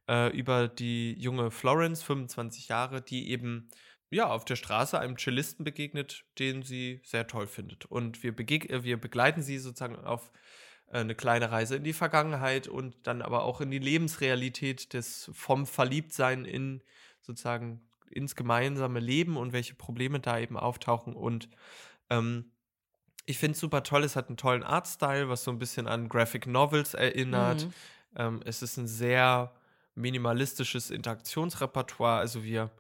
äh, 0.10 0.36
über 0.36 0.68
die 0.68 1.14
junge 1.20 1.52
Florence, 1.52 2.02
25 2.02 2.68
Jahre, 2.68 3.02
die 3.02 3.30
eben 3.30 3.70
ja, 4.10 4.28
auf 4.28 4.46
der 4.46 4.56
Straße 4.56 5.00
einem 5.00 5.18
Cellisten 5.18 5.64
begegnet, 5.66 6.26
den 6.40 6.64
sie 6.64 7.02
sehr 7.04 7.28
toll 7.28 7.48
findet. 7.48 7.86
Und 7.86 8.24
wir, 8.24 8.38
äh, 8.40 8.84
wir 8.84 8.98
begleiten 8.98 9.42
sie 9.42 9.58
sozusagen 9.58 9.98
auf 9.98 10.32
äh, 10.88 11.00
eine 11.00 11.16
kleine 11.16 11.52
Reise 11.52 11.76
in 11.76 11.84
die 11.84 11.94
Vergangenheit 11.94 12.68
und 12.68 12.96
dann 13.04 13.22
aber 13.22 13.44
auch 13.44 13.62
in 13.62 13.72
die 13.72 13.80
Lebensrealität 13.80 14.94
des 14.94 15.30
vom 15.34 15.66
Verliebtsein 15.66 16.46
in 16.46 16.82
sozusagen 17.26 17.82
ins 18.10 18.36
gemeinsame 18.36 19.00
Leben 19.00 19.38
und 19.38 19.54
welche 19.54 19.76
Probleme 19.76 20.20
da 20.20 20.40
eben 20.40 20.58
auftauchen. 20.58 21.16
Und 21.16 21.50
ähm, 22.10 22.52
ich 23.26 23.38
finde 23.38 23.54
es 23.54 23.60
super 23.60 23.84
toll, 23.84 24.04
es 24.04 24.16
hat 24.16 24.28
einen 24.28 24.38
tollen 24.38 24.64
Artstyle, 24.64 25.30
was 25.30 25.44
so 25.44 25.52
ein 25.52 25.60
bisschen 25.60 25.88
an 25.88 26.10
Graphic 26.10 26.48
Novels 26.48 26.94
erinnert. 26.94 27.66
Mhm. 27.66 27.74
Ähm, 28.16 28.42
es 28.46 28.62
ist 28.62 28.78
ein 28.78 28.88
sehr 28.88 29.54
minimalistisches 29.96 30.92
Interaktionsrepertoire. 30.92 32.20
Also 32.20 32.44
wir, 32.44 32.72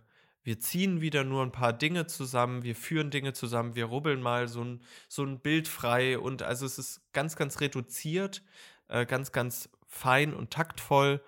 wir 0.43 0.59
ziehen 0.59 1.01
wieder 1.01 1.23
nur 1.23 1.43
ein 1.43 1.51
paar 1.51 1.73
Dinge 1.73 2.05
zusammen, 2.07 2.63
wir 2.63 2.75
führen 2.75 3.09
Dinge 3.09 3.33
zusammen, 3.33 3.75
wir 3.75 3.85
rubbeln 3.85 4.21
mal 4.21 4.47
so 4.47 4.63
ein, 4.63 4.81
so 5.07 5.23
ein 5.23 5.39
Bild 5.39 5.67
frei 5.67 6.19
und 6.19 6.43
also 6.43 6.65
es 6.65 6.77
ist 6.77 7.01
ganz, 7.13 7.35
ganz 7.35 7.59
reduziert, 7.61 8.43
äh, 8.87 9.05
ganz, 9.05 9.31
ganz 9.31 9.69
fein 9.87 10.33
und 10.33 10.51
taktvoll. 10.51 11.23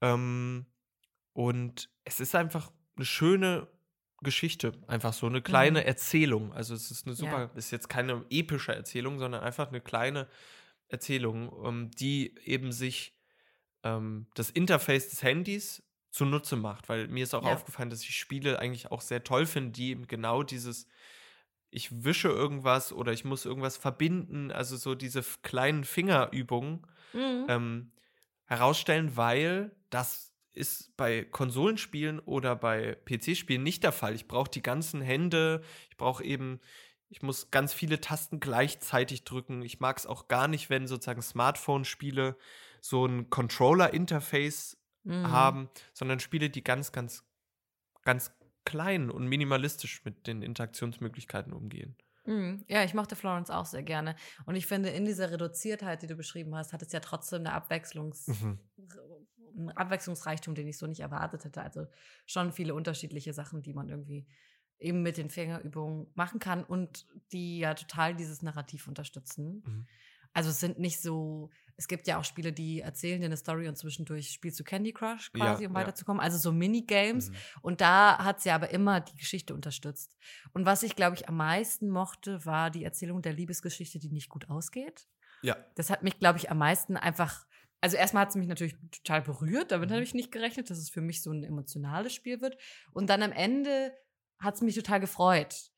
Ähm, 0.00 0.66
und 1.32 1.88
es 2.04 2.20
ist 2.20 2.34
einfach 2.34 2.70
eine 2.96 3.04
schöne 3.04 3.68
Geschichte, 4.22 4.72
einfach 4.86 5.12
so 5.12 5.26
eine 5.26 5.42
kleine 5.42 5.80
mhm. 5.80 5.86
Erzählung. 5.86 6.52
Also 6.52 6.74
es 6.74 6.90
ist 6.90 7.06
eine 7.06 7.14
super, 7.14 7.38
ja. 7.38 7.50
ist 7.54 7.70
jetzt 7.70 7.88
keine 7.88 8.24
epische 8.30 8.74
Erzählung, 8.74 9.18
sondern 9.18 9.42
einfach 9.42 9.68
eine 9.68 9.80
kleine 9.80 10.28
Erzählung, 10.88 11.48
um, 11.48 11.66
ähm, 11.66 11.90
die 11.90 12.34
eben 12.44 12.72
sich 12.72 13.16
ähm, 13.82 14.26
das 14.34 14.50
Interface 14.50 15.08
des 15.10 15.22
Handys 15.22 15.82
zunutze 16.10 16.56
macht. 16.56 16.88
Weil 16.88 17.08
mir 17.08 17.24
ist 17.24 17.34
auch 17.34 17.44
ja. 17.44 17.52
aufgefallen, 17.52 17.90
dass 17.90 18.02
ich 18.02 18.16
Spiele 18.16 18.58
eigentlich 18.58 18.92
auch 18.92 19.00
sehr 19.00 19.24
toll 19.24 19.46
finde, 19.46 19.72
die 19.72 19.90
eben 19.90 20.06
genau 20.06 20.42
dieses 20.42 20.86
ich 21.72 22.04
wische 22.04 22.28
irgendwas 22.28 22.92
oder 22.92 23.12
ich 23.12 23.24
muss 23.24 23.46
irgendwas 23.46 23.78
verbinden, 23.78 24.52
also 24.52 24.76
so 24.76 24.94
diese 24.94 25.24
kleinen 25.42 25.84
Fingerübungen 25.84 26.86
mhm. 27.14 27.46
ähm, 27.48 27.92
herausstellen, 28.44 29.16
weil 29.16 29.74
das 29.88 30.31
ist 30.52 30.96
bei 30.96 31.24
Konsolenspielen 31.24 32.18
oder 32.20 32.56
bei 32.56 32.96
PC-Spielen 33.06 33.62
nicht 33.62 33.82
der 33.84 33.92
Fall. 33.92 34.14
Ich 34.14 34.28
brauche 34.28 34.50
die 34.50 34.62
ganzen 34.62 35.00
Hände, 35.00 35.62
ich 35.90 35.96
brauche 35.96 36.22
eben, 36.24 36.60
ich 37.08 37.22
muss 37.22 37.50
ganz 37.50 37.72
viele 37.72 38.00
Tasten 38.00 38.40
gleichzeitig 38.40 39.24
drücken. 39.24 39.62
Ich 39.62 39.80
mag 39.80 39.98
es 39.98 40.06
auch 40.06 40.28
gar 40.28 40.48
nicht, 40.48 40.70
wenn 40.70 40.86
sozusagen 40.86 41.22
Smartphone-Spiele 41.22 42.36
so 42.80 43.06
ein 43.06 43.30
Controller-Interface 43.30 44.76
mhm. 45.04 45.30
haben, 45.30 45.70
sondern 45.92 46.20
Spiele, 46.20 46.50
die 46.50 46.64
ganz, 46.64 46.92
ganz, 46.92 47.24
ganz 48.02 48.32
klein 48.64 49.10
und 49.10 49.26
minimalistisch 49.26 50.04
mit 50.04 50.26
den 50.26 50.42
Interaktionsmöglichkeiten 50.42 51.52
umgehen. 51.52 51.96
Mhm. 52.24 52.64
Ja, 52.68 52.84
ich 52.84 52.94
mochte 52.94 53.16
Florence 53.16 53.50
auch 53.50 53.66
sehr 53.66 53.82
gerne. 53.82 54.16
Und 54.46 54.54
ich 54.54 54.66
finde, 54.66 54.90
in 54.90 55.04
dieser 55.04 55.30
Reduziertheit, 55.30 56.02
die 56.02 56.06
du 56.06 56.14
beschrieben 56.14 56.54
hast, 56.54 56.72
hat 56.72 56.82
es 56.82 56.92
ja 56.92 57.00
trotzdem 57.00 57.40
eine 57.40 57.52
Abwechslungs 57.52 58.28
mhm 58.28 58.58
ein 59.56 59.70
Abwechslungsreichtum, 59.70 60.54
den 60.54 60.68
ich 60.68 60.78
so 60.78 60.86
nicht 60.86 61.00
erwartet 61.00 61.44
hätte. 61.44 61.62
Also 61.62 61.86
schon 62.26 62.52
viele 62.52 62.74
unterschiedliche 62.74 63.32
Sachen, 63.32 63.62
die 63.62 63.74
man 63.74 63.88
irgendwie 63.88 64.26
eben 64.78 65.02
mit 65.02 65.16
den 65.16 65.30
Fingerübungen 65.30 66.08
machen 66.14 66.40
kann 66.40 66.64
und 66.64 67.06
die 67.32 67.58
ja 67.58 67.74
total 67.74 68.14
dieses 68.14 68.42
Narrativ 68.42 68.88
unterstützen. 68.88 69.62
Mhm. 69.64 69.86
Also 70.32 70.50
es 70.50 70.60
sind 70.60 70.78
nicht 70.78 71.00
so, 71.00 71.50
es 71.76 71.88
gibt 71.88 72.06
ja 72.06 72.18
auch 72.18 72.24
Spiele, 72.24 72.52
die 72.52 72.80
erzählen 72.80 73.20
dir 73.20 73.26
eine 73.26 73.36
Story 73.36 73.68
und 73.68 73.76
zwischendurch 73.76 74.30
spielst 74.30 74.58
du 74.60 74.64
Candy 74.64 74.92
Crush 74.92 75.32
quasi, 75.32 75.64
ja, 75.64 75.68
um 75.68 75.74
weiterzukommen. 75.74 76.20
Ja. 76.20 76.24
Also 76.24 76.38
so 76.38 76.52
Minigames. 76.52 77.30
Mhm. 77.30 77.34
Und 77.62 77.80
da 77.80 78.18
hat 78.18 78.40
sie 78.40 78.50
aber 78.50 78.70
immer 78.70 79.00
die 79.00 79.16
Geschichte 79.16 79.54
unterstützt. 79.54 80.16
Und 80.52 80.66
was 80.66 80.82
ich, 80.82 80.96
glaube 80.96 81.16
ich, 81.16 81.28
am 81.28 81.36
meisten 81.36 81.90
mochte, 81.90 82.44
war 82.44 82.70
die 82.70 82.84
Erzählung 82.84 83.22
der 83.22 83.32
Liebesgeschichte, 83.32 83.98
die 83.98 84.10
nicht 84.10 84.28
gut 84.28 84.48
ausgeht. 84.48 85.08
Ja. 85.42 85.56
Das 85.74 85.90
hat 85.90 86.02
mich, 86.02 86.18
glaube 86.18 86.38
ich, 86.38 86.50
am 86.50 86.58
meisten 86.58 86.96
einfach 86.96 87.46
also 87.82 87.96
erstmal 87.96 88.22
hat 88.22 88.28
es 88.28 88.36
mich 88.36 88.46
natürlich 88.46 88.76
total 88.92 89.22
berührt, 89.22 89.72
damit 89.72 89.90
mhm. 89.90 89.94
habe 89.94 90.04
ich 90.04 90.14
nicht 90.14 90.30
gerechnet, 90.30 90.70
dass 90.70 90.78
es 90.78 90.88
für 90.88 91.00
mich 91.00 91.20
so 91.20 91.32
ein 91.32 91.42
emotionales 91.42 92.14
Spiel 92.14 92.40
wird. 92.40 92.56
Und 92.92 93.10
dann 93.10 93.24
am 93.24 93.32
Ende 93.32 93.92
hat 94.38 94.54
es 94.54 94.60
mich 94.60 94.76
total 94.76 95.00
gefreut, 95.00 95.71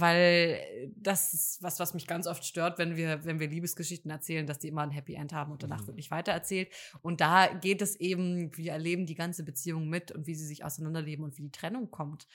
weil 0.00 0.92
das 0.96 1.34
ist 1.34 1.62
was, 1.62 1.80
was 1.80 1.94
mich 1.94 2.06
ganz 2.06 2.26
oft 2.26 2.44
stört, 2.44 2.78
wenn 2.78 2.96
wir, 2.96 3.24
wenn 3.24 3.40
wir 3.40 3.48
Liebesgeschichten 3.48 4.10
erzählen, 4.10 4.46
dass 4.46 4.58
die 4.58 4.68
immer 4.68 4.82
ein 4.82 4.90
Happy 4.90 5.14
End 5.14 5.32
haben 5.32 5.52
und 5.52 5.62
danach 5.62 5.82
mhm. 5.82 5.88
wird 5.88 5.96
nicht 5.96 6.10
weitererzählt. 6.10 6.70
Und 7.02 7.20
da 7.20 7.52
geht 7.52 7.82
es 7.82 7.96
eben, 7.96 8.56
wir 8.56 8.72
erleben 8.72 9.06
die 9.06 9.14
ganze 9.14 9.44
Beziehung 9.44 9.88
mit 9.88 10.12
und 10.12 10.26
wie 10.26 10.34
sie 10.34 10.46
sich 10.46 10.64
auseinanderleben 10.64 11.24
und 11.24 11.36
wie 11.38 11.42
die 11.42 11.52
Trennung 11.52 11.90
kommt. 11.90 12.26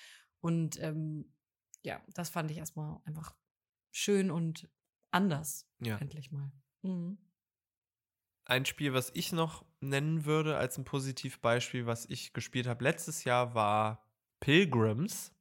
Und 0.42 0.82
ähm, 0.82 1.34
ja, 1.84 2.02
das 2.14 2.30
fand 2.30 2.52
ich 2.52 2.58
erstmal 2.58 3.00
einfach 3.06 3.36
schön 3.92 4.32
und 4.32 4.70
anders. 5.12 5.68
Ja. 5.80 5.98
Endlich 5.98 6.32
mal. 6.32 6.52
Mhm. 6.82 7.18
Ein 8.46 8.66
Spiel, 8.66 8.94
was 8.94 9.12
ich 9.14 9.32
noch 9.32 9.66
nennen 9.80 10.26
würde 10.26 10.58
als 10.58 10.78
ein 10.78 10.84
Positivbeispiel, 10.84 11.86
was 11.86 12.06
ich 12.06 12.34
gespielt 12.34 12.68
habe 12.68 12.84
letztes 12.84 13.24
Jahr, 13.24 13.54
war 13.54 14.04
Pilgrims. 14.40 15.32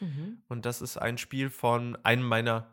Mhm. 0.00 0.42
Und 0.48 0.66
das 0.66 0.82
ist 0.82 0.96
ein 0.96 1.18
Spiel 1.18 1.50
von 1.50 1.96
einem 2.04 2.26
meiner 2.26 2.68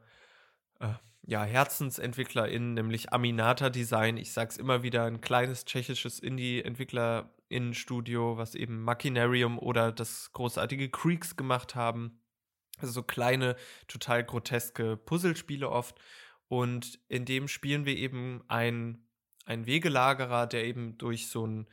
äh, 0.80 0.94
ja, 1.24 1.44
HerzensentwicklerInnen, 1.44 2.74
nämlich 2.74 3.14
Aminata 3.14 3.70
Design. 3.70 4.18
Ich 4.18 4.34
sag's 4.34 4.58
immer 4.58 4.82
wieder, 4.84 5.06
ein 5.06 5.22
kleines 5.22 5.66
tschechisches 5.66 6.20
Indie-EntwicklerInnen-Studio, 6.20 8.38
was 8.38 8.56
eben 8.56 8.84
Machinarium 8.84 9.60
oder 9.60 9.92
das 9.92 10.34
großartige 10.34 10.90
Creeks 10.90 11.36
gemacht 11.36 11.76
haben. 11.76 12.20
Also 12.80 12.94
so 12.94 13.04
kleine, 13.04 13.56
total 13.88 14.24
groteske 14.24 14.98
Puzzlespiele 14.98 15.70
oft. 15.70 16.00
Und 16.48 16.98
in 17.08 17.26
dem 17.26 17.48
spielen 17.48 17.86
wir 17.86 17.96
eben 17.96 18.44
ein 18.48 19.06
ein 19.46 19.66
Wegelagerer, 19.66 20.48
der 20.48 20.66
eben 20.66 20.98
durch 20.98 21.28
so 21.28 21.46
ein 21.46 21.68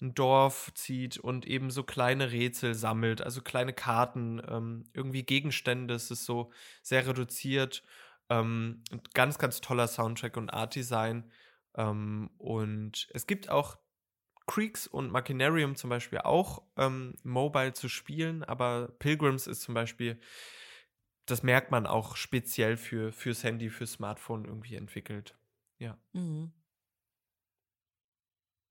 ein 0.00 0.14
Dorf 0.14 0.72
zieht 0.74 1.18
und 1.18 1.46
eben 1.46 1.70
so 1.70 1.82
kleine 1.82 2.30
Rätsel 2.32 2.74
sammelt, 2.74 3.22
also 3.22 3.40
kleine 3.40 3.72
Karten, 3.72 4.42
ähm, 4.48 4.84
irgendwie 4.92 5.22
Gegenstände. 5.22 5.94
Es 5.94 6.10
ist 6.10 6.24
so 6.26 6.52
sehr 6.82 7.06
reduziert. 7.06 7.82
Ähm, 8.28 8.82
ganz, 9.14 9.38
ganz 9.38 9.60
toller 9.60 9.88
Soundtrack 9.88 10.36
und 10.36 10.50
Art-Design. 10.50 11.30
Ähm, 11.76 12.30
und 12.38 13.08
es 13.14 13.26
gibt 13.26 13.48
auch 13.48 13.78
Creeks 14.46 14.86
und 14.86 15.10
Machinarium 15.10 15.74
zum 15.76 15.90
Beispiel 15.90 16.20
auch 16.20 16.62
ähm, 16.76 17.14
mobile 17.24 17.72
zu 17.72 17.88
spielen, 17.88 18.44
aber 18.44 18.88
Pilgrims 18.98 19.46
ist 19.46 19.62
zum 19.62 19.74
Beispiel, 19.74 20.20
das 21.26 21.42
merkt 21.42 21.72
man 21.72 21.86
auch 21.86 22.16
speziell 22.16 22.76
für, 22.76 23.12
fürs 23.12 23.42
Handy, 23.42 23.70
fürs 23.70 23.92
Smartphone 23.92 24.44
irgendwie 24.44 24.76
entwickelt. 24.76 25.36
Ja. 25.78 25.98
Mhm. 26.12 26.52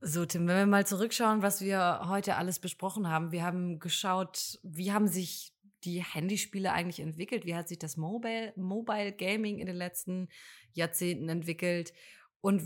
So, 0.01 0.25
Tim, 0.25 0.47
wenn 0.47 0.57
wir 0.57 0.65
mal 0.65 0.85
zurückschauen, 0.85 1.41
was 1.41 1.61
wir 1.61 2.01
heute 2.07 2.35
alles 2.35 2.59
besprochen 2.59 3.09
haben. 3.09 3.31
Wir 3.31 3.43
haben 3.43 3.79
geschaut, 3.79 4.59
wie 4.63 4.91
haben 4.91 5.07
sich 5.07 5.53
die 5.83 6.03
Handyspiele 6.03 6.71
eigentlich 6.71 6.99
entwickelt? 6.99 7.45
Wie 7.45 7.55
hat 7.55 7.69
sich 7.69 7.79
das 7.79 7.95
Mobile, 7.97 8.53
Mobile 8.55 9.13
Gaming 9.13 9.59
in 9.59 9.67
den 9.67 9.75
letzten 9.75 10.27
Jahrzehnten 10.73 11.29
entwickelt? 11.29 11.93
Und 12.41 12.61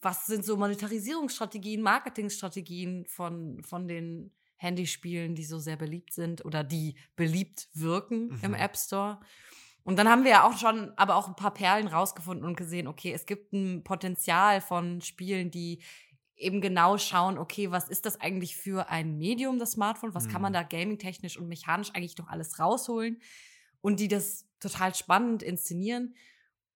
was 0.00 0.26
sind 0.26 0.44
so 0.44 0.56
Monetarisierungsstrategien, 0.56 1.82
Marketingstrategien 1.82 3.06
von, 3.06 3.62
von 3.62 3.88
den 3.88 4.30
Handyspielen, 4.56 5.34
die 5.34 5.44
so 5.44 5.58
sehr 5.58 5.76
beliebt 5.76 6.12
sind 6.12 6.44
oder 6.44 6.62
die 6.62 6.96
beliebt 7.16 7.68
wirken 7.72 8.28
mhm. 8.28 8.40
im 8.42 8.54
App 8.54 8.76
Store? 8.76 9.18
Und 9.86 10.00
dann 10.00 10.08
haben 10.08 10.24
wir 10.24 10.32
ja 10.32 10.44
auch 10.44 10.58
schon 10.58 10.92
aber 10.96 11.14
auch 11.14 11.28
ein 11.28 11.36
paar 11.36 11.54
Perlen 11.54 11.86
rausgefunden 11.86 12.44
und 12.44 12.56
gesehen, 12.56 12.88
okay, 12.88 13.12
es 13.12 13.24
gibt 13.24 13.52
ein 13.52 13.84
Potenzial 13.84 14.60
von 14.60 15.00
Spielen, 15.00 15.52
die 15.52 15.80
eben 16.36 16.60
genau 16.60 16.98
schauen, 16.98 17.38
okay, 17.38 17.70
was 17.70 17.88
ist 17.88 18.06
das 18.06 18.20
eigentlich 18.20 18.56
für 18.56 18.88
ein 18.90 19.16
Medium, 19.16 19.58
das 19.58 19.72
Smartphone? 19.72 20.14
Was 20.14 20.26
mhm. 20.26 20.32
kann 20.32 20.42
man 20.42 20.52
mhm. 20.52 20.54
da 20.54 20.62
gaming-technisch 20.62 21.38
und 21.38 21.48
mechanisch 21.48 21.90
eigentlich 21.94 22.18
noch 22.18 22.28
alles 22.28 22.58
rausholen? 22.58 23.20
Und 23.80 24.00
die 24.00 24.08
das 24.08 24.46
total 24.60 24.94
spannend 24.94 25.42
inszenieren. 25.42 26.14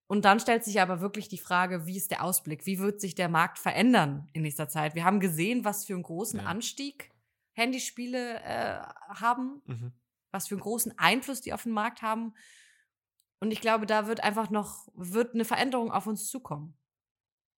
Und 0.06 0.24
dann 0.24 0.40
stellt 0.40 0.64
sich 0.64 0.80
aber 0.80 1.00
wirklich 1.00 1.28
die 1.28 1.38
Frage, 1.38 1.86
wie 1.86 1.96
ist 1.96 2.10
der 2.10 2.24
Ausblick? 2.24 2.66
Wie 2.66 2.78
wird 2.78 3.00
sich 3.00 3.14
der 3.14 3.28
Markt 3.28 3.58
verändern 3.58 4.28
in 4.32 4.42
nächster 4.42 4.68
Zeit? 4.68 4.94
Wir 4.94 5.04
haben 5.04 5.20
gesehen, 5.20 5.64
was 5.64 5.84
für 5.84 5.94
einen 5.94 6.02
großen 6.02 6.40
ja. 6.40 6.46
Anstieg 6.46 7.10
Handyspiele 7.52 8.40
äh, 8.42 8.80
haben, 9.08 9.62
mhm. 9.66 9.92
was 10.30 10.48
für 10.48 10.54
einen 10.54 10.62
großen 10.62 10.98
Einfluss 10.98 11.40
die 11.40 11.52
auf 11.52 11.64
den 11.64 11.72
Markt 11.72 12.02
haben. 12.02 12.34
Und 13.40 13.52
ich 13.52 13.60
glaube, 13.60 13.86
da 13.86 14.06
wird 14.06 14.22
einfach 14.22 14.50
noch, 14.50 14.88
wird 14.94 15.34
eine 15.34 15.44
Veränderung 15.44 15.90
auf 15.92 16.06
uns 16.06 16.28
zukommen. 16.28 16.76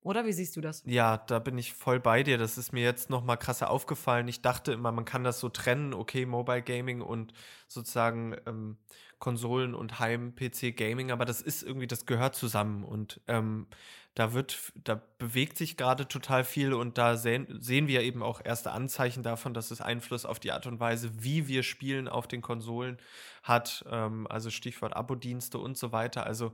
Oder 0.02 0.26
wie 0.26 0.32
siehst 0.32 0.56
du 0.56 0.60
das? 0.60 0.82
Ja, 0.84 1.16
da 1.16 1.38
bin 1.38 1.56
ich 1.58 1.74
voll 1.74 2.00
bei 2.00 2.24
dir. 2.24 2.36
Das 2.36 2.58
ist 2.58 2.72
mir 2.72 2.82
jetzt 2.82 3.08
noch 3.08 3.24
mal 3.24 3.36
krasser 3.36 3.70
aufgefallen. 3.70 4.26
Ich 4.26 4.42
dachte 4.42 4.72
immer, 4.72 4.90
man 4.90 5.04
kann 5.04 5.22
das 5.22 5.38
so 5.38 5.48
trennen, 5.48 5.94
okay, 5.94 6.26
Mobile 6.26 6.62
Gaming 6.62 7.00
und 7.02 7.32
sozusagen 7.68 8.36
ähm, 8.46 8.78
Konsolen 9.22 9.76
und 9.76 10.00
Heim-PC-Gaming, 10.00 11.12
aber 11.12 11.24
das 11.24 11.40
ist 11.40 11.62
irgendwie, 11.62 11.86
das 11.86 12.06
gehört 12.06 12.34
zusammen 12.34 12.82
und 12.82 13.20
ähm, 13.28 13.68
da 14.14 14.32
wird, 14.32 14.72
da 14.74 15.00
bewegt 15.18 15.56
sich 15.56 15.76
gerade 15.76 16.08
total 16.08 16.42
viel 16.42 16.74
und 16.74 16.98
da 16.98 17.16
sehen, 17.16 17.46
sehen 17.60 17.86
wir 17.86 18.02
eben 18.02 18.20
auch 18.20 18.40
erste 18.44 18.72
Anzeichen 18.72 19.22
davon, 19.22 19.54
dass 19.54 19.70
es 19.70 19.80
Einfluss 19.80 20.26
auf 20.26 20.40
die 20.40 20.50
Art 20.50 20.66
und 20.66 20.80
Weise, 20.80 21.22
wie 21.22 21.46
wir 21.46 21.62
spielen 21.62 22.08
auf 22.08 22.26
den 22.26 22.42
Konsolen 22.42 22.98
hat. 23.44 23.84
Ähm, 23.88 24.26
also 24.26 24.50
Stichwort 24.50 24.96
Abo-Dienste 24.96 25.58
und 25.58 25.78
so 25.78 25.92
weiter. 25.92 26.26
Also 26.26 26.52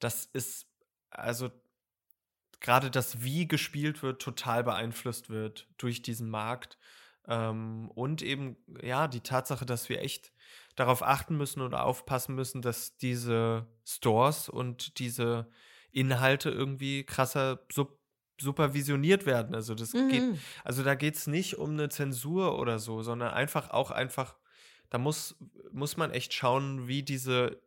das 0.00 0.26
ist, 0.32 0.66
also 1.10 1.52
gerade 2.64 2.90
das, 2.90 3.22
wie 3.22 3.46
gespielt 3.46 4.02
wird, 4.02 4.22
total 4.22 4.64
beeinflusst 4.64 5.28
wird 5.28 5.68
durch 5.76 6.00
diesen 6.00 6.30
Markt. 6.30 6.78
Ähm, 7.28 7.90
und 7.94 8.22
eben, 8.22 8.56
ja, 8.82 9.06
die 9.06 9.20
Tatsache, 9.20 9.66
dass 9.66 9.90
wir 9.90 10.00
echt 10.00 10.32
darauf 10.74 11.02
achten 11.02 11.36
müssen 11.36 11.60
oder 11.60 11.84
aufpassen 11.84 12.34
müssen, 12.34 12.62
dass 12.62 12.96
diese 12.96 13.66
Stores 13.84 14.48
und 14.48 14.98
diese 14.98 15.46
Inhalte 15.92 16.50
irgendwie 16.50 17.04
krasser 17.04 17.60
sub 17.70 17.98
supervisioniert 18.40 19.26
werden. 19.26 19.54
Also 19.54 19.76
das 19.76 19.92
mhm. 19.92 20.08
geht, 20.08 20.22
also 20.64 20.82
da 20.82 20.96
geht 20.96 21.14
es 21.14 21.28
nicht 21.28 21.56
um 21.56 21.70
eine 21.70 21.88
Zensur 21.88 22.58
oder 22.58 22.80
so, 22.80 23.02
sondern 23.02 23.32
einfach 23.32 23.70
auch 23.70 23.92
einfach, 23.92 24.34
da 24.90 24.98
muss, 24.98 25.36
muss 25.70 25.96
man 25.96 26.10
echt 26.10 26.32
schauen, 26.34 26.88
wie 26.88 27.04
diese 27.04 27.62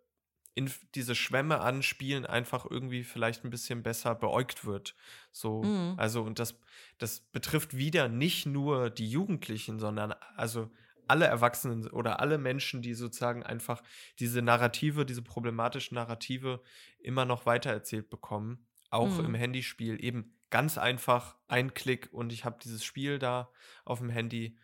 diese 0.96 1.16
Schwämme 1.16 1.60
an 1.60 1.84
Spielen 1.84 2.26
einfach 2.26 2.66
irgendwie 2.70 3.04
vielleicht 3.04 3.44
ein 3.44 3.50
bisschen 3.50 3.84
besser 3.84 4.16
beäugt 4.16 4.66
wird. 4.66 4.96
So, 5.32 5.64
mhm. 5.64 5.94
also, 5.98 6.24
und 6.24 6.40
das, 6.40 6.60
das 6.98 7.20
betrifft 7.20 7.78
wieder 7.78 8.08
nicht 8.08 8.46
nur 8.46 8.90
die 8.90 9.10
Jugendlichen, 9.10 9.80
sondern 9.80 10.14
also 10.36 10.72
alle 11.08 11.26
Erwachsenen 11.26 11.88
oder 11.88 12.20
alle 12.20 12.38
Menschen, 12.38 12.82
die 12.82 12.94
sozusagen 12.94 13.44
einfach 13.44 13.82
diese 14.20 14.42
Narrative, 14.42 15.06
diese 15.06 15.22
problematischen 15.22 15.96
Narrative 15.96 16.62
immer 17.00 17.26
noch 17.26 17.46
weitererzählt 17.46 18.10
bekommen, 18.10 18.66
auch 18.90 19.18
mhm. 19.20 19.26
im 19.26 19.36
Handyspiel. 19.36 20.04
Eben 20.04 20.34
ganz 20.50 20.78
einfach 20.78 21.36
ein 21.48 21.74
Klick 21.74 22.10
und 22.12 22.34
ich 22.34 22.46
habe 22.46 22.58
dieses 22.64 22.84
Spiel 22.84 23.20
da 23.20 23.50
auf 23.86 24.00
dem 24.00 24.10
Handy. 24.10 24.58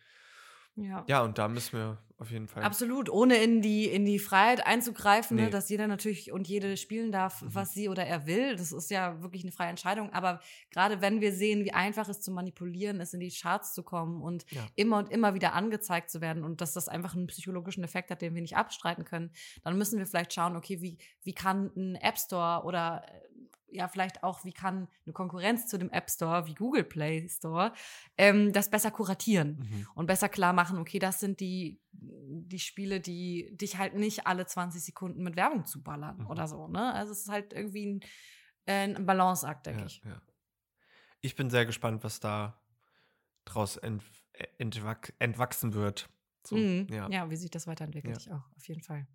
Ja. 0.76 1.04
ja, 1.06 1.22
und 1.22 1.38
da 1.38 1.48
müssen 1.48 1.78
wir 1.78 1.98
auf 2.18 2.30
jeden 2.30 2.48
Fall. 2.48 2.62
Absolut, 2.62 3.10
ohne 3.10 3.36
in 3.36 3.60
die, 3.60 3.86
in 3.86 4.04
die 4.04 4.18
Freiheit 4.18 4.66
einzugreifen, 4.66 5.36
ne, 5.36 5.42
nee. 5.42 5.46
ne, 5.46 5.52
dass 5.52 5.68
jeder 5.68 5.86
natürlich 5.86 6.32
und 6.32 6.48
jede 6.48 6.76
spielen 6.76 7.12
darf, 7.12 7.42
mhm. 7.42 7.54
was 7.54 7.74
sie 7.74 7.88
oder 7.88 8.04
er 8.06 8.26
will. 8.26 8.56
Das 8.56 8.72
ist 8.72 8.90
ja 8.90 9.20
wirklich 9.20 9.42
eine 9.42 9.52
freie 9.52 9.70
Entscheidung. 9.70 10.12
Aber 10.12 10.40
gerade 10.70 11.00
wenn 11.00 11.20
wir 11.20 11.32
sehen, 11.32 11.64
wie 11.64 11.72
einfach 11.72 12.08
es 12.08 12.20
zu 12.20 12.30
manipulieren 12.30 13.00
ist, 13.00 13.14
in 13.14 13.20
die 13.20 13.30
Charts 13.30 13.74
zu 13.74 13.82
kommen 13.82 14.22
und 14.22 14.50
ja. 14.50 14.62
immer 14.74 14.98
und 14.98 15.10
immer 15.10 15.34
wieder 15.34 15.54
angezeigt 15.54 16.10
zu 16.10 16.20
werden 16.20 16.44
und 16.44 16.60
dass 16.60 16.72
das 16.72 16.88
einfach 16.88 17.14
einen 17.14 17.26
psychologischen 17.26 17.84
Effekt 17.84 18.10
hat, 18.10 18.22
den 18.22 18.34
wir 18.34 18.42
nicht 18.42 18.56
abstreiten 18.56 19.04
können, 19.04 19.30
dann 19.62 19.76
müssen 19.76 19.98
wir 19.98 20.06
vielleicht 20.06 20.32
schauen, 20.32 20.56
okay, 20.56 20.80
wie, 20.80 20.98
wie 21.22 21.34
kann 21.34 21.70
ein 21.76 21.96
App 21.96 22.18
Store 22.18 22.64
oder 22.64 23.04
äh, 23.06 23.33
ja 23.74 23.88
vielleicht 23.88 24.22
auch, 24.22 24.44
wie 24.44 24.52
kann 24.52 24.88
eine 25.04 25.12
Konkurrenz 25.12 25.66
zu 25.66 25.78
dem 25.78 25.90
App 25.90 26.10
Store 26.10 26.46
wie 26.46 26.54
Google 26.54 26.84
Play 26.84 27.28
Store 27.28 27.72
ähm, 28.16 28.52
das 28.52 28.70
besser 28.70 28.90
kuratieren 28.90 29.58
mhm. 29.58 29.86
und 29.94 30.06
besser 30.06 30.28
klar 30.28 30.52
machen, 30.52 30.78
okay, 30.78 30.98
das 30.98 31.20
sind 31.20 31.40
die, 31.40 31.80
die 31.92 32.58
Spiele, 32.58 33.00
die 33.00 33.56
dich 33.56 33.78
halt 33.78 33.94
nicht 33.94 34.26
alle 34.26 34.46
20 34.46 34.82
Sekunden 34.82 35.22
mit 35.22 35.36
Werbung 35.36 35.66
zuballern 35.66 36.18
mhm. 36.18 36.26
oder 36.28 36.46
so. 36.46 36.68
Ne? 36.68 36.92
Also 36.94 37.12
es 37.12 37.22
ist 37.22 37.28
halt 37.28 37.52
irgendwie 37.52 37.86
ein, 37.86 38.00
äh, 38.66 38.96
ein 38.96 39.06
Balanceakt, 39.06 39.66
denke 39.66 39.80
ja, 39.80 39.86
ich. 39.86 40.02
Ja. 40.04 40.22
Ich 41.20 41.36
bin 41.36 41.50
sehr 41.50 41.66
gespannt, 41.66 42.04
was 42.04 42.20
da 42.20 42.60
draus 43.44 43.76
ent 43.76 44.02
entwach 44.58 45.10
entwachsen 45.20 45.74
wird. 45.74 46.08
So, 46.44 46.56
mhm. 46.56 46.88
ja. 46.90 47.08
ja. 47.08 47.30
wie 47.30 47.36
sich 47.36 47.50
das 47.50 47.66
weiterentwickelt, 47.66 48.18
ich 48.18 48.32
auch, 48.32 48.50
auf 48.56 48.68
jeden 48.68 48.82
Fall. 48.82 49.06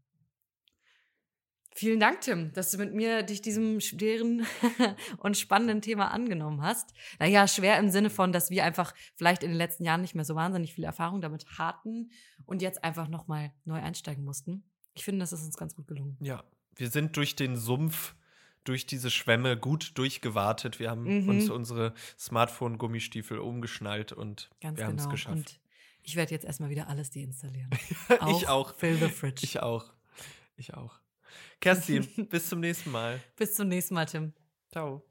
Vielen 1.72 2.00
Dank, 2.00 2.22
Tim, 2.22 2.52
dass 2.54 2.72
du 2.72 2.78
mit 2.78 2.94
mir 2.94 3.24
dich 3.24 3.42
diesem 3.42 3.80
schweren 3.80 4.46
und 5.18 5.38
spannenden 5.38 5.82
Thema 5.82 6.12
angenommen 6.12 6.62
hast. 6.62 6.94
Naja, 7.20 7.48
schwer 7.48 7.78
im 7.78 7.90
Sinne 7.90 8.10
von, 8.10 8.32
dass 8.32 8.50
wir 8.50 8.64
einfach 8.64 8.94
vielleicht 9.16 9.44
in 9.44 9.50
den 9.50 9.58
letzten 9.58 9.86
Jahren 9.86 10.02
nicht 10.02 10.16
mehr 10.16 10.26
so 10.26 10.36
wahnsinnig 10.36 10.74
viel 10.74 10.84
Erfahrung 10.84 11.22
damit 11.22 11.46
hatten 11.58 12.12
und 12.46 12.62
jetzt 12.62 12.84
einfach 12.84 13.08
nochmal 13.08 13.54
neu 13.66 13.80
einsteigen 13.80 14.24
mussten. 14.24 14.64
Ich 14.94 15.04
finde, 15.04 15.20
das 15.20 15.32
ist 15.32 15.44
uns 15.44 15.58
ganz 15.58 15.76
gut 15.76 15.88
gelungen. 15.88 16.18
Ja, 16.20 16.44
wir 16.76 16.90
sind 16.90 17.16
durch 17.16 17.36
den 17.36 17.56
Sumpf, 17.56 18.16
durch 18.64 18.86
diese 18.86 19.10
Schwämme 19.10 19.56
gut 19.58 19.98
durchgewartet. 19.98 20.80
Wir 20.80 20.90
haben 20.90 21.24
mhm. 21.24 21.30
uns 21.30 21.50
unsere 21.50 21.94
Smartphone-Gummistiefel 22.18 23.38
umgeschnallt 23.38 24.12
und 24.12 24.50
ganz 24.60 24.78
wir 24.78 24.86
haben 24.86 24.96
es 24.96 25.04
genau. 25.04 25.12
geschafft. 25.12 25.36
Und 25.38 25.60
ich 26.02 26.16
werde 26.16 26.34
jetzt 26.34 26.46
erstmal 26.46 26.70
wieder 26.70 26.88
alles 26.88 27.12
deinstallieren. 27.12 27.70
ich 28.32 28.48
auch. 28.48 28.76
Fill 28.76 28.98
the 28.98 29.08
fridge. 29.08 29.42
Ich 29.44 29.62
auch. 29.62 29.94
Ich 30.58 30.74
auch. 30.74 31.00
Kerstin, 31.60 32.08
bis 32.30 32.50
zum 32.50 32.60
nächsten 32.60 32.92
Mal. 32.92 33.20
Bis 33.36 33.54
zum 33.54 33.68
nächsten 33.68 33.94
Mal, 33.94 34.06
Tim. 34.06 34.34
Ciao. 34.72 35.09